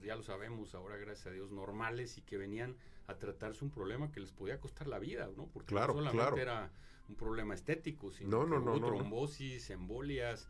ya 0.02 0.16
lo 0.16 0.24
sabemos 0.24 0.74
ahora, 0.74 0.96
gracias 0.96 1.28
a 1.28 1.30
Dios, 1.30 1.52
normales 1.52 2.18
y 2.18 2.22
que 2.22 2.36
venían 2.36 2.76
a 3.06 3.14
tratarse 3.14 3.64
un 3.64 3.70
problema 3.70 4.10
que 4.10 4.18
les 4.18 4.32
podía 4.32 4.58
costar 4.58 4.88
la 4.88 4.98
vida, 4.98 5.30
¿no? 5.36 5.46
Porque 5.46 5.72
no 5.72 5.86
solamente 5.86 6.40
era 6.40 6.72
un 7.08 7.16
problema 7.16 7.54
estético, 7.54 8.10
sino 8.10 8.46
no, 8.46 8.60
no, 8.60 8.80
trombosis, 8.80 9.70
embolias, 9.70 10.48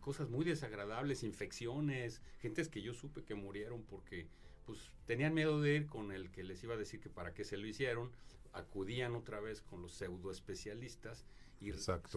cosas 0.00 0.28
muy 0.28 0.44
desagradables, 0.44 1.22
infecciones, 1.22 2.22
gentes 2.38 2.68
que 2.68 2.82
yo 2.82 2.94
supe 2.94 3.24
que 3.24 3.34
murieron 3.34 3.82
porque 3.84 4.28
pues 4.64 4.90
tenían 5.06 5.34
miedo 5.34 5.60
de 5.60 5.76
ir 5.76 5.86
con 5.86 6.12
el 6.12 6.30
que 6.30 6.42
les 6.42 6.62
iba 6.64 6.74
a 6.74 6.78
decir 6.78 7.00
que 7.00 7.08
para 7.08 7.34
qué 7.34 7.44
se 7.44 7.56
lo 7.56 7.66
hicieron, 7.66 8.10
acudían 8.52 9.14
otra 9.14 9.40
vez 9.40 9.62
con 9.62 9.82
los 9.82 9.92
pseudo 9.92 10.30
especialistas 10.30 11.24
y 11.60 11.72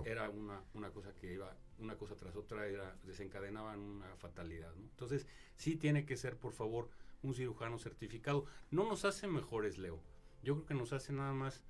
era 0.06 0.30
una, 0.30 0.62
una 0.74 0.92
cosa 0.92 1.14
que 1.14 1.34
iba, 1.34 1.56
una 1.80 1.96
cosa 1.96 2.16
tras 2.16 2.36
otra, 2.36 2.68
era, 2.68 2.98
desencadenaban 3.04 3.80
una 3.80 4.16
fatalidad. 4.18 4.74
¿no? 4.76 4.84
Entonces, 4.84 5.28
sí 5.56 5.76
tiene 5.76 6.06
que 6.06 6.18
ser, 6.18 6.36
por 6.36 6.52
favor, 6.52 6.90
un 7.24 7.34
cirujano 7.34 7.80
certificado. 7.80 8.46
No 8.70 8.84
nos 8.86 9.06
hace 9.06 9.28
mejores, 9.28 9.78
Leo. 9.78 10.02
Yo 10.44 10.56
creo 10.56 10.66
que 10.66 10.74
nos 10.74 10.92
hace 10.92 11.14
nada 11.14 11.34
más 11.34 11.64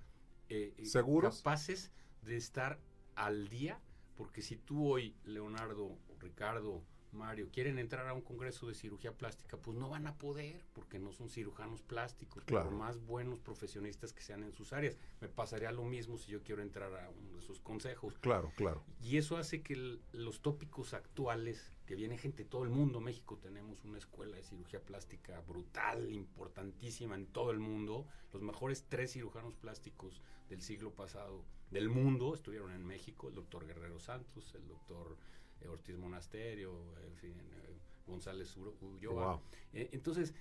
eh, 0.50 0.74
eh 0.78 1.22
capaces 1.22 1.91
de 2.24 2.38
estar 2.38 2.80
al 3.16 3.47
día, 3.50 3.80
porque 4.16 4.41
si 4.41 4.58
tú 4.58 4.88
hoy, 4.88 5.16
Leonardo, 5.24 5.97
Ricardo, 6.20 6.84
Mario, 7.12 7.49
quieren 7.51 7.80
entrar 7.80 8.07
a 8.07 8.14
un 8.14 8.22
congreso 8.22 8.68
de 8.68 8.76
cirugía 8.76 9.12
plástica, 9.12 9.57
pues 9.57 9.78
no 9.78 9.89
van 9.89 10.07
a 10.07 10.18
poder 10.18 10.64
porque 10.74 10.99
no 10.99 11.12
son 11.12 11.30
cirujanos 11.30 11.82
plásticos, 11.82 12.43
por 12.43 12.72
más 12.72 12.99
buenos 12.99 13.39
profesionistas 13.39 14.14
que 14.14 14.22
sean 14.22 14.43
en 14.43 14.53
sus 14.53 14.74
áreas. 14.74 14.97
Me 15.20 15.28
pasaría 15.28 15.72
lo 15.72 15.84
mismo 15.84 16.18
si 16.18 16.32
yo 16.32 16.43
quiero 16.43 16.62
entrar 16.62 16.93
a 16.93 17.10
uno 17.10 17.38
de 17.38 17.41
sus 17.41 17.60
consejos. 17.60 18.18
Claro, 18.20 18.51
claro. 18.55 18.84
Y 19.01 19.18
eso 19.18 19.38
hace 19.38 19.62
que 19.62 19.99
los 20.12 20.41
tópicos 20.41 20.93
actuales, 20.93 21.74
que 21.86 21.95
viene 21.95 22.18
gente 22.18 22.43
de 22.43 22.49
todo 22.49 22.64
el 22.64 22.70
mundo, 22.70 23.01
México 23.01 23.38
tenemos 23.38 23.84
una 23.84 23.97
escuela 23.97 24.36
de 24.36 24.43
cirugía 24.43 24.80
plástica 24.80 25.41
brutal, 25.41 26.12
importantísima 26.12 27.16
en 27.16 27.26
todo 27.26 27.51
el 27.51 27.60
mundo. 27.60 28.05
Los 28.32 28.41
mejores 28.41 28.86
tres 28.88 29.14
cirujanos 29.14 29.55
plásticos 29.55 30.22
del 30.49 30.62
siglo 30.62 30.91
pasado 30.93 31.43
del 31.72 31.89
mundo 31.89 32.34
estuvieron 32.34 32.72
en 32.72 32.86
México, 32.86 33.30
el 33.30 33.36
doctor 33.36 33.66
Guerrero 33.66 33.99
Santos, 33.99 34.53
el 34.55 34.68
doctor 34.68 35.18
Ortiz 35.68 35.97
Monasterio, 35.97 36.72
en 37.05 37.16
fin, 37.16 37.34
eh, 37.39 37.78
González 38.07 38.55
Ulloa. 38.82 39.41
Eh, 39.74 39.89
entonces, 39.91 40.34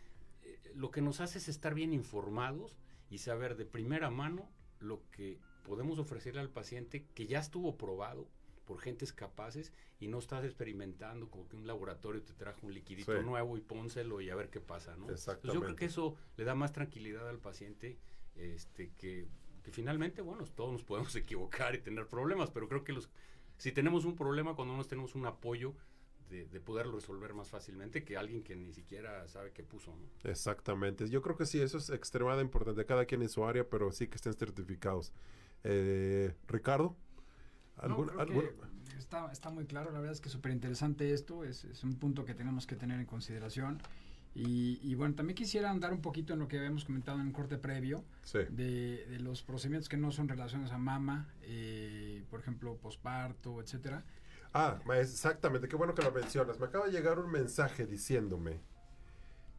lo 0.75 0.91
que 0.91 1.01
nos 1.01 1.21
hace 1.21 1.39
es 1.39 1.49
estar 1.49 1.75
bien 1.75 1.93
informados 1.93 2.77
y 3.11 3.19
saber 3.19 3.57
de 3.57 3.65
primera 3.65 4.11
mano 4.11 4.49
lo 4.81 5.03
que 5.11 5.39
podemos 5.63 5.99
ofrecerle 5.99 6.41
al 6.41 6.51
paciente 6.51 7.05
que 7.15 7.27
ya 7.27 7.41
estuvo 7.41 7.77
probado 7.77 8.29
por 8.65 8.81
gentes 8.81 9.13
capaces 9.13 9.73
y 9.99 10.09
no 10.09 10.19
estás 10.19 10.45
experimentando 10.45 11.31
como 11.31 11.49
que 11.49 11.57
un 11.57 11.67
laboratorio 11.67 12.23
te 12.23 12.35
trajo 12.35 12.67
un 12.67 12.75
liquidito 12.75 13.23
nuevo 13.23 13.57
y 13.57 13.61
pónselo 13.61 14.21
y 14.21 14.29
a 14.29 14.35
ver 14.35 14.51
qué 14.51 14.61
pasa, 14.61 14.95
¿no? 14.97 15.09
yo 15.43 15.61
creo 15.61 15.75
que 15.75 15.87
eso 15.87 16.17
le 16.37 16.45
da 16.45 16.55
más 16.55 16.73
tranquilidad 16.73 17.29
al 17.29 17.39
paciente 17.39 17.99
este 18.37 18.93
que, 18.93 19.27
que 19.63 19.73
finalmente, 19.73 20.21
bueno, 20.21 20.45
todos 20.45 20.73
nos 20.73 20.85
podemos 20.85 21.15
equivocar 21.17 21.75
y 21.75 21.79
tener 21.79 22.07
problemas, 22.07 22.51
pero 22.51 22.69
creo 22.69 22.85
que 22.85 22.93
los 22.93 23.09
si 23.59 23.73
tenemos 23.73 24.05
un 24.05 24.17
problema, 24.17 24.55
cuando 24.55 24.77
nos 24.77 24.89
tenemos 24.89 25.15
un 25.15 25.27
apoyo 25.27 25.75
de, 26.31 26.61
poderlo 26.61 26.97
resolver 26.97 27.33
más 27.33 27.49
fácilmente 27.49 28.05
que 28.05 28.17
alguien 28.17 28.43
que 28.43 28.55
ni 28.55 28.73
siquiera 28.73 29.27
sabe 29.29 29.53
qué 29.53 29.63
puso. 29.63 29.93
¿no? 29.97 30.31
Exactamente. 30.31 31.09
Yo 31.09 31.23
creo 31.23 31.37
que 31.37 31.47
sí, 31.47 31.61
eso 31.61 31.79
es 31.79 31.91
extremadamente 31.91 32.47
importante. 32.47 32.85
Cada 32.85 33.07
quien 33.07 33.23
en 33.23 33.29
su 33.29 33.45
área, 33.45 33.69
pero 33.69 33.91
sí 33.93 34.09
que 34.09 34.17
estén 34.17 34.35
certificados. 34.35 35.13
Eh, 35.65 36.35
Ricardo. 36.47 36.97
está, 38.99 39.31
está, 39.33 39.51
muy 39.51 39.65
claro, 39.67 39.91
la 39.91 40.01
verdad 40.01 40.13
es 40.13 40.21
que 40.21 40.29
es 40.29 40.33
súper 40.33 40.53
interesante 40.53 41.13
esto, 41.13 41.45
es, 41.45 41.65
es, 41.65 41.83
un 41.85 41.95
punto 41.95 42.25
que 42.25 42.35
tenemos 42.35 42.67
que 42.67 42.77
tener 42.77 43.01
en 43.01 43.07
consideración. 43.07 43.81
Y, 44.35 44.95
bueno, 44.95 45.17
también 45.17 45.35
quisiera 45.35 45.69
andar 45.69 45.93
un 45.93 46.01
poquito 46.01 46.33
en 46.33 46.39
lo 46.39 46.47
que 46.47 46.59
habíamos 46.59 46.85
comentado 46.85 47.19
en 47.19 47.27
un 47.27 47.33
corte 47.33 47.59
previo 47.59 48.05
de, 48.51 49.19
los 49.21 49.43
procedimientos 49.43 49.89
que 49.89 49.97
no 49.97 50.13
son 50.13 50.29
relacionados 50.29 50.73
a 50.73 50.79
mama, 50.79 51.29
eh, 51.43 52.23
por 52.31 52.39
ejemplo, 52.39 52.77
posparto, 52.77 53.61
etcétera. 53.61 54.05
Ah, 54.55 54.79
exactamente, 54.97 55.69
qué 55.69 55.75
bueno 55.75 55.95
que 55.95 56.03
lo 56.03 56.13
mencionas. 56.13 56.61
Me 56.61 56.67
acaba 56.67 56.87
de 56.87 56.93
llegar 56.93 57.19
un 57.19 57.33
mensaje 57.33 57.85
diciéndome, 57.85 58.61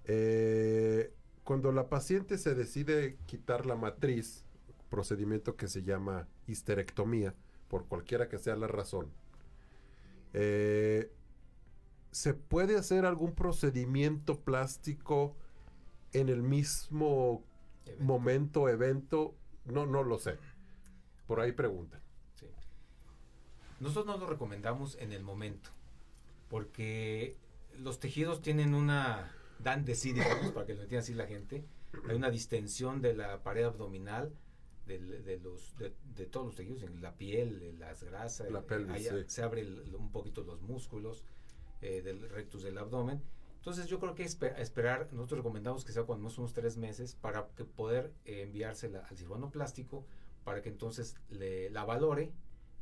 eh, 0.06 1.14
cuando 1.44 1.72
la 1.72 1.90
paciente 1.90 2.38
se 2.38 2.56
decide 2.56 3.18
quitar 3.26 3.66
la 3.66 3.76
matriz, 3.76 4.46
procedimiento 4.90 5.56
que 5.56 5.68
se 5.68 5.84
llama 5.84 6.28
histerectomía, 6.48 7.36
por 7.68 7.86
cualquiera 7.86 8.30
que 8.30 8.40
sea 8.40 8.56
la 8.56 8.68
razón, 8.68 9.12
eh, 10.34 11.12
¿se 12.12 12.34
puede 12.34 12.78
hacer 12.78 13.06
algún 13.06 13.34
procedimiento 13.34 14.40
plástico 14.40 15.36
en 16.14 16.30
el 16.30 16.42
mismo 16.42 17.44
momento, 18.00 18.70
evento? 18.70 19.36
No, 19.66 19.86
no 19.86 20.04
lo 20.04 20.18
sé. 20.18 20.38
Por 21.28 21.40
ahí 21.40 21.52
preguntan. 21.52 22.02
Nosotros 23.80 24.06
no 24.08 24.18
lo 24.18 24.30
recomendamos 24.30 24.98
en 25.00 25.14
el 25.14 25.24
momento, 25.24 25.70
porque 26.50 27.38
los 27.78 28.00
tejidos 28.00 28.42
tienen 28.42 28.74
una, 28.74 29.32
dan 29.60 29.86
de 29.86 29.96
sí, 29.96 30.14
para 30.54 30.66
que 30.66 30.74
lo 30.74 30.82
entienda 30.82 31.00
así 31.00 31.14
la 31.14 31.28
gente, 31.28 31.64
hay 32.10 32.16
una 32.16 32.30
distensión 32.30 33.02
de 33.02 33.16
la 33.16 33.42
pared 33.42 33.64
abdominal, 33.64 34.34
de, 34.86 35.40
los, 35.42 35.76
de, 35.78 36.26
todos 36.26 36.48
los 36.48 36.56
tejidos, 36.56 36.82
en 36.84 37.02
la 37.02 37.14
piel, 37.14 37.78
las 37.80 38.04
grasas, 38.04 38.50
la 38.52 38.64
se 39.28 39.44
abre 39.44 39.64
un 39.96 40.12
poquito 40.12 40.44
los 40.44 40.62
músculos, 40.62 41.24
eh, 41.82 42.02
del 42.02 42.30
rectus 42.30 42.64
del 42.64 42.78
abdomen. 42.78 43.22
Entonces 43.58 43.88
yo 43.88 44.00
creo 44.00 44.16
que 44.16 44.24
esperar, 44.24 45.10
nosotros 45.12 45.40
recomendamos 45.40 45.84
que 45.84 45.92
sea 45.92 46.04
cuando 46.04 46.24
menos 46.24 46.38
unos 46.38 46.54
tres 46.54 46.78
meses 46.78 47.16
para 47.16 47.48
que 47.58 47.66
poder 47.66 48.14
eh, 48.26 48.44
enviársela 48.44 49.00
al 49.10 49.18
cirujano 49.18 49.52
plástico 49.52 50.06
para 50.44 50.62
que 50.62 50.70
entonces 50.70 51.16
le, 51.30 51.70
la 51.70 51.84
valore 51.84 52.32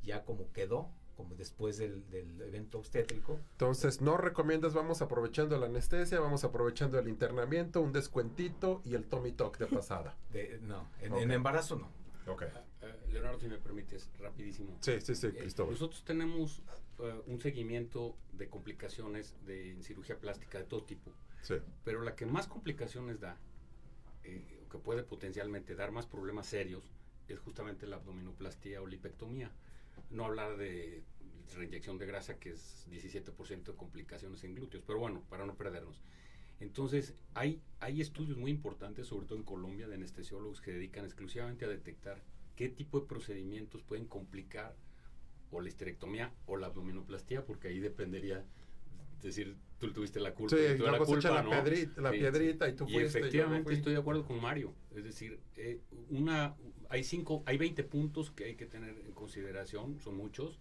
ya 0.04 0.24
como 0.24 0.52
quedó, 0.54 0.90
como 1.18 1.36
después 1.36 1.78
del, 1.78 2.10
del, 2.10 2.40
evento 2.42 2.78
obstétrico. 2.78 3.40
Entonces, 3.54 4.02
no 4.02 4.18
recomiendas, 4.18 4.74
vamos 4.74 5.02
aprovechando 5.02 5.58
la 5.58 5.66
anestesia, 5.66 6.20
vamos 6.20 6.44
aprovechando 6.44 7.00
el 7.00 7.08
internamiento, 7.10 7.82
un 7.82 7.92
descuentito 7.92 8.82
y 8.86 8.94
el 8.94 9.06
Tommy 9.06 9.32
Talk 9.32 9.58
de 9.58 9.66
pasada. 9.66 10.16
De, 10.32 10.60
no, 10.62 10.88
en, 11.02 11.32
embarazo 11.32 11.76
no. 11.76 11.90
Ok. 12.32 12.44
Uh, 12.44 13.12
Leonardo, 13.12 13.40
si 13.40 13.48
me 13.48 13.58
permites, 13.58 14.10
rapidísimo. 14.20 14.78
Sí, 14.80 15.02
sí, 15.02 15.16
sí, 15.16 15.32
Cristóbal. 15.32 15.74
nosotros 15.74 16.04
tenemos 16.06 16.62
eh, 17.00 17.22
un 17.28 17.40
seguimiento 17.40 18.18
de 18.34 18.50
complicaciones 18.50 19.36
de 19.46 19.78
cirugía 19.82 20.20
plástica 20.20 20.58
de 20.58 20.66
todo 20.66 20.84
tipo. 20.84 21.12
Pero 21.84 22.02
la 22.02 22.16
que 22.16 22.26
más 22.26 22.48
complicaciones 22.48 23.20
da, 23.20 23.38
eh, 24.24 24.66
que 24.70 24.78
puede 24.80 25.04
potencialmente 25.04 25.76
dar 25.76 25.92
más 25.92 26.06
problemas 26.06 26.48
serios, 26.48 26.92
es 27.28 27.40
justamente 27.40 27.88
la 27.88 27.98
abdominoplastía 27.98 28.82
o 28.82 28.88
lipectomía. 28.88 29.52
No 30.10 30.26
hablar 30.26 30.58
de 30.58 31.04
reinyección 31.56 31.98
de 31.98 32.06
grasa, 32.06 32.40
que 32.40 32.52
es 32.52 32.88
17% 32.90 33.64
de 33.72 33.78
complicaciones 33.78 34.44
en 34.44 34.56
glúteos, 34.56 34.84
pero 34.86 35.00
bueno, 35.00 35.24
para 35.30 35.46
no 35.46 35.56
perdernos. 35.56 36.02
Entonces, 36.60 37.14
hay, 37.34 37.62
hay 37.80 38.02
estudios 38.02 38.38
muy 38.38 38.52
importantes, 38.52 39.08
sobre 39.08 39.28
todo 39.28 39.38
en 39.38 39.46
Colombia, 39.46 39.88
de 39.88 39.96
anestesiólogos 39.96 40.62
que 40.62 40.72
dedican 40.72 41.06
exclusivamente 41.06 41.66
a 41.66 41.70
detectar 41.70 42.22
qué 42.56 42.70
tipo 42.70 43.00
de 43.00 43.06
procedimientos 43.06 43.84
pueden 43.84 44.06
complicar 44.06 44.76
o 45.52 45.62
la 45.62 45.70
histerectomía 45.70 46.34
o 46.46 46.58
la 46.58 46.68
abdominoplastía, 46.68 47.46
porque 47.46 47.70
ahí 47.70 47.80
dependería 47.80 48.44
decir, 49.22 49.56
tú 49.80 49.92
tuviste 49.92 50.20
la 50.20 50.34
culpa. 50.34 50.56
Sí, 50.56 50.78
tú 50.78 50.84
la, 50.84 50.98
culpa, 50.98 51.30
la, 51.30 51.64
piedrita, 51.64 52.02
la 52.02 52.12
piedrita 52.12 52.70
y 52.70 52.74
tú 52.74 52.88
fuiste. 52.88 53.20
efectivamente 53.20 53.74
estoy 53.74 53.94
de 53.94 54.00
acuerdo 54.00 54.26
con 54.26 54.42
Mario. 54.42 54.74
Es 54.96 55.04
decir, 55.04 55.40
eh, 55.56 55.82
una, 56.10 56.56
hay, 56.90 57.04
cinco, 57.04 57.44
hay 57.46 57.58
20 57.58 57.84
puntos 57.84 58.32
que 58.32 58.46
hay 58.46 58.56
que 58.56 58.66
tener 58.66 58.96
en 59.06 59.12
consideración, 59.12 60.00
son 60.00 60.18
muchos, 60.18 60.60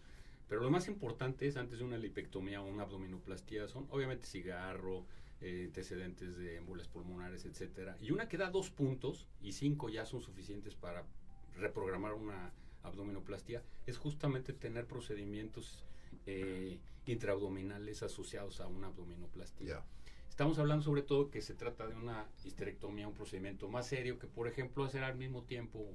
pero 0.48 0.62
lo 0.62 0.70
más 0.70 0.88
importante 0.88 1.46
es 1.46 1.56
antes 1.56 1.78
de 1.78 1.84
una 1.84 1.98
lipectomía 1.98 2.62
o 2.62 2.66
una 2.66 2.84
abdominoplastía 2.84 3.68
son 3.68 3.86
obviamente 3.90 4.26
cigarro, 4.26 5.06
eh, 5.40 5.64
antecedentes 5.66 6.36
de 6.36 6.56
émboles 6.56 6.88
pulmonares, 6.88 7.44
etcétera. 7.44 7.96
Y 8.00 8.10
una 8.10 8.28
que 8.28 8.36
da 8.36 8.50
dos 8.50 8.70
puntos 8.70 9.28
y 9.42 9.52
cinco 9.52 9.88
ya 9.88 10.06
son 10.06 10.22
suficientes 10.22 10.74
para 10.74 11.04
reprogramar 11.56 12.14
una 12.14 12.52
abdominoplastia, 12.86 13.62
es 13.86 13.98
justamente 13.98 14.52
tener 14.52 14.86
procedimientos 14.86 15.84
eh, 16.26 16.78
intraabdominales 17.06 18.02
asociados 18.02 18.60
a 18.60 18.66
una 18.66 18.88
abdominoplastia. 18.88 19.82
Estamos 20.28 20.58
hablando 20.58 20.84
sobre 20.84 21.02
todo 21.02 21.30
que 21.30 21.40
se 21.40 21.54
trata 21.54 21.86
de 21.86 21.94
una 21.94 22.26
histerectomía, 22.44 23.08
un 23.08 23.14
procedimiento 23.14 23.68
más 23.68 23.86
serio 23.86 24.18
que, 24.18 24.26
por 24.26 24.48
ejemplo, 24.48 24.84
hacer 24.84 25.02
al 25.02 25.16
mismo 25.16 25.44
tiempo 25.44 25.94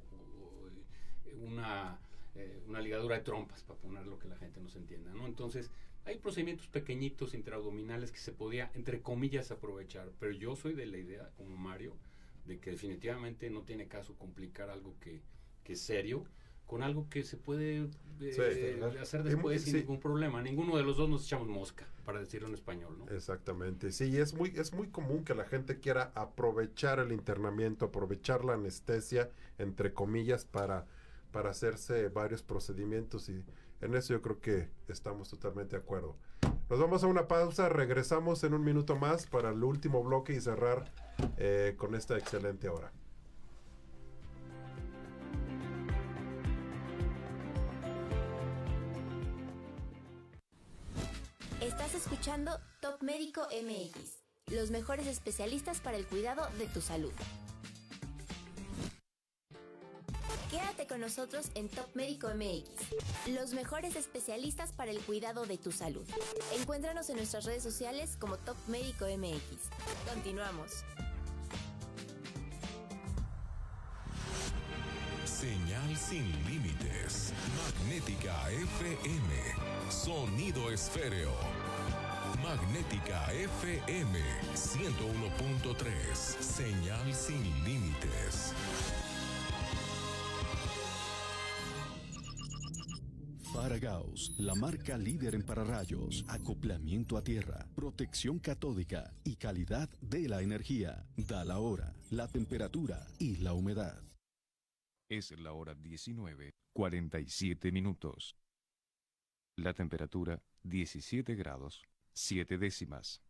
una, 1.41 1.99
eh, 2.35 2.61
una 2.67 2.81
ligadura 2.81 3.17
de 3.17 3.23
trompas, 3.23 3.63
para 3.63 3.79
poner 3.79 4.07
lo 4.07 4.17
que 4.17 4.27
la 4.27 4.37
gente 4.37 4.59
nos 4.59 4.75
entienda, 4.75 5.13
¿no? 5.13 5.27
Entonces, 5.27 5.69
hay 6.05 6.17
procedimientos 6.17 6.67
pequeñitos 6.67 7.33
intraabdominales 7.33 8.11
que 8.11 8.17
se 8.17 8.31
podía, 8.31 8.71
entre 8.73 9.01
comillas, 9.01 9.51
aprovechar, 9.51 10.11
pero 10.19 10.31
yo 10.31 10.55
soy 10.55 10.73
de 10.73 10.87
la 10.87 10.97
idea, 10.97 11.29
como 11.37 11.55
Mario, 11.55 11.95
de 12.45 12.59
que 12.59 12.71
definitivamente 12.71 13.49
no 13.49 13.61
tiene 13.61 13.87
caso 13.87 14.15
complicar 14.15 14.69
algo 14.69 14.95
que, 14.99 15.21
que 15.63 15.73
es 15.73 15.81
serio 15.81 16.25
con 16.65 16.83
algo 16.83 17.09
que 17.09 17.23
se 17.23 17.37
puede 17.37 17.89
eh, 18.21 18.79
hacer 19.01 19.23
después 19.23 19.63
sin 19.63 19.77
ningún 19.77 19.99
problema. 19.99 20.41
Ninguno 20.41 20.77
de 20.77 20.83
los 20.83 20.97
dos 20.97 21.09
nos 21.09 21.25
echamos 21.25 21.47
mosca, 21.47 21.85
para 22.05 22.19
decirlo 22.19 22.47
en 22.47 22.53
español, 22.53 22.97
¿no? 22.99 23.09
Exactamente. 23.13 23.91
Sí, 23.91 24.17
es 24.17 24.33
muy, 24.33 24.53
es 24.55 24.73
muy 24.73 24.87
común 24.87 25.23
que 25.23 25.35
la 25.35 25.45
gente 25.45 25.79
quiera 25.79 26.11
aprovechar 26.15 26.99
el 26.99 27.11
internamiento, 27.11 27.85
aprovechar 27.85 28.45
la 28.45 28.53
anestesia, 28.53 29.29
entre 29.57 29.93
comillas, 29.93 30.45
para, 30.45 30.85
para 31.31 31.49
hacerse 31.49 32.09
varios 32.09 32.43
procedimientos 32.43 33.27
y 33.29 33.43
en 33.81 33.95
eso 33.95 34.13
yo 34.13 34.21
creo 34.21 34.39
que 34.39 34.69
estamos 34.87 35.29
totalmente 35.29 35.75
de 35.75 35.81
acuerdo. 35.81 36.15
Nos 36.69 36.79
vamos 36.79 37.03
a 37.03 37.07
una 37.07 37.27
pausa, 37.27 37.67
regresamos 37.67 38.43
en 38.43 38.53
un 38.53 38.63
minuto 38.63 38.95
más 38.95 39.25
para 39.25 39.49
el 39.49 39.63
último 39.63 40.03
bloque 40.03 40.33
y 40.33 40.39
cerrar 40.39 40.85
eh, 41.37 41.75
con 41.77 41.95
esta 41.95 42.17
excelente 42.17 42.69
hora. 42.69 42.93
Escuchando 52.21 52.59
Top 52.81 53.01
Médico 53.01 53.47
MX, 53.51 54.53
los 54.55 54.69
mejores 54.69 55.07
especialistas 55.07 55.79
para 55.79 55.97
el 55.97 56.05
cuidado 56.05 56.47
de 56.59 56.67
tu 56.67 56.79
salud. 56.79 57.11
Quédate 60.51 60.85
con 60.85 61.01
nosotros 61.01 61.47
en 61.55 61.67
Top 61.67 61.87
Médico 61.95 62.27
MX, 62.27 63.33
los 63.33 63.53
mejores 63.53 63.95
especialistas 63.95 64.71
para 64.71 64.91
el 64.91 64.99
cuidado 64.99 65.47
de 65.47 65.57
tu 65.57 65.71
salud. 65.71 66.07
Encuéntranos 66.59 67.09
en 67.09 67.15
nuestras 67.15 67.45
redes 67.45 67.63
sociales 67.63 68.17
como 68.19 68.37
Top 68.37 68.57
Médico 68.67 69.05
MX. 69.05 69.71
Continuamos. 70.13 70.83
Señal 75.25 75.97
sin 75.97 76.31
límites. 76.45 77.33
Magnética 77.57 78.51
FM. 78.51 79.89
Sonido 79.89 80.69
esféreo. 80.69 81.31
Magnética 82.43 83.31
FM 83.33 84.19
101.3. 84.55 86.15
Señal 86.15 87.13
sin 87.13 87.43
límites. 87.63 88.53
Faragaos, 93.53 94.33
la 94.39 94.55
marca 94.55 94.97
líder 94.97 95.35
en 95.35 95.43
pararrayos, 95.43 96.25
acoplamiento 96.27 97.17
a 97.17 97.23
tierra, 97.23 97.67
protección 97.75 98.39
catódica 98.39 99.13
y 99.23 99.35
calidad 99.35 99.89
de 99.99 100.27
la 100.27 100.41
energía. 100.41 101.05
Da 101.17 101.45
la 101.45 101.59
hora, 101.59 101.93
la 102.09 102.27
temperatura 102.27 103.05
y 103.19 103.35
la 103.37 103.53
humedad. 103.53 104.01
Es 105.09 105.31
la 105.37 105.51
hora 105.51 105.75
19, 105.75 106.53
47 106.73 107.71
minutos. 107.71 108.37
La 109.57 109.73
temperatura 109.73 110.41
17 110.63 111.35
grados, 111.35 111.83
7 112.13 112.57
décimas. 112.57 113.21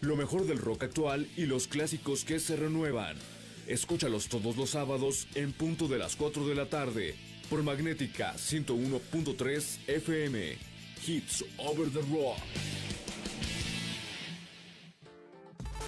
Lo 0.00 0.16
mejor 0.16 0.46
del 0.46 0.56
rock 0.58 0.84
actual 0.84 1.28
y 1.36 1.44
los 1.46 1.68
clásicos 1.68 2.24
que 2.24 2.40
se 2.40 2.56
renuevan. 2.56 3.18
Escúchalos 3.66 4.28
todos 4.28 4.56
los 4.56 4.70
sábados 4.70 5.28
en 5.34 5.52
punto 5.52 5.86
de 5.86 5.98
las 5.98 6.16
4 6.16 6.46
de 6.46 6.54
la 6.54 6.64
tarde 6.66 7.14
por 7.48 7.62
Magnética 7.62 8.34
101.3 8.34 9.88
FM. 9.88 10.58
Hits 11.06 11.44
Over 11.58 11.90
the 11.90 12.00
Rock. 12.12 12.38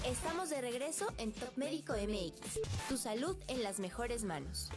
Estamos 0.05 0.49
de 0.49 0.61
regreso 0.61 1.11
en 1.17 1.31
Top 1.31 1.57
Médico 1.57 1.93
MX. 1.93 2.59
Tu 2.87 2.97
salud 2.97 3.35
en 3.47 3.63
las 3.63 3.79
mejores 3.79 4.23
manos. 4.23 4.69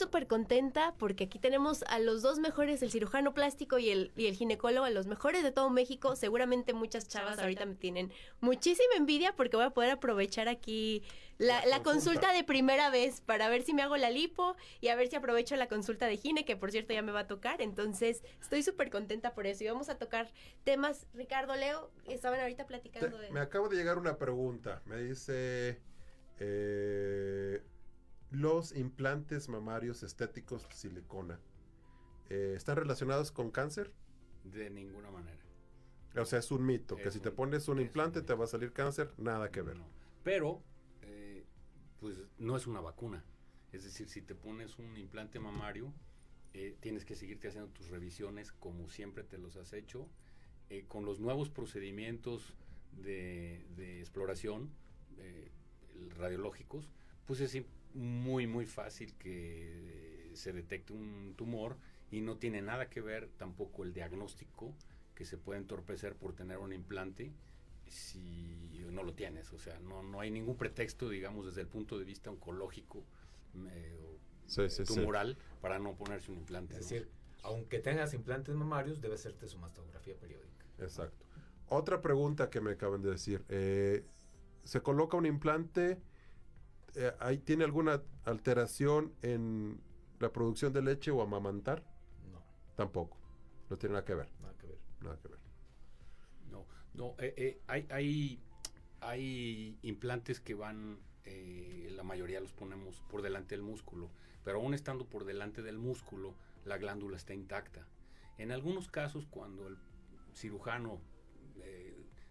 Súper 0.00 0.26
contenta 0.26 0.94
porque 0.98 1.24
aquí 1.24 1.38
tenemos 1.38 1.84
a 1.86 2.00
los 2.00 2.22
dos 2.22 2.40
mejores, 2.40 2.82
el 2.82 2.90
cirujano 2.90 3.32
plástico 3.34 3.78
y 3.78 3.90
el, 3.90 4.10
y 4.16 4.26
el 4.26 4.34
ginecólogo, 4.34 4.84
a 4.86 4.90
los 4.90 5.06
mejores 5.06 5.44
de 5.44 5.52
todo 5.52 5.70
México. 5.70 6.16
Seguramente 6.16 6.72
muchas 6.72 7.06
chavas 7.06 7.38
ahorita 7.38 7.66
me 7.66 7.76
tienen 7.76 8.10
muchísima 8.40 8.94
envidia 8.96 9.36
porque 9.36 9.56
voy 9.56 9.66
a 9.66 9.70
poder 9.70 9.92
aprovechar 9.92 10.48
aquí 10.48 11.04
la, 11.38 11.64
la 11.66 11.82
consulta 11.82 12.32
de 12.32 12.44
primera 12.44 12.90
vez 12.90 13.20
para 13.20 13.48
ver 13.48 13.62
si 13.62 13.72
me 13.72 13.82
hago 13.82 13.96
la 13.96 14.10
lipo 14.10 14.56
y 14.80 14.88
a 14.88 14.96
ver 14.96 15.08
si 15.08 15.16
aprovecho 15.16 15.54
la 15.56 15.68
consulta 15.68 16.06
de 16.06 16.16
gine, 16.16 16.44
que 16.44 16.56
por 16.56 16.70
cierto 16.70 16.92
ya 16.92 17.02
me 17.02 17.12
va 17.12 17.20
a 17.20 17.26
tocar. 17.26 17.62
Entonces, 17.62 18.22
estoy 18.40 18.62
súper 18.62 18.90
contenta 18.90 19.34
por 19.34 19.46
eso. 19.46 19.64
Y 19.64 19.68
vamos 19.68 19.88
a 19.88 19.96
tocar 19.96 20.32
temas, 20.64 21.06
Ricardo, 21.14 21.54
Leo, 21.56 21.90
estaban 22.08 22.40
ahorita 22.40 22.66
platicando 22.66 23.16
Te- 23.16 23.22
de... 23.22 23.30
Me 23.30 23.40
acaba 23.40 23.68
de 23.68 23.76
llegar 23.76 23.98
una 23.98 24.16
pregunta. 24.18 24.82
Me 24.84 24.96
dice, 24.96 25.80
eh, 26.40 27.62
los 28.30 28.74
implantes 28.74 29.48
mamarios 29.48 30.02
estéticos 30.02 30.66
silicona, 30.72 31.40
eh, 32.28 32.54
¿están 32.56 32.76
relacionados 32.76 33.32
con 33.32 33.50
cáncer? 33.50 33.92
De 34.44 34.70
ninguna 34.70 35.10
manera. 35.10 35.40
O 36.16 36.24
sea, 36.24 36.40
es 36.40 36.50
un 36.50 36.66
mito, 36.66 36.96
que 36.96 37.10
si 37.10 37.20
te 37.20 37.30
pones 37.30 37.68
un 37.68 37.80
implante 37.80 38.22
te 38.22 38.34
va 38.34 38.44
a 38.44 38.48
salir 38.48 38.72
cáncer, 38.72 39.12
nada 39.16 39.50
que 39.50 39.62
ver. 39.62 39.76
Pero, 40.24 40.62
eh, 41.02 41.44
pues 42.00 42.16
no 42.38 42.56
es 42.56 42.66
una 42.66 42.80
vacuna. 42.80 43.24
Es 43.72 43.84
decir, 43.84 44.08
si 44.08 44.20
te 44.20 44.34
pones 44.34 44.78
un 44.78 44.96
implante 44.96 45.38
mamario, 45.38 45.92
eh, 46.52 46.76
tienes 46.80 47.04
que 47.04 47.14
seguirte 47.14 47.48
haciendo 47.48 47.70
tus 47.70 47.90
revisiones 47.90 48.50
como 48.50 48.88
siempre 48.88 49.22
te 49.22 49.38
los 49.38 49.56
has 49.56 49.72
hecho. 49.72 50.08
Eh, 50.68 50.84
con 50.88 51.04
los 51.04 51.20
nuevos 51.20 51.48
procedimientos 51.48 52.54
de, 52.92 53.64
de 53.76 54.00
exploración 54.00 54.70
radiológicos, 56.16 56.88
pues 57.26 57.40
es 57.40 57.54
muy, 57.94 58.46
muy 58.46 58.66
fácil 58.66 59.14
que 59.14 60.30
eh, 60.30 60.30
se 60.34 60.52
detecte 60.52 60.92
un 60.92 61.34
tumor 61.36 61.76
y 62.10 62.20
no 62.20 62.36
tiene 62.36 62.62
nada 62.62 62.88
que 62.88 63.00
ver 63.00 63.28
tampoco 63.36 63.84
el 63.84 63.92
diagnóstico 63.92 64.74
que 65.14 65.24
se 65.24 65.36
puede 65.36 65.60
entorpecer 65.60 66.14
por 66.16 66.34
tener 66.34 66.58
un 66.58 66.72
implante 66.72 67.32
si 67.86 68.84
no 68.90 69.02
lo 69.02 69.14
tienes. 69.14 69.52
O 69.52 69.58
sea, 69.58 69.78
no, 69.80 70.02
no 70.02 70.20
hay 70.20 70.30
ningún 70.30 70.56
pretexto, 70.56 71.08
digamos, 71.08 71.46
desde 71.46 71.60
el 71.62 71.66
punto 71.68 71.98
de 71.98 72.04
vista 72.04 72.30
oncológico 72.30 73.04
eh, 73.70 73.98
o 74.04 74.18
Sí, 74.46 74.68
sí, 74.68 74.84
sí. 74.84 74.94
tumoral 74.94 75.36
para 75.60 75.78
no 75.78 75.94
ponerse 75.94 76.32
un 76.32 76.38
implante. 76.38 76.74
Es 76.74 76.80
¿no? 76.80 76.88
decir, 76.88 77.08
aunque 77.42 77.78
tengas 77.78 78.14
implantes 78.14 78.54
mamarios, 78.54 79.00
debe 79.00 79.14
hacerte 79.14 79.46
su 79.46 79.58
mastografía 79.58 80.14
periódica. 80.16 80.66
Exacto. 80.78 81.24
Otra 81.68 82.00
pregunta 82.02 82.50
que 82.50 82.60
me 82.60 82.72
acaban 82.72 83.00
de 83.02 83.10
decir. 83.10 83.44
eh, 83.48 84.04
¿Se 84.64 84.82
coloca 84.82 85.16
un 85.16 85.26
implante? 85.26 85.98
Eh, 86.94 87.12
¿ahí 87.20 87.38
¿Tiene 87.38 87.64
alguna 87.64 88.02
alteración 88.24 89.12
en 89.22 89.80
la 90.18 90.32
producción 90.32 90.72
de 90.72 90.82
leche 90.82 91.10
o 91.10 91.22
amamantar? 91.22 91.84
No. 92.30 92.42
Tampoco. 92.76 93.18
No 93.68 93.78
tiene 93.78 93.94
nada 93.94 94.04
que 94.04 94.14
ver. 94.14 94.28
Nada 94.40 94.54
que 94.58 94.66
ver. 94.66 94.78
Nada 95.00 95.18
que 95.18 95.28
ver. 95.28 95.38
No, 96.50 96.66
no, 96.94 97.14
eh, 97.18 97.34
eh, 97.36 97.60
hay, 97.66 97.86
hay, 97.90 98.42
hay 99.00 99.78
implantes 99.82 100.40
que 100.40 100.54
van 100.54 100.98
la 101.90 102.02
mayoría 102.02 102.40
los 102.40 102.52
ponemos 102.52 103.02
por 103.02 103.22
delante 103.22 103.54
del 103.54 103.62
músculo, 103.62 104.10
pero 104.42 104.58
aún 104.58 104.74
estando 104.74 105.04
por 105.04 105.24
delante 105.24 105.62
del 105.62 105.78
músculo, 105.78 106.34
la 106.64 106.76
glándula 106.76 107.16
está 107.16 107.34
intacta. 107.34 107.86
En 108.36 108.50
algunos 108.50 108.88
casos, 108.88 109.26
cuando 109.26 109.68
el 109.68 109.76
cirujano, 110.34 111.00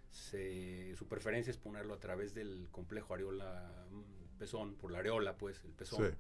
se, 0.10 0.96
su 0.98 1.08
preferencia 1.08 1.52
es 1.52 1.58
ponerlo 1.58 1.94
a 1.94 2.00
través 2.00 2.34
del 2.34 2.68
complejo 2.72 3.14
areola-pezón, 4.40 4.76
por 4.76 4.92
la 4.92 5.00
areola, 5.00 5.38
pues, 5.38 5.64
el 5.66 5.72
pezón. 5.72 6.16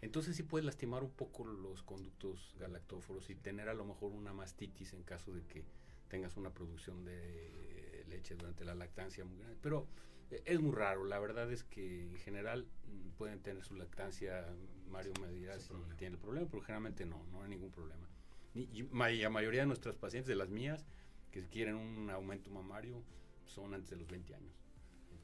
Entonces 0.00 0.36
sí 0.36 0.44
puedes 0.44 0.64
lastimar 0.64 1.02
un 1.02 1.10
poco 1.10 1.44
los 1.44 1.82
conductos 1.82 2.54
galactóforos 2.58 3.30
y 3.30 3.34
tener 3.34 3.68
a 3.68 3.74
lo 3.74 3.84
mejor 3.84 4.12
una 4.12 4.32
mastitis 4.32 4.92
en 4.92 5.02
caso 5.02 5.32
de 5.32 5.42
que 5.42 5.64
tengas 6.08 6.36
una 6.36 6.50
producción 6.54 7.04
de 7.04 8.04
leche 8.08 8.36
durante 8.36 8.64
la 8.64 8.74
lactancia 8.74 9.24
muy 9.24 9.38
grande. 9.38 9.58
Pero 9.60 9.88
eh, 10.30 10.42
es 10.44 10.60
muy 10.60 10.72
raro, 10.72 11.04
la 11.04 11.18
verdad 11.18 11.50
es 11.50 11.64
que 11.64 12.02
en 12.02 12.16
general 12.18 12.66
mm, 12.86 13.10
pueden 13.16 13.40
tener 13.40 13.64
su 13.64 13.74
lactancia, 13.74 14.46
Mario 14.88 15.12
me 15.20 15.32
dirá 15.32 15.58
si 15.58 15.72
tiene 15.96 16.14
el 16.14 16.20
problema, 16.20 16.46
pero 16.48 16.62
generalmente 16.62 17.04
no, 17.04 17.24
no 17.32 17.42
hay 17.42 17.48
ningún 17.48 17.72
problema. 17.72 18.08
Y, 18.54 18.84
la 19.20 19.30
mayoría 19.30 19.60
de 19.60 19.66
nuestras 19.66 19.96
pacientes, 19.96 20.28
de 20.28 20.36
las 20.36 20.48
mías, 20.48 20.86
que 21.30 21.42
quieren 21.48 21.74
un 21.74 22.08
aumento 22.10 22.50
mamario, 22.50 23.02
son 23.46 23.74
antes 23.74 23.90
de 23.90 23.96
los 23.96 24.08
20 24.08 24.34
años. 24.34 24.67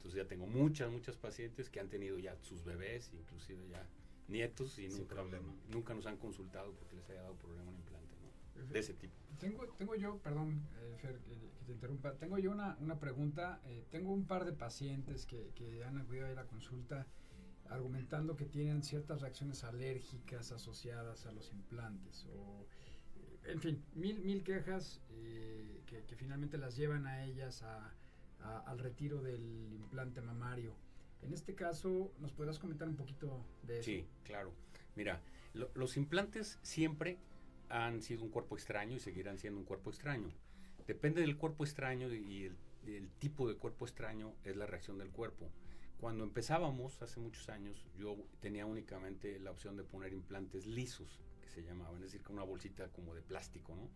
Entonces 0.05 0.21
ya 0.23 0.27
tengo 0.27 0.45
muchas, 0.45 0.91
muchas 0.91 1.17
pacientes 1.17 1.67
que 1.67 1.79
han 1.79 1.89
tenido 1.89 2.19
ya 2.19 2.37
sus 2.43 2.63
bebés, 2.63 3.09
inclusive 3.11 3.67
ya 3.67 3.83
nietos, 4.27 4.77
y 4.77 4.87
nunca, 4.87 5.15
nunca 5.71 5.95
nos 5.95 6.05
han 6.05 6.17
consultado 6.17 6.73
porque 6.73 6.95
les 6.95 7.09
haya 7.09 7.23
dado 7.23 7.33
problema 7.33 7.71
un 7.71 7.75
implante 7.75 8.13
de 8.71 8.79
ese 8.79 8.93
tipo. 8.93 9.15
Tengo, 9.39 9.65
tengo 9.79 9.95
yo, 9.95 10.19
perdón, 10.19 10.61
eh, 10.79 10.95
Fer, 11.01 11.17
que, 11.21 11.35
te 11.65 11.71
interrumpa, 11.71 12.13
tengo 12.19 12.37
yo 12.37 12.51
una, 12.51 12.77
una 12.81 12.99
pregunta. 12.99 13.59
Eh, 13.65 13.83
tengo 13.89 14.13
un 14.13 14.27
par 14.27 14.45
de 14.45 14.53
pacientes 14.53 15.25
que, 15.25 15.49
que 15.55 15.83
han 15.83 15.97
acudido 15.97 16.27
a 16.27 16.31
ir 16.31 16.37
a 16.37 16.45
consulta 16.45 17.07
argumentando 17.71 18.35
que 18.35 18.45
tienen 18.45 18.83
ciertas 18.83 19.21
reacciones 19.21 19.63
alérgicas 19.63 20.51
asociadas 20.51 21.25
a 21.25 21.31
los 21.31 21.51
implantes 21.51 22.27
o 22.27 22.67
eh, 23.15 23.53
en 23.53 23.59
fin, 23.59 23.83
mil, 23.95 24.19
mil 24.19 24.43
quejas 24.43 25.01
que, 25.87 26.03
que, 26.05 26.15
finalmente 26.15 26.59
las 26.59 26.75
llevan 26.75 27.07
a 27.07 27.25
ellas 27.25 27.63
a, 27.63 27.91
al 28.65 28.79
retiro 28.79 29.21
del 29.21 29.73
implante 29.73 30.21
mamario. 30.21 30.75
En 31.21 31.33
este 31.33 31.55
caso, 31.55 32.11
¿nos 32.19 32.31
podrás 32.31 32.59
comentar 32.59 32.87
un 32.87 32.95
poquito 32.95 33.45
de 33.63 33.79
eso? 33.79 33.85
Sí, 33.85 34.05
claro. 34.23 34.53
Mira, 34.95 35.21
los 35.73 35.97
implantes 35.97 36.59
siempre 36.61 37.17
han 37.69 38.01
sido 38.01 38.23
un 38.23 38.29
cuerpo 38.29 38.55
extraño 38.55 38.95
y 38.95 38.99
seguirán 38.99 39.39
siendo 39.39 39.59
un 39.59 39.65
cuerpo 39.65 39.89
extraño. 39.89 40.29
Depende 40.87 41.21
del 41.21 41.37
cuerpo 41.37 41.63
extraño 41.63 42.13
y 42.13 42.51
el, 42.85 43.09
tipo 43.17 43.47
de 43.47 43.55
cuerpo 43.55 43.85
extraño 43.85 44.35
es 44.43 44.55
la 44.55 44.67
reacción 44.67 44.97
del 44.97 45.09
cuerpo. 45.09 45.49
Cuando 45.99 46.23
empezábamos 46.23 47.01
hace 47.01 47.19
muchos 47.19 47.49
años, 47.49 47.83
yo 47.97 48.15
tenía 48.39 48.65
únicamente 48.65 49.39
la 49.39 49.51
opción 49.51 49.75
de 49.75 49.83
poner 49.83 50.13
implantes 50.13 50.67
lisos, 50.67 51.19
que 51.41 51.49
se 51.49 51.63
llamaban, 51.63 51.95
es 51.95 52.11
decir, 52.11 52.21
con 52.21 52.35
una 52.35 52.43
bolsita 52.43 52.89
como 52.89 53.15
de 53.15 53.21
plástico, 53.21 53.75
¿no? 53.75 53.89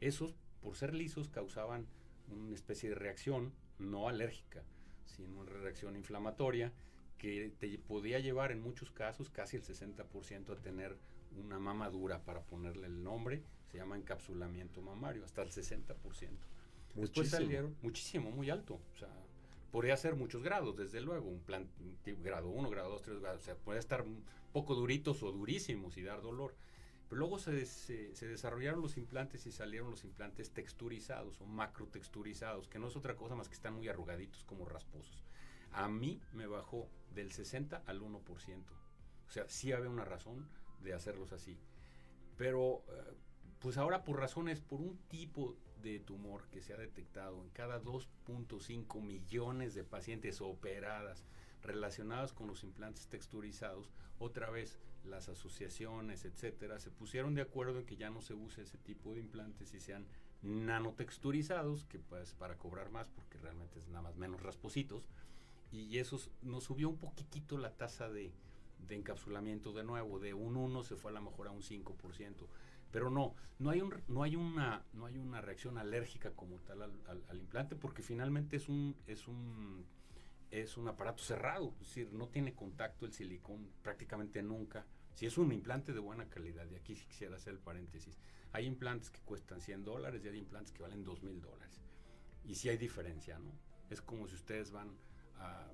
Esos, 0.00 0.34
por 0.60 0.74
ser 0.74 0.94
lisos, 0.94 1.28
causaban 1.28 1.86
una 2.34 2.54
especie 2.54 2.88
de 2.88 2.94
reacción 2.94 3.52
no 3.78 4.08
alérgica, 4.08 4.62
sino 5.04 5.40
una 5.40 5.52
reacción 5.52 5.96
inflamatoria 5.96 6.72
que 7.18 7.52
te 7.58 7.78
podía 7.78 8.18
llevar 8.18 8.50
en 8.50 8.60
muchos 8.60 8.90
casos 8.90 9.30
casi 9.30 9.56
el 9.56 9.62
60% 9.62 10.50
a 10.50 10.60
tener 10.60 10.96
una 11.36 11.58
mamadura 11.58 12.24
para 12.24 12.42
ponerle 12.42 12.86
el 12.86 13.02
nombre, 13.02 13.42
se 13.70 13.78
llama 13.78 13.96
encapsulamiento 13.96 14.82
mamario, 14.82 15.24
hasta 15.24 15.42
el 15.42 15.50
60%. 15.50 15.86
Muchísimo. 15.94 16.40
Después 16.94 17.30
salieron 17.30 17.76
muchísimo, 17.80 18.30
muy 18.30 18.50
alto. 18.50 18.80
O 18.94 18.98
sea, 18.98 19.08
podría 19.70 19.96
ser 19.96 20.14
muchos 20.14 20.42
grados, 20.42 20.76
desde 20.76 21.00
luego, 21.00 21.28
un 21.28 21.40
plan 21.40 21.66
grado 22.22 22.50
1, 22.50 22.68
grado 22.68 22.90
2, 22.90 23.02
3 23.02 23.20
grados, 23.20 23.40
o 23.40 23.44
sea, 23.44 23.56
puede 23.56 23.78
estar 23.78 24.04
poco 24.52 24.74
duritos 24.74 25.22
o 25.22 25.32
durísimos 25.32 25.96
y 25.96 26.02
dar 26.02 26.20
dolor. 26.20 26.54
Pero 27.12 27.20
luego 27.20 27.38
se, 27.38 27.66
se, 27.66 28.16
se, 28.16 28.26
desarrollaron 28.26 28.80
los 28.80 28.96
implantes 28.96 29.44
y 29.44 29.52
salieron 29.52 29.90
los 29.90 30.02
implantes 30.02 30.50
texturizados 30.50 31.42
o 31.42 31.44
macrotexturizados, 31.44 32.68
que 32.68 32.78
no 32.78 32.88
es 32.88 32.96
otra 32.96 33.16
cosa 33.16 33.34
más 33.34 33.50
que 33.50 33.54
están 33.54 33.74
muy 33.74 33.86
arrugaditos 33.86 34.44
como 34.44 34.64
rasposos. 34.64 35.22
A 35.72 35.88
mí 35.88 36.22
me 36.32 36.46
bajó 36.46 36.88
del 37.14 37.30
60 37.30 37.82
al 37.84 38.00
1%. 38.00 38.16
O 39.28 39.30
sea, 39.30 39.46
sí 39.46 39.72
había 39.72 39.90
una 39.90 40.06
razón 40.06 40.48
de 40.80 40.94
hacerlos 40.94 41.34
así. 41.34 41.58
Pero, 42.38 42.82
eh, 42.88 43.12
pues 43.58 43.76
ahora 43.76 44.04
por 44.04 44.18
razones, 44.18 44.62
por 44.62 44.80
un 44.80 44.96
tipo 45.08 45.58
de 45.82 46.00
tumor 46.00 46.48
que 46.48 46.62
se 46.62 46.72
ha 46.72 46.78
detectado 46.78 47.42
en 47.42 47.50
cada 47.50 47.82
2.5 47.82 49.02
millones 49.02 49.74
de 49.74 49.84
pacientes 49.84 50.40
operadas 50.40 51.26
relacionadas 51.60 52.32
con 52.32 52.46
los 52.46 52.64
implantes 52.64 53.06
texturizados, 53.08 53.92
otra 54.18 54.48
vez 54.48 54.78
las 55.04 55.28
asociaciones, 55.28 56.24
etcétera, 56.24 56.78
se 56.78 56.90
pusieron 56.90 57.34
de 57.34 57.42
acuerdo 57.42 57.80
en 57.80 57.86
que 57.86 57.96
ya 57.96 58.10
no 58.10 58.20
se 58.22 58.34
use 58.34 58.62
ese 58.62 58.78
tipo 58.78 59.14
de 59.14 59.20
implantes 59.20 59.74
y 59.74 59.80
sean 59.80 60.06
nanotexturizados, 60.42 61.84
que 61.84 61.98
pues 61.98 62.34
para 62.34 62.58
cobrar 62.58 62.90
más, 62.90 63.08
porque 63.08 63.38
realmente 63.38 63.78
es 63.78 63.88
nada 63.88 64.02
más 64.02 64.16
menos 64.16 64.42
raspositos, 64.42 65.08
y 65.70 65.98
eso 65.98 66.20
nos 66.42 66.64
subió 66.64 66.88
un 66.88 66.98
poquitito 66.98 67.56
la 67.58 67.72
tasa 67.76 68.10
de, 68.10 68.32
de 68.88 68.96
encapsulamiento 68.96 69.72
de 69.72 69.84
nuevo, 69.84 70.18
de 70.18 70.34
un 70.34 70.56
1 70.56 70.82
se 70.82 70.96
fue 70.96 71.10
a 71.10 71.14
lo 71.14 71.22
mejor 71.22 71.48
a 71.48 71.50
un 71.50 71.62
5%. 71.62 72.46
Pero 72.90 73.10
no, 73.10 73.34
no 73.58 73.70
hay, 73.70 73.80
un, 73.80 73.94
no 74.08 74.22
hay, 74.22 74.36
una, 74.36 74.84
no 74.92 75.06
hay 75.06 75.16
una 75.16 75.40
reacción 75.40 75.78
alérgica 75.78 76.32
como 76.32 76.58
tal 76.58 76.82
al, 76.82 77.38
implante 77.38 77.74
porque 77.74 78.02
finalmente 78.02 78.56
es 78.56 78.68
un, 78.68 78.94
es, 79.06 79.28
un, 79.28 79.86
es 80.52 80.76
un 80.76 80.86
aparato 80.86 81.22
cerrado, 81.24 81.74
es 81.80 81.88
decir, 81.88 82.12
no 82.12 82.28
tiene 82.28 82.54
contacto 82.54 83.06
el 83.06 83.12
silicón 83.12 83.70
prácticamente 83.82 84.42
nunca. 84.42 84.86
Si 85.14 85.26
es 85.26 85.36
un 85.38 85.50
implante 85.50 85.92
de 85.92 85.98
buena 85.98 86.28
calidad, 86.28 86.66
y 86.70 86.76
aquí 86.76 86.94
quisiera 86.94 87.36
hacer 87.36 87.54
el 87.54 87.58
paréntesis, 87.58 88.18
hay 88.52 88.66
implantes 88.66 89.10
que 89.10 89.20
cuestan 89.22 89.60
100 89.60 89.84
dólares 89.84 90.22
y 90.24 90.28
hay 90.28 90.38
implantes 90.38 90.72
que 90.72 90.82
valen 90.82 91.04
2 91.04 91.22
mil 91.22 91.40
dólares. 91.40 91.82
Y 92.44 92.54
sí 92.54 92.68
hay 92.68 92.76
diferencia, 92.76 93.38
¿no? 93.38 93.52
Es 93.88 94.02
como 94.02 94.28
si 94.28 94.34
ustedes 94.34 94.70
van 94.70 94.94
a 95.36 95.70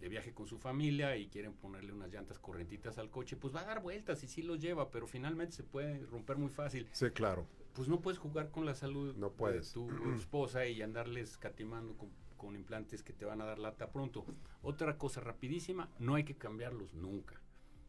de 0.00 0.08
viaje 0.08 0.32
con 0.32 0.46
su 0.46 0.58
familia 0.58 1.16
y 1.16 1.26
quieren 1.28 1.54
ponerle 1.54 1.92
unas 1.92 2.12
llantas 2.12 2.38
correntitas 2.38 2.98
al 2.98 3.10
coche, 3.10 3.36
pues 3.36 3.54
va 3.54 3.60
a 3.60 3.64
dar 3.64 3.82
vueltas 3.82 4.22
y 4.22 4.28
sí 4.28 4.42
lo 4.42 4.56
lleva, 4.56 4.90
pero 4.90 5.06
finalmente 5.06 5.56
se 5.56 5.64
puede 5.64 6.04
romper 6.06 6.36
muy 6.36 6.50
fácil. 6.50 6.88
Sí, 6.92 7.10
claro. 7.10 7.46
Pues 7.74 7.88
no 7.88 8.00
puedes 8.00 8.18
jugar 8.18 8.50
con 8.50 8.64
la 8.64 8.74
salud 8.74 9.16
no 9.16 9.32
puedes. 9.32 9.74
de 9.74 9.80
tu 9.80 10.14
esposa 10.14 10.66
y 10.66 10.82
andarles 10.82 11.36
catimando 11.36 11.96
con, 11.96 12.10
con, 12.38 12.56
implantes 12.56 13.02
que 13.02 13.12
te 13.12 13.26
van 13.26 13.42
a 13.42 13.44
dar 13.44 13.58
lata 13.58 13.92
pronto. 13.92 14.24
Otra 14.62 14.96
cosa 14.96 15.20
rapidísima, 15.20 15.90
no 15.98 16.14
hay 16.14 16.24
que 16.24 16.38
cambiarlos 16.38 16.94
nunca, 16.94 17.40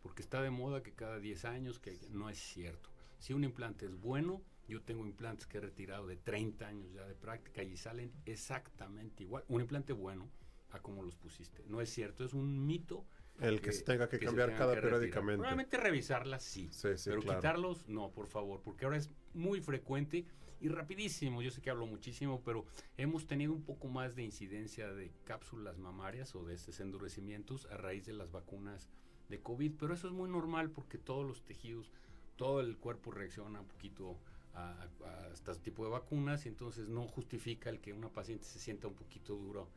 porque 0.02 0.22
está 0.22 0.42
de 0.42 0.50
moda 0.50 0.84
que 0.84 0.94
cada 0.94 1.20
10 1.20 1.46
años, 1.46 1.80
que 1.80 1.98
no 2.12 2.30
es 2.30 2.38
cierto. 2.38 2.90
Si 3.20 3.34
un 3.34 3.44
implante 3.44 3.86
es 3.86 3.96
bueno, 4.00 4.42
yo 4.68 4.82
tengo 4.82 5.06
implantes 5.06 5.48
que 5.48 5.58
he 5.58 5.62
retirado 5.62 6.08
de 6.08 6.18
30 6.18 6.68
años 6.68 6.92
ya 6.92 7.06
de 7.06 7.16
práctica 7.16 7.64
y 7.64 7.78
salen 7.78 8.12
exactamente 8.26 9.24
igual. 9.24 9.44
Un 9.48 9.62
implante 9.62 9.94
bueno 9.94 10.30
a 10.72 10.80
cómo 10.80 11.02
los 11.04 11.16
pusiste. 11.16 11.64
No 11.68 11.82
es 11.82 11.90
cierto, 11.90 12.24
es 12.24 12.34
un 12.34 12.66
mito. 12.66 13.06
El 13.42 13.62
que, 13.62 13.72
se 13.72 13.84
tenga 13.84 14.10
que, 14.10 14.20
cambiar 14.20 14.56
cada 14.56 14.74
periódicamente. 14.74 15.38
Probablemente 15.38 15.78
revisarlas 15.78 16.44
sí, 16.44 16.70
pero 17.06 17.22
quitarlos 17.22 17.88
no, 17.88 18.12
por 18.12 18.28
favor, 18.28 18.62
porque 18.62 18.86
ahora 18.86 18.98
es 18.98 19.10
muy 19.34 19.62
frecuente 19.62 20.26
y 20.62 20.68
rapidísimo. 20.68 21.42
Yo 21.42 21.52
sé 21.52 21.62
que 21.62 21.70
hablo 21.70 21.86
muchísimo, 21.86 22.42
pero 22.44 22.66
hemos 22.98 23.28
tenido 23.28 23.54
un 23.54 23.64
poco 23.64 23.88
más 23.88 24.16
de 24.16 24.24
incidencia 24.24 24.92
de 24.92 25.12
cápsulas 25.24 25.78
mamarias 25.78 26.36
o 26.36 26.44
de 26.44 26.54
estos 26.54 26.80
endurecimientos 26.80 27.66
a 27.68 27.78
raíz 27.78 28.06
de 28.06 28.14
las 28.14 28.32
vacunas 28.32 28.90
de 29.30 29.40
COVID, 29.40 29.74
pero 29.80 29.94
eso 29.94 30.08
es 30.08 30.14
muy 30.14 30.30
normal 30.30 30.72
porque 30.72 30.98
todos 30.98 31.26
los 31.26 31.44
tejidos, 31.44 31.92
todo 32.36 32.60
el 32.62 32.78
cuerpo 32.78 33.12
reacciona 33.12 33.62
un 33.62 33.68
poquito 33.68 34.18
a, 34.54 34.88
a 35.06 35.30
este 35.32 35.54
tipo 35.56 35.86
de 35.86 35.92
vacunas 35.92 36.46
y 36.46 36.50
entonces 36.50 36.90
no 36.90 37.08
justifica 37.08 37.70
el 37.70 37.80
que 37.80 37.94
una 37.94 38.10
paciente 38.10 38.46
se 38.46 38.60
sienta 38.60 38.88
un 38.88 38.96
poquito 38.96 39.36
duro 39.36 39.70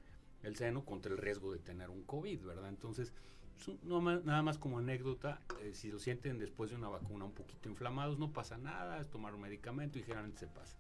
el 0.43 0.57
seno 0.57 0.85
contra 0.85 1.13
el 1.13 1.19
riesgo 1.19 1.53
de 1.53 1.59
tener 1.59 1.91
un 1.91 2.03
COVID, 2.03 2.41
¿verdad? 2.41 2.69
Entonces, 2.69 3.13
no, 3.83 4.01
nada 4.01 4.43
más 4.43 4.59
como 4.59 4.79
anécdota, 4.79 5.41
eh, 5.61 5.73
si 5.75 5.91
lo 5.91 5.99
sienten 5.99 6.39
después 6.39 6.71
de 6.71 6.77
una 6.77 6.89
vacuna 6.89 7.25
un 7.25 7.33
poquito 7.33 7.69
inflamados, 7.69 8.19
no 8.19 8.33
pasa 8.33 8.59
nada, 8.59 9.01
es 9.01 9.09
tomar 9.09 9.35
un 9.35 9.43
medicamento 9.43 9.99
y 9.99 10.03
generalmente 10.03 10.41
se 10.41 10.47
pasa. 10.49 10.77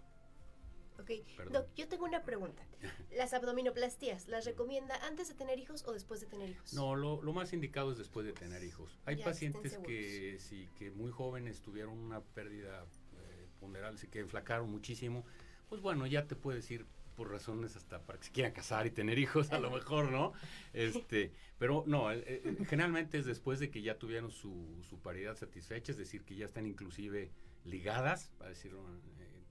Ok, 0.99 1.11
Doc, 1.51 1.67
yo 1.75 1.89
tengo 1.89 2.05
una 2.05 2.23
pregunta. 2.23 2.63
¿Las 3.17 3.33
abdominoplastías 3.33 4.29
las 4.29 4.45
recomienda 4.45 4.95
antes 5.07 5.29
de 5.29 5.35
tener 5.35 5.59
hijos 5.59 5.85
o 5.87 5.93
después 5.93 6.21
de 6.21 6.27
tener 6.27 6.51
hijos? 6.51 6.75
No, 6.75 6.95
lo, 6.95 7.21
más 7.33 7.53
indicado 7.53 7.93
es 7.93 7.99
después 7.99 8.27
de 8.27 8.33
tener 8.33 8.63
hijos. 8.63 8.99
Hay 9.05 9.17
pacientes 9.17 9.79
que 9.79 10.37
sí, 10.39 10.69
que 10.79 10.91
muy 10.91 11.11
jóvenes 11.11 11.61
tuvieron 11.61 11.99
una 11.99 12.21
pérdida 12.21 12.85
eh, 12.85 13.49
ponderal, 13.59 13.99
que 14.11 14.21
enflacaron 14.21 14.71
muchísimo. 14.71 15.25
Pues 15.69 15.81
bueno, 15.81 16.07
ya 16.07 16.27
te 16.27 16.37
puedes 16.37 16.71
ir 16.71 16.87
por 17.23 17.31
razones 17.31 17.77
hasta 17.77 18.05
para 18.05 18.19
que 18.19 18.25
se 18.25 18.33
quieran 18.33 18.53
casar 18.53 18.85
y 18.85 18.91
tener 18.91 19.17
hijos, 19.17 19.53
a 19.53 19.61
lo 19.61 19.71
mejor, 19.71 20.11
¿no? 20.11 20.33
Este, 20.73 21.33
pero 21.57 21.85
no, 21.87 22.11
eh, 22.11 22.25
eh, 22.27 22.57
generalmente 22.67 23.17
es 23.17 23.27
después 23.27 23.61
de 23.61 23.71
que 23.71 23.81
ya 23.81 23.97
tuvieron 23.97 24.33
su, 24.33 24.83
su 24.89 24.99
paridad 24.99 25.37
satisfecha, 25.37 25.93
es 25.93 25.99
decir, 25.99 26.25
que 26.25 26.35
ya 26.35 26.47
están 26.47 26.67
inclusive 26.67 27.31
ligadas, 27.65 28.33
para 28.39 28.51
decirlo, 28.51 28.85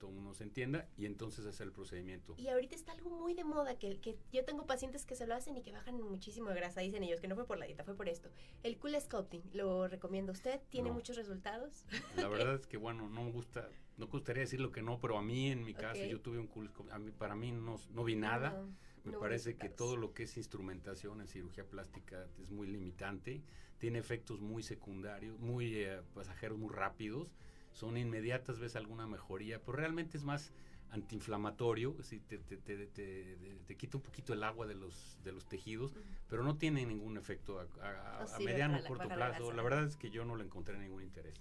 todo 0.02 0.10
el 0.10 0.16
mundo 0.16 0.34
se 0.34 0.42
entienda 0.42 0.88
y 0.96 1.06
entonces 1.06 1.46
hacer 1.46 1.68
el 1.68 1.72
procedimiento. 1.72 2.34
Y 2.36 2.48
ahorita 2.48 2.74
está 2.74 2.90
algo 2.90 3.08
muy 3.08 3.34
de 3.34 3.44
moda, 3.44 3.78
que, 3.78 4.00
que 4.00 4.18
yo 4.32 4.44
tengo 4.44 4.66
pacientes 4.66 5.06
que 5.06 5.14
se 5.14 5.28
lo 5.28 5.34
hacen 5.36 5.56
y 5.56 5.62
que 5.62 5.70
bajan 5.70 6.02
muchísimo 6.02 6.48
de 6.48 6.56
grasa, 6.56 6.80
dicen 6.80 7.04
ellos, 7.04 7.20
que 7.20 7.28
no 7.28 7.36
fue 7.36 7.46
por 7.46 7.56
la 7.56 7.66
dieta, 7.66 7.84
fue 7.84 7.94
por 7.94 8.08
esto. 8.08 8.28
El 8.64 8.78
Cool 8.78 9.00
Sculpting, 9.00 9.44
¿lo 9.52 9.86
recomienda 9.86 10.32
usted? 10.32 10.60
¿Tiene 10.70 10.88
No. 10.88 10.96
muchos 10.96 11.14
resultados? 11.14 11.84
La 12.16 12.26
verdad 12.26 12.56
es 12.60 12.66
que, 12.66 12.78
bueno, 12.78 13.08
no 13.08 13.22
me 13.22 13.30
gusta, 13.30 13.68
no 13.96 14.08
gustaría 14.08 14.40
decir 14.40 14.60
lo 14.60 14.72
que 14.72 14.82
no, 14.82 14.98
pero 14.98 15.16
a 15.16 15.22
mí, 15.22 15.52
en 15.52 15.62
mi 15.62 15.72
caso, 15.72 16.04
yo 16.04 16.20
tuve 16.20 16.40
un 16.40 16.48
cool, 16.48 16.68
a 16.90 16.98
mí, 16.98 17.12
para 17.12 17.36
mí 17.36 17.52
no, 17.52 17.76
no 17.90 18.02
vi 18.02 18.16
nada. 18.16 18.66
Me 19.04 19.12
no 19.12 19.20
parece 19.20 19.56
que 19.56 19.68
todo 19.68 19.96
lo 19.96 20.14
que 20.14 20.24
es 20.24 20.36
instrumentación 20.36 21.20
en 21.20 21.28
cirugía 21.28 21.64
plástica 21.64 22.26
es 22.40 22.50
muy 22.50 22.66
limitante, 22.66 23.42
tiene 23.78 23.98
efectos 24.00 24.40
muy 24.40 24.62
secundarios, 24.64 25.38
muy 25.40 25.74
eh, 25.76 26.02
pasajeros, 26.14 26.56
muy 26.58 26.72
rápidos, 26.72 27.36
son 27.72 27.96
inmediatas, 27.96 28.58
ves 28.58 28.76
alguna 28.76 29.06
mejoría, 29.06 29.60
pero 29.60 29.72
realmente 29.78 30.16
es 30.16 30.24
más 30.24 30.52
antiinflamatorio, 30.90 31.92
decir, 31.94 32.22
te, 32.28 32.38
te, 32.38 32.56
te, 32.58 32.86
te- 32.86 33.36
te- 33.36 33.58
te 33.66 33.76
quita 33.76 33.96
un 33.96 34.02
poquito 34.02 34.32
el 34.34 34.42
agua 34.44 34.66
de 34.66 34.74
los, 34.74 35.16
de 35.24 35.32
los 35.32 35.46
tejidos, 35.46 35.94
pero 36.28 36.42
no 36.44 36.56
tiene 36.56 36.84
ningún 36.84 37.16
efecto 37.16 37.60
a, 37.60 37.62
a- 37.82 38.36
a 38.36 38.38
mediano 38.40 38.74
o 38.76 38.80
la- 38.82 38.86
corto 38.88 39.04
la 39.08 39.14
plazo. 39.14 39.38
grasa. 39.44 39.56
La 39.56 39.62
verdad 39.62 39.84
es 39.84 39.96
que 39.96 40.10
yo 40.10 40.24
no 40.24 40.36
le 40.36 40.44
encontré 40.44 40.78
ningún 40.78 41.02
interés. 41.02 41.40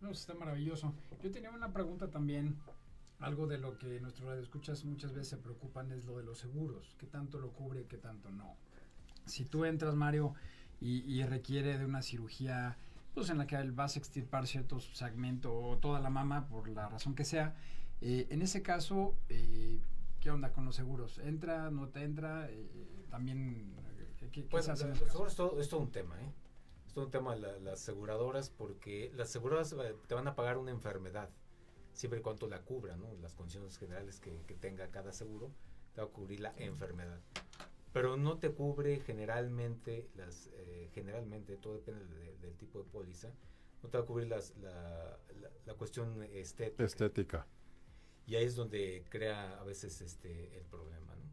No, 0.00 0.08
pues 0.08 0.20
está 0.20 0.34
maravilloso. 0.34 0.94
Yo 1.22 1.30
tenía 1.30 1.50
una 1.50 1.72
pregunta 1.72 2.08
también. 2.10 2.56
Algo 3.18 3.46
de 3.46 3.56
lo 3.56 3.78
que 3.78 3.98
nuestros 4.00 4.28
radioescuchas 4.28 4.84
muchas 4.84 5.12
veces 5.14 5.28
se 5.28 5.36
preocupan 5.38 5.90
es 5.90 6.04
lo 6.04 6.18
de 6.18 6.22
los 6.22 6.38
seguros. 6.38 6.94
¿Qué 6.98 7.06
tanto 7.06 7.38
lo 7.38 7.50
cubre 7.50 7.80
y 7.80 7.84
qué 7.84 7.96
tanto 7.96 8.30
no? 8.30 8.56
Si 9.24 9.46
tú 9.46 9.64
entras, 9.64 9.94
Mario, 9.94 10.34
y, 10.82 10.98
y 11.10 11.24
requiere 11.24 11.78
de 11.78 11.86
una 11.86 12.02
cirugía 12.02 12.76
pues 13.16 13.30
en 13.30 13.38
la 13.38 13.46
que 13.46 13.56
vas 13.70 13.96
a 13.96 13.98
extirpar 13.98 14.46
cierto 14.46 14.78
segmento 14.78 15.58
o 15.58 15.78
toda 15.78 16.00
la 16.00 16.10
mama 16.10 16.46
por 16.48 16.68
la 16.68 16.86
razón 16.90 17.14
que 17.14 17.24
sea, 17.24 17.54
eh, 18.02 18.26
en 18.28 18.42
ese 18.42 18.60
caso, 18.60 19.14
eh, 19.30 19.80
¿qué 20.20 20.30
onda 20.30 20.52
con 20.52 20.66
los 20.66 20.76
seguros? 20.76 21.18
¿Entra, 21.20 21.70
no 21.70 21.88
te 21.88 22.02
entra? 22.02 22.46
Eh, 22.50 23.06
también, 23.08 23.74
¿qué, 24.18 24.26
qué- 24.26 24.42
qué 24.42 24.42
Pues 24.42 24.66
se 24.66 24.72
hace 24.72 24.86
los 24.88 24.98
seguros 24.98 25.32
es 25.32 25.34
todo, 25.36 25.58
es 25.58 25.68
todo 25.70 25.80
un 25.80 25.90
tema, 25.92 26.20
¿eh? 26.20 26.30
Es 26.86 26.92
todo 26.92 27.06
un 27.06 27.10
tema 27.10 27.34
la- 27.36 27.58
las 27.58 27.80
aseguradoras 27.80 28.50
porque 28.50 29.10
las 29.16 29.30
aseguradoras 29.30 29.72
eh, 29.72 29.96
te 30.06 30.14
van 30.14 30.28
a 30.28 30.34
pagar 30.34 30.58
una 30.58 30.70
enfermedad 30.70 31.30
siempre 31.94 32.20
y 32.20 32.22
cuando 32.22 32.46
la 32.48 32.60
cubra, 32.60 32.98
¿no? 32.98 33.06
Las 33.22 33.34
condiciones 33.34 33.78
generales 33.78 34.20
que, 34.20 34.42
que 34.46 34.54
tenga 34.56 34.88
cada 34.88 35.10
seguro 35.12 35.50
te 35.94 36.02
va 36.02 36.06
a 36.08 36.10
cubrir 36.10 36.40
la 36.40 36.52
enfermedad. 36.58 37.18
Pero 37.96 38.18
no 38.18 38.36
te 38.38 38.50
cubre 38.50 39.00
generalmente 39.00 40.10
las 40.16 40.50
eh, 40.52 40.90
generalmente 40.92 41.56
todo 41.56 41.76
depende 41.80 42.04
de- 42.04 42.36
del 42.42 42.54
tipo 42.56 42.78
de 42.82 42.84
póliza. 42.84 43.32
No 43.82 43.88
te 43.88 43.96
va 43.96 44.04
a 44.04 44.06
cubrir 44.06 44.28
las, 44.28 44.54
la, 44.58 45.18
la, 45.40 45.50
la 45.64 45.74
cuestión 45.74 46.22
estética. 46.24 46.84
Estética. 46.84 47.46
Y 48.26 48.34
ahí 48.36 48.44
es 48.44 48.54
donde 48.54 49.06
crea 49.08 49.58
a 49.58 49.64
veces 49.64 50.02
este 50.02 50.58
el 50.58 50.64
problema, 50.66 51.14
¿no? 51.14 51.24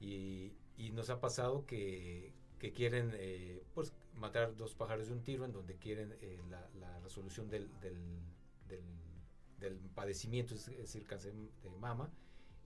Y, 0.00 0.54
y 0.78 0.92
nos 0.92 1.10
ha 1.10 1.20
pasado 1.20 1.66
que, 1.66 2.32
que 2.58 2.72
quieren 2.72 3.10
eh, 3.12 3.62
pues 3.74 3.92
matar 4.14 4.56
dos 4.56 4.74
pájaros 4.74 5.08
de 5.08 5.12
un 5.12 5.22
tiro 5.22 5.44
en 5.44 5.52
donde 5.52 5.76
quieren 5.76 6.16
eh, 6.22 6.40
la, 6.48 6.70
la 6.80 7.00
resolución 7.00 7.50
del, 7.50 7.68
del, 7.80 7.98
del, 8.66 8.84
del 9.58 9.76
padecimiento, 9.94 10.54
es 10.54 10.64
decir, 10.66 11.04
cáncer 11.06 11.34
de 11.34 11.68
mama, 11.78 12.10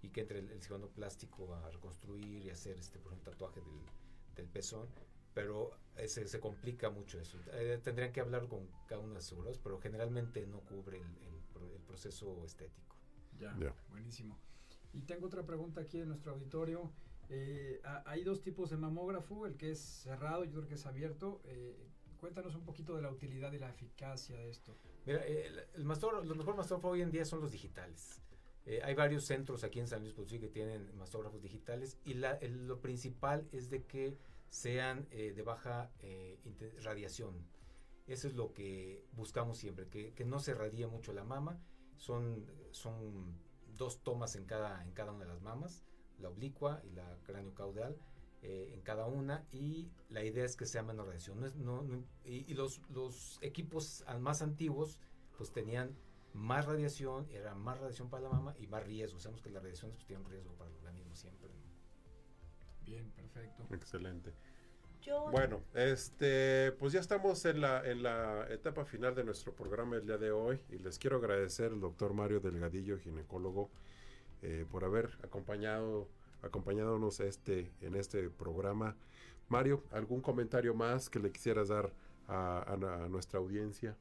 y 0.07 0.11
que 0.11 0.23
entre 0.23 0.39
el, 0.39 0.51
el 0.51 0.61
cirujano 0.63 0.89
plástico 0.89 1.55
a 1.55 1.71
reconstruir 1.71 2.43
y 2.45 2.51
hacer 2.51 2.79
este 2.79 2.99
por 2.99 3.13
ejemplo 3.13 3.33
tatuaje 3.33 3.61
del, 3.61 3.81
del 4.37 4.47
pezón, 4.49 4.89
pero 5.35 5.71
eh, 5.97 6.09
se, 6.09 6.41
complica 6.41 6.91
mucho 6.91 7.21
eso. 7.21 7.39
Eh, 7.53 7.79
tendrían 7.83 8.13
que 8.13 8.21
hablar 8.21 8.49
con 8.49 8.67
cada 8.87 9.01
uno 9.01 9.11
de 9.11 9.15
los 9.17 9.25
asegurados, 9.27 9.59
pero 9.59 9.79
generalmente 9.81 10.47
no 10.47 10.61
cubre 10.61 10.99
el, 10.99 11.05
el 11.05 11.37
el 11.75 11.81
proceso 11.83 12.45
estético. 12.45 12.95
Ya, 13.39 13.57
Ya. 13.59 13.75
buenísimo. 13.89 14.39
Y 14.93 15.01
tengo 15.03 15.27
otra 15.27 15.45
pregunta 15.47 15.81
aquí 15.81 15.99
de 15.99 16.05
nuestro 16.07 16.33
auditorio. 16.33 16.93
Eh, 17.31 17.81
ha- 17.85 18.03
hay 18.07 18.25
dos 18.25 18.43
tipos 18.43 18.69
de 18.71 18.77
mamógrafo, 18.77 19.47
el 19.47 19.57
que 19.57 19.71
es 19.71 19.79
cerrado 19.81 20.45
y 20.45 20.49
otro 20.49 20.67
que 20.67 20.75
es 20.75 20.85
abierto. 20.87 21.41
Eh, 21.45 21.89
cuéntanos 22.19 22.55
un 22.55 22.65
poquito 22.65 22.95
de 22.95 23.01
la 23.03 23.11
utilidad 23.11 23.53
y 23.53 23.59
la 23.59 23.71
eficacia 23.71 24.37
de 24.39 24.51
esto. 24.51 24.77
Mira, 25.07 25.25
el, 25.25 25.59
el 25.75 25.85
mastógrafo- 25.87 26.25
los 26.25 26.37
mejores 26.37 26.59
mastógrafos 26.59 26.93
hoy 26.93 27.01
en 27.03 27.11
día 27.11 27.25
son 27.25 27.41
los 27.41 27.51
digitales. 27.53 28.21
Eh, 28.67 28.81
hay 28.83 28.95
varios 28.95 29.25
centros 29.25 29.63
aquí 29.65 29.79
en 29.79 29.87
San 29.87 30.01
Luis 30.03 30.13
Potosí 30.13 30.39
que 30.41 30.49
tienen 30.49 30.95
mastógrafos 30.97 31.41
digitales 31.41 31.99
y 32.05 32.15
la- 32.15 32.35
el- 32.39 32.67
lo 32.67 32.81
principal 32.81 33.49
es 33.53 33.71
de 33.71 33.85
que 33.85 34.19
sean 34.49 35.07
eh, 35.11 35.33
de 35.33 35.43
baja 35.43 35.91
eh, 36.01 36.39
radiación. 36.83 37.47
Eso 38.07 38.29
es 38.29 38.35
lo 38.35 38.53
que 38.53 39.05
buscamos 39.13 39.59
siempre, 39.59 39.89
que, 39.89 40.13
que 40.15 40.25
no 40.25 40.39
se 40.41 40.55
radie 40.55 40.87
mucho 40.87 41.13
la 41.13 41.25
mama. 41.25 41.61
Son, 41.97 42.45
son 42.73 43.39
dos 43.77 44.03
tomas 44.03 44.37
en 44.37 44.45
cada, 44.45 44.83
en 44.85 44.93
cada 44.93 45.13
una 45.13 45.25
de 45.25 45.31
las 45.33 45.43
mamas, 45.43 45.85
la 46.19 46.29
oblicua 46.29 46.81
y 46.85 46.91
la 46.91 47.19
cráneo 47.25 47.55
caudal 47.55 47.97
eh, 48.43 48.71
en 48.75 48.81
cada 48.83 49.07
una 49.07 49.45
y 49.51 49.91
la 50.09 50.23
idea 50.25 50.45
es 50.45 50.57
que 50.57 50.67
sea 50.67 50.83
menos 50.83 51.07
radiación. 51.07 51.41
No 51.41 51.47
es- 51.47 51.57
no- 51.57 51.83
no- 51.83 52.05
y 52.25 52.51
y 52.51 52.55
los, 52.55 52.81
los 52.91 53.39
equipos 53.43 54.05
más 54.21 54.43
antiguos 54.43 55.01
pues 55.37 55.53
tenían 55.53 55.97
más 56.37 56.67
radiación, 56.67 57.27
era 57.31 57.55
más 57.55 57.79
radiación 57.79 58.09
para 58.11 58.25
la 58.25 58.29
mama 58.31 58.55
y 58.59 58.67
más 58.67 58.85
riesgo. 58.85 59.19
Sabemos 59.19 59.43
que 59.43 59.51
las 59.51 59.63
radiaciones 59.63 59.97
pues, 59.97 60.19
un 60.19 60.25
riesgo 60.27 60.53
para 60.55 60.71
el 60.71 60.77
organismo 60.77 61.15
siempre. 61.15 61.49
¿no? 61.49 62.85
Bien, 62.85 63.11
perfecto. 63.13 63.65
Excelente. 63.75 64.33
Yo, 65.03 65.31
Bueno, 65.31 65.63
este, 65.75 66.73
pues 66.79 66.93
ya 66.93 67.01
estamos 67.01 67.45
en 67.45 67.61
la, 67.61 67.85
en 67.89 68.03
la 68.03 68.47
etapa 68.51 68.85
final 68.85 69.15
de 69.15 69.25
nuestro 69.25 69.55
programa 69.55 69.97
el 69.97 70.07
día 70.07 70.19
de 70.19 70.31
hoy 70.33 70.61
y 70.71 70.79
les 70.79 70.99
quiero 70.99 71.17
agradecer 71.19 71.73
al 71.73 71.81
doctor 71.81 72.13
Mario 72.13 72.41
Delgadillo, 72.41 72.99
ginecólogo, 72.99 73.71
eh, 74.43 74.67
por 74.71 74.85
haber 74.85 75.11
acompañado, 75.23 76.09
acompañándonos 76.43 77.21
este, 77.21 77.71
en 77.81 77.95
este 77.95 78.31
programa. 78.31 78.97
Mario, 79.49 79.85
¿algún 79.93 80.21
comentario 80.21 80.75
más 80.75 81.09
que 81.09 81.21
le 81.21 81.31
quisieras 81.31 81.69
dar 81.69 81.93
a, 82.27 82.59
a- 82.59 83.05
a 83.05 83.09
nuestra 83.09 83.39
audiencia? 83.39 83.97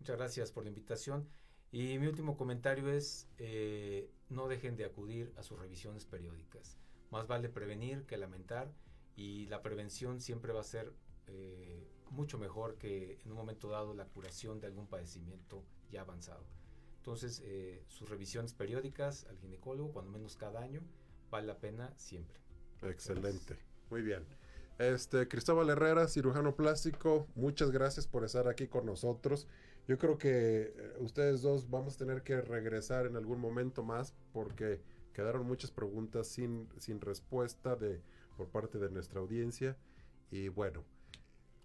Muchas 0.00 0.16
gracias 0.16 0.50
por 0.52 0.62
la 0.64 0.70
invitación. 0.70 1.28
Y 1.70 1.98
mi 1.98 2.06
último 2.06 2.36
comentario 2.36 2.90
es, 2.90 3.28
eh, 3.38 4.10
no 4.30 4.48
dejen 4.48 4.76
de 4.76 4.84
acudir 4.84 5.32
a 5.36 5.42
sus 5.42 5.58
revisiones 5.58 6.04
periódicas. 6.04 6.78
Más 7.10 7.26
vale 7.26 7.48
prevenir 7.48 8.04
que 8.06 8.16
lamentar 8.16 8.72
y 9.16 9.46
la 9.46 9.62
prevención 9.62 10.20
siempre 10.20 10.52
va 10.52 10.60
a 10.60 10.64
ser 10.64 10.92
eh, 11.26 11.86
mucho 12.10 12.38
mejor 12.38 12.76
que 12.76 13.20
en 13.24 13.30
un 13.32 13.36
momento 13.36 13.68
dado 13.68 13.94
la 13.94 14.06
curación 14.06 14.60
de 14.60 14.66
algún 14.66 14.86
padecimiento 14.86 15.62
ya 15.90 16.02
avanzado. 16.02 16.46
Entonces, 16.98 17.42
eh, 17.44 17.82
sus 17.88 18.08
revisiones 18.08 18.54
periódicas 18.54 19.24
al 19.24 19.38
ginecólogo, 19.38 19.92
cuando 19.92 20.10
menos 20.10 20.36
cada 20.36 20.60
año, 20.62 20.82
vale 21.30 21.46
la 21.46 21.58
pena 21.58 21.92
siempre. 21.96 22.38
Excelente, 22.82 23.56
muy 23.90 24.02
bien. 24.02 24.24
Este, 24.78 25.26
Cristóbal 25.26 25.70
Herrera, 25.70 26.06
cirujano 26.06 26.54
plástico, 26.54 27.26
muchas 27.34 27.70
gracias 27.70 28.06
por 28.06 28.24
estar 28.24 28.46
aquí 28.46 28.68
con 28.68 28.86
nosotros. 28.86 29.48
Yo 29.88 29.96
creo 29.96 30.18
que 30.18 30.74
eh, 30.76 30.94
ustedes 30.98 31.40
dos 31.40 31.70
vamos 31.70 31.94
a 31.94 31.98
tener 31.98 32.22
que 32.22 32.42
regresar 32.42 33.06
en 33.06 33.16
algún 33.16 33.40
momento 33.40 33.82
más 33.82 34.14
porque 34.34 34.82
quedaron 35.14 35.46
muchas 35.46 35.70
preguntas 35.70 36.28
sin, 36.28 36.68
sin 36.76 37.00
respuesta 37.00 37.74
de, 37.74 38.02
por 38.36 38.50
parte 38.50 38.78
de 38.78 38.90
nuestra 38.90 39.20
audiencia. 39.20 39.78
Y 40.30 40.48
bueno, 40.48 40.84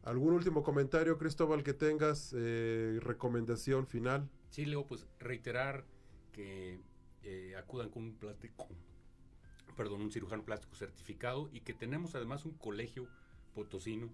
¿algún 0.03 0.33
último 0.33 0.63
comentario, 0.63 1.17
Cristóbal, 1.17 1.63
que 1.63 1.73
tengas? 1.73 2.33
Eh, 2.33 2.97
¿Recomendación 3.01 3.87
final? 3.87 4.29
Sí, 4.51 4.65
Leo, 4.65 4.87
pues 4.87 5.05
reiterar 5.19 5.83
que 6.31 6.79
eh, 7.23 7.55
acudan 7.57 7.89
con 7.89 8.03
un 8.03 8.15
plástico, 8.15 8.69
perdón, 9.75 10.01
un 10.01 10.11
cirujano 10.13 10.45
plástico 10.45 10.75
certificado 10.75 11.49
y 11.51 11.59
que 11.59 11.73
tenemos 11.73 12.15
además 12.15 12.45
un 12.45 12.53
colegio 12.53 13.09
potosino 13.53 14.09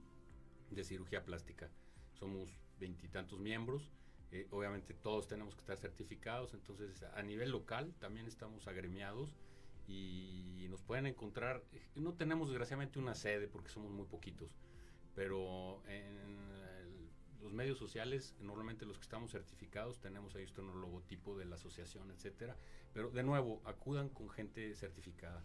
de 0.71 0.83
cirugía 0.83 1.23
plástica. 1.23 1.69
Somos 2.13 2.49
veintitantos 2.79 3.39
miembros, 3.39 3.91
eh, 4.31 4.47
obviamente 4.51 4.93
todos 4.93 5.27
tenemos 5.27 5.55
que 5.55 5.61
estar 5.61 5.77
certificados, 5.77 6.53
entonces 6.53 7.03
a 7.03 7.21
nivel 7.23 7.51
local 7.51 7.93
también 7.99 8.27
estamos 8.27 8.67
agremiados 8.67 9.35
y 9.87 10.67
nos 10.69 10.83
pueden 10.83 11.07
encontrar, 11.07 11.63
eh, 11.73 11.81
no 11.95 12.13
tenemos 12.13 12.49
desgraciadamente 12.49 12.99
una 12.99 13.15
sede 13.15 13.47
porque 13.47 13.69
somos 13.69 13.91
muy 13.91 14.05
poquitos, 14.05 14.55
pero 15.15 15.81
en 15.87 16.49
los 17.41 17.53
medios 17.53 17.77
sociales, 17.77 18.35
normalmente 18.39 18.85
los 18.85 18.97
que 18.97 19.03
estamos 19.03 19.31
certificados, 19.31 19.99
tenemos 19.99 20.35
ahí 20.35 20.43
nuestro 20.43 20.63
logotipo 20.75 21.37
de 21.37 21.45
la 21.45 21.55
asociación, 21.55 22.11
etcétera. 22.11 22.55
Pero 22.93 23.09
de 23.11 23.23
nuevo, 23.23 23.61
acudan 23.65 24.09
con 24.09 24.29
gente 24.29 24.75
certificada. 24.75 25.43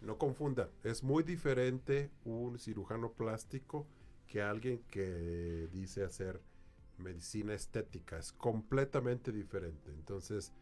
No 0.00 0.16
confunda, 0.18 0.70
es 0.82 1.02
muy 1.02 1.22
diferente 1.22 2.10
un 2.24 2.58
cirujano 2.58 3.12
plástico 3.12 3.86
que 4.26 4.40
alguien 4.40 4.82
que 4.88 5.68
dice 5.72 6.04
hacer 6.04 6.40
medicina 7.00 7.54
estética. 7.54 8.18
Es 8.18 8.32
completamente 8.32 9.32
diferente. 9.32 9.90
Entonces, 9.90 10.52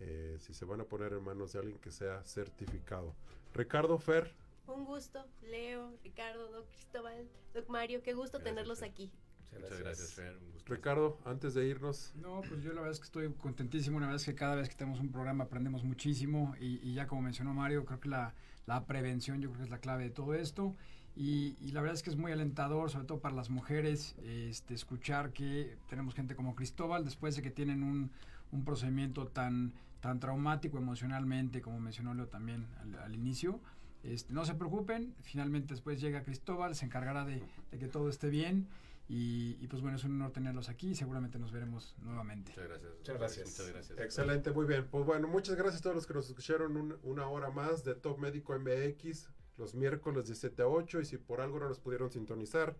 eh, 0.00 0.36
si 0.40 0.54
se 0.54 0.64
van 0.64 0.80
a 0.80 0.84
poner 0.84 1.12
en 1.12 1.22
manos 1.22 1.52
de 1.52 1.60
alguien 1.60 1.78
que 1.78 1.90
sea 1.90 2.22
certificado. 2.24 3.14
Ricardo 3.54 3.98
Fer, 3.98 4.34
un 4.66 4.84
gusto, 4.84 5.24
Leo, 5.42 5.92
Ricardo, 6.02 6.50
Doc 6.50 6.68
Cristóbal, 6.68 7.28
Doc 7.52 7.68
Mario, 7.68 8.02
qué 8.02 8.14
gusto 8.14 8.40
tenerlos 8.40 8.82
aquí. 8.82 9.10
Muchas 9.52 9.78
gracias, 9.80 10.14
Fer. 10.14 10.38
Ricardo, 10.64 11.18
antes 11.24 11.52
de 11.54 11.66
irnos. 11.66 12.12
No, 12.14 12.40
pues 12.48 12.62
yo 12.62 12.70
la 12.72 12.80
verdad 12.80 12.92
es 12.92 13.00
que 13.00 13.04
estoy 13.04 13.30
contentísimo. 13.34 13.98
Una 13.98 14.10
vez 14.10 14.24
que 14.24 14.34
cada 14.34 14.54
vez 14.54 14.68
que 14.68 14.76
tenemos 14.76 15.00
un 15.00 15.12
programa 15.12 15.44
aprendemos 15.44 15.84
muchísimo. 15.84 16.54
Y, 16.58 16.80
y 16.82 16.94
ya 16.94 17.06
como 17.06 17.20
mencionó 17.20 17.52
Mario, 17.52 17.84
creo 17.84 18.00
que 18.00 18.08
la, 18.08 18.34
la, 18.66 18.86
prevención 18.86 19.42
yo 19.42 19.50
creo 19.50 19.58
que 19.58 19.64
es 19.64 19.70
la 19.70 19.78
clave 19.78 20.04
de 20.04 20.10
todo 20.10 20.32
esto. 20.34 20.74
Y, 21.14 21.56
y, 21.60 21.72
la 21.72 21.82
verdad 21.82 21.94
es 21.94 22.02
que 22.02 22.10
es 22.10 22.16
muy 22.16 22.32
alentador, 22.32 22.90
sobre 22.90 23.06
todo 23.06 23.20
para 23.20 23.34
las 23.34 23.50
mujeres, 23.50 24.16
este, 24.24 24.72
escuchar 24.72 25.32
que 25.32 25.76
tenemos 25.88 26.14
gente 26.14 26.34
como 26.34 26.54
Cristóbal, 26.54 27.04
después 27.04 27.36
de 27.36 27.42
que 27.42 27.50
tienen 27.50 27.82
un, 27.82 28.10
un 28.50 28.64
procedimiento 28.64 29.26
tan, 29.26 29.74
tan 30.00 30.20
traumático 30.20 30.78
emocionalmente, 30.78 31.60
como 31.60 31.80
mencionó 31.80 32.14
Leo 32.14 32.28
también 32.28 32.66
al, 32.80 32.94
al 32.94 33.14
inicio. 33.14 33.60
Este, 34.02 34.32
no 34.32 34.44
se 34.46 34.54
preocupen, 34.54 35.14
finalmente 35.22 35.74
después 35.74 36.00
llega 36.00 36.22
Cristóbal, 36.22 36.74
se 36.74 36.86
encargará 36.86 37.24
de, 37.24 37.42
de 37.70 37.78
que 37.78 37.88
todo 37.88 38.08
esté 38.08 38.30
bien. 38.30 38.68
Y, 39.08 39.58
y, 39.60 39.66
pues 39.66 39.82
bueno, 39.82 39.98
es 39.98 40.04
un 40.04 40.12
honor 40.12 40.30
tenerlos 40.30 40.70
aquí 40.70 40.90
y 40.90 40.94
seguramente 40.94 41.38
nos 41.38 41.52
veremos 41.52 41.94
nuevamente. 41.98 42.52
Muchas 42.52 42.68
gracias. 42.68 42.94
Muchas 42.96 43.18
gracias. 43.18 43.48
Muchas 43.48 43.68
gracias. 43.68 43.98
Excelente, 43.98 44.52
muy 44.52 44.64
bien. 44.64 44.86
Pues 44.90 45.04
bueno, 45.04 45.28
muchas 45.28 45.56
gracias 45.56 45.80
a 45.80 45.82
todos 45.82 45.96
los 45.96 46.06
que 46.06 46.14
nos 46.14 46.28
escucharon 46.28 46.76
un, 46.78 46.96
una 47.02 47.28
hora 47.28 47.50
más 47.50 47.84
de 47.84 47.94
Top 47.94 48.18
Médico 48.18 48.58
MX 48.58 49.28
los 49.58 49.74
miércoles 49.74 50.26
de 50.28 50.34
7 50.34 50.62
a 50.62 50.66
8 50.68 51.00
y 51.00 51.04
si 51.04 51.18
por 51.18 51.40
algo 51.40 51.58
no 51.60 51.68
nos 51.68 51.78
pudieron 51.80 52.10
sintonizar, 52.10 52.76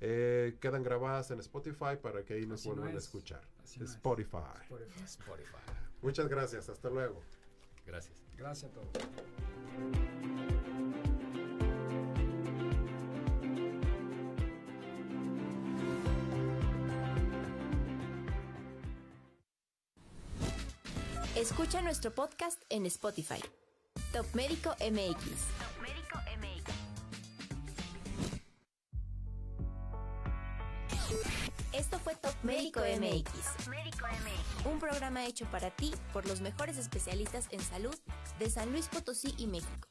eh, 0.00 0.56
quedan 0.60 0.82
grabadas 0.82 1.30
en 1.30 1.40
Spotify 1.40 1.96
para 2.00 2.24
que 2.24 2.34
ahí 2.34 2.46
nos 2.46 2.60
Así 2.60 2.68
vuelvan 2.68 2.90
no 2.90 2.94
a 2.94 2.98
es. 2.98 3.04
escuchar. 3.04 3.40
Así 3.62 3.78
no 3.78 3.84
es. 3.84 3.92
Spotify. 3.92 4.38
Spotify. 4.62 5.02
Spotify. 5.04 5.72
Muchas 6.02 6.28
gracias, 6.28 6.68
hasta 6.68 6.88
luego. 6.90 7.20
Gracias. 7.86 8.22
Gracias 8.36 8.70
a 8.70 8.74
todos. 8.74 8.88
Escucha 21.36 21.80
nuestro 21.82 22.12
podcast 22.12 22.60
en 22.68 22.86
Spotify. 22.86 23.40
Top 24.12 24.26
Médico 24.34 24.74
MX. 24.80 25.77
Esto 31.78 31.98
fue 32.00 32.16
Top 32.16 32.34
Médico 32.42 32.80
MX. 32.80 33.68
Un 34.66 34.80
programa 34.80 35.24
hecho 35.24 35.46
para 35.46 35.70
ti 35.70 35.92
por 36.12 36.26
los 36.26 36.40
mejores 36.40 36.76
especialistas 36.76 37.46
en 37.52 37.60
salud 37.60 37.94
de 38.40 38.50
San 38.50 38.72
Luis 38.72 38.88
Potosí 38.88 39.32
y 39.38 39.46
México. 39.46 39.86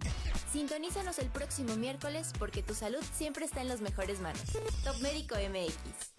Sintonízanos 0.51 1.17
el 1.19 1.29
próximo 1.29 1.77
miércoles 1.77 2.33
porque 2.38 2.61
tu 2.61 2.73
salud 2.73 2.99
siempre 3.13 3.45
está 3.45 3.61
en 3.61 3.69
las 3.69 3.79
mejores 3.79 4.19
manos. 4.19 4.43
Top 4.83 4.99
Médico 5.01 5.35
MX. 5.35 6.13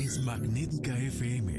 Es 0.00 0.18
Magnética 0.24 0.98
FM. 0.98 1.58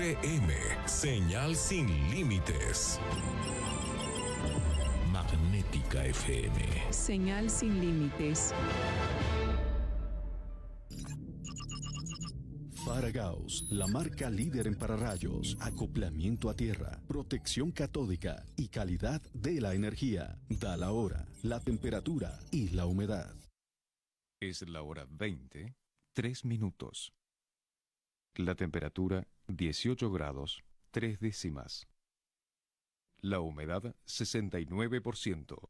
señal 0.85 1.55
sin 1.55 1.87
límites. 2.09 2.99
Magnética 5.11 6.05
FM. 6.05 6.91
Señal 6.91 7.49
sin 7.49 7.79
límites. 7.79 8.53
Faragaos, 12.83 13.67
la 13.69 13.85
marca 13.87 14.29
líder 14.29 14.65
en 14.67 14.75
pararrayos, 14.75 15.55
acoplamiento 15.59 16.49
a 16.49 16.55
tierra, 16.55 16.99
protección 17.07 17.71
catódica 17.71 18.43
y 18.57 18.69
calidad 18.69 19.21
de 19.33 19.61
la 19.61 19.75
energía. 19.75 20.39
Da 20.49 20.77
la 20.77 20.91
hora, 20.91 21.27
la 21.43 21.59
temperatura 21.59 22.39
y 22.51 22.69
la 22.69 22.87
humedad. 22.87 23.35
Es 24.39 24.67
la 24.67 24.81
hora 24.81 25.05
20, 25.11 25.75
3 26.13 26.45
minutos. 26.45 27.13
La 28.35 28.55
temperatura 28.55 29.27
18 29.55 30.11
grados, 30.11 30.63
3 30.91 31.19
décimas. 31.19 31.87
La 33.21 33.39
humedad 33.39 33.95
69%. 34.05 35.69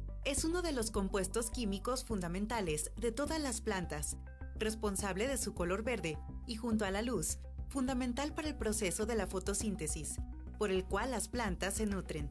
es 0.23 0.43
uno 0.45 0.61
de 0.61 0.71
los 0.71 0.91
compuestos 0.91 1.49
químicos 1.49 2.03
fundamentales 2.03 2.91
de 2.95 3.11
todas 3.11 3.41
las 3.41 3.59
plantas, 3.59 4.17
responsable 4.55 5.27
de 5.27 5.37
su 5.37 5.55
color 5.55 5.83
verde 5.83 6.17
y 6.45 6.55
junto 6.55 6.85
a 6.85 6.91
la 6.91 7.01
luz, 7.01 7.39
fundamental 7.69 8.33
para 8.33 8.47
el 8.47 8.55
proceso 8.55 9.05
de 9.05 9.15
la 9.15 9.25
fotosíntesis, 9.25 10.17
por 10.59 10.69
el 10.69 10.85
cual 10.85 11.11
las 11.11 11.27
plantas 11.27 11.75
se 11.75 11.87
nutren. 11.87 12.29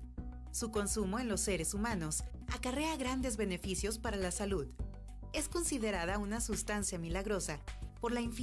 Su 0.53 0.71
consumo 0.71 1.19
en 1.19 1.29
los 1.29 1.41
seres 1.41 1.75
humanos 1.75 2.23
acarrea 2.49 2.97
grandes 2.97 3.37
beneficios 3.37 3.99
para 3.99 4.17
la 4.17 4.31
salud. 4.31 4.69
Es 5.33 5.49
considerada 5.49 6.19
una 6.19 6.41
sustancia 6.41 6.99
milagrosa 6.99 7.61
por 8.01 8.13
la 8.13 8.21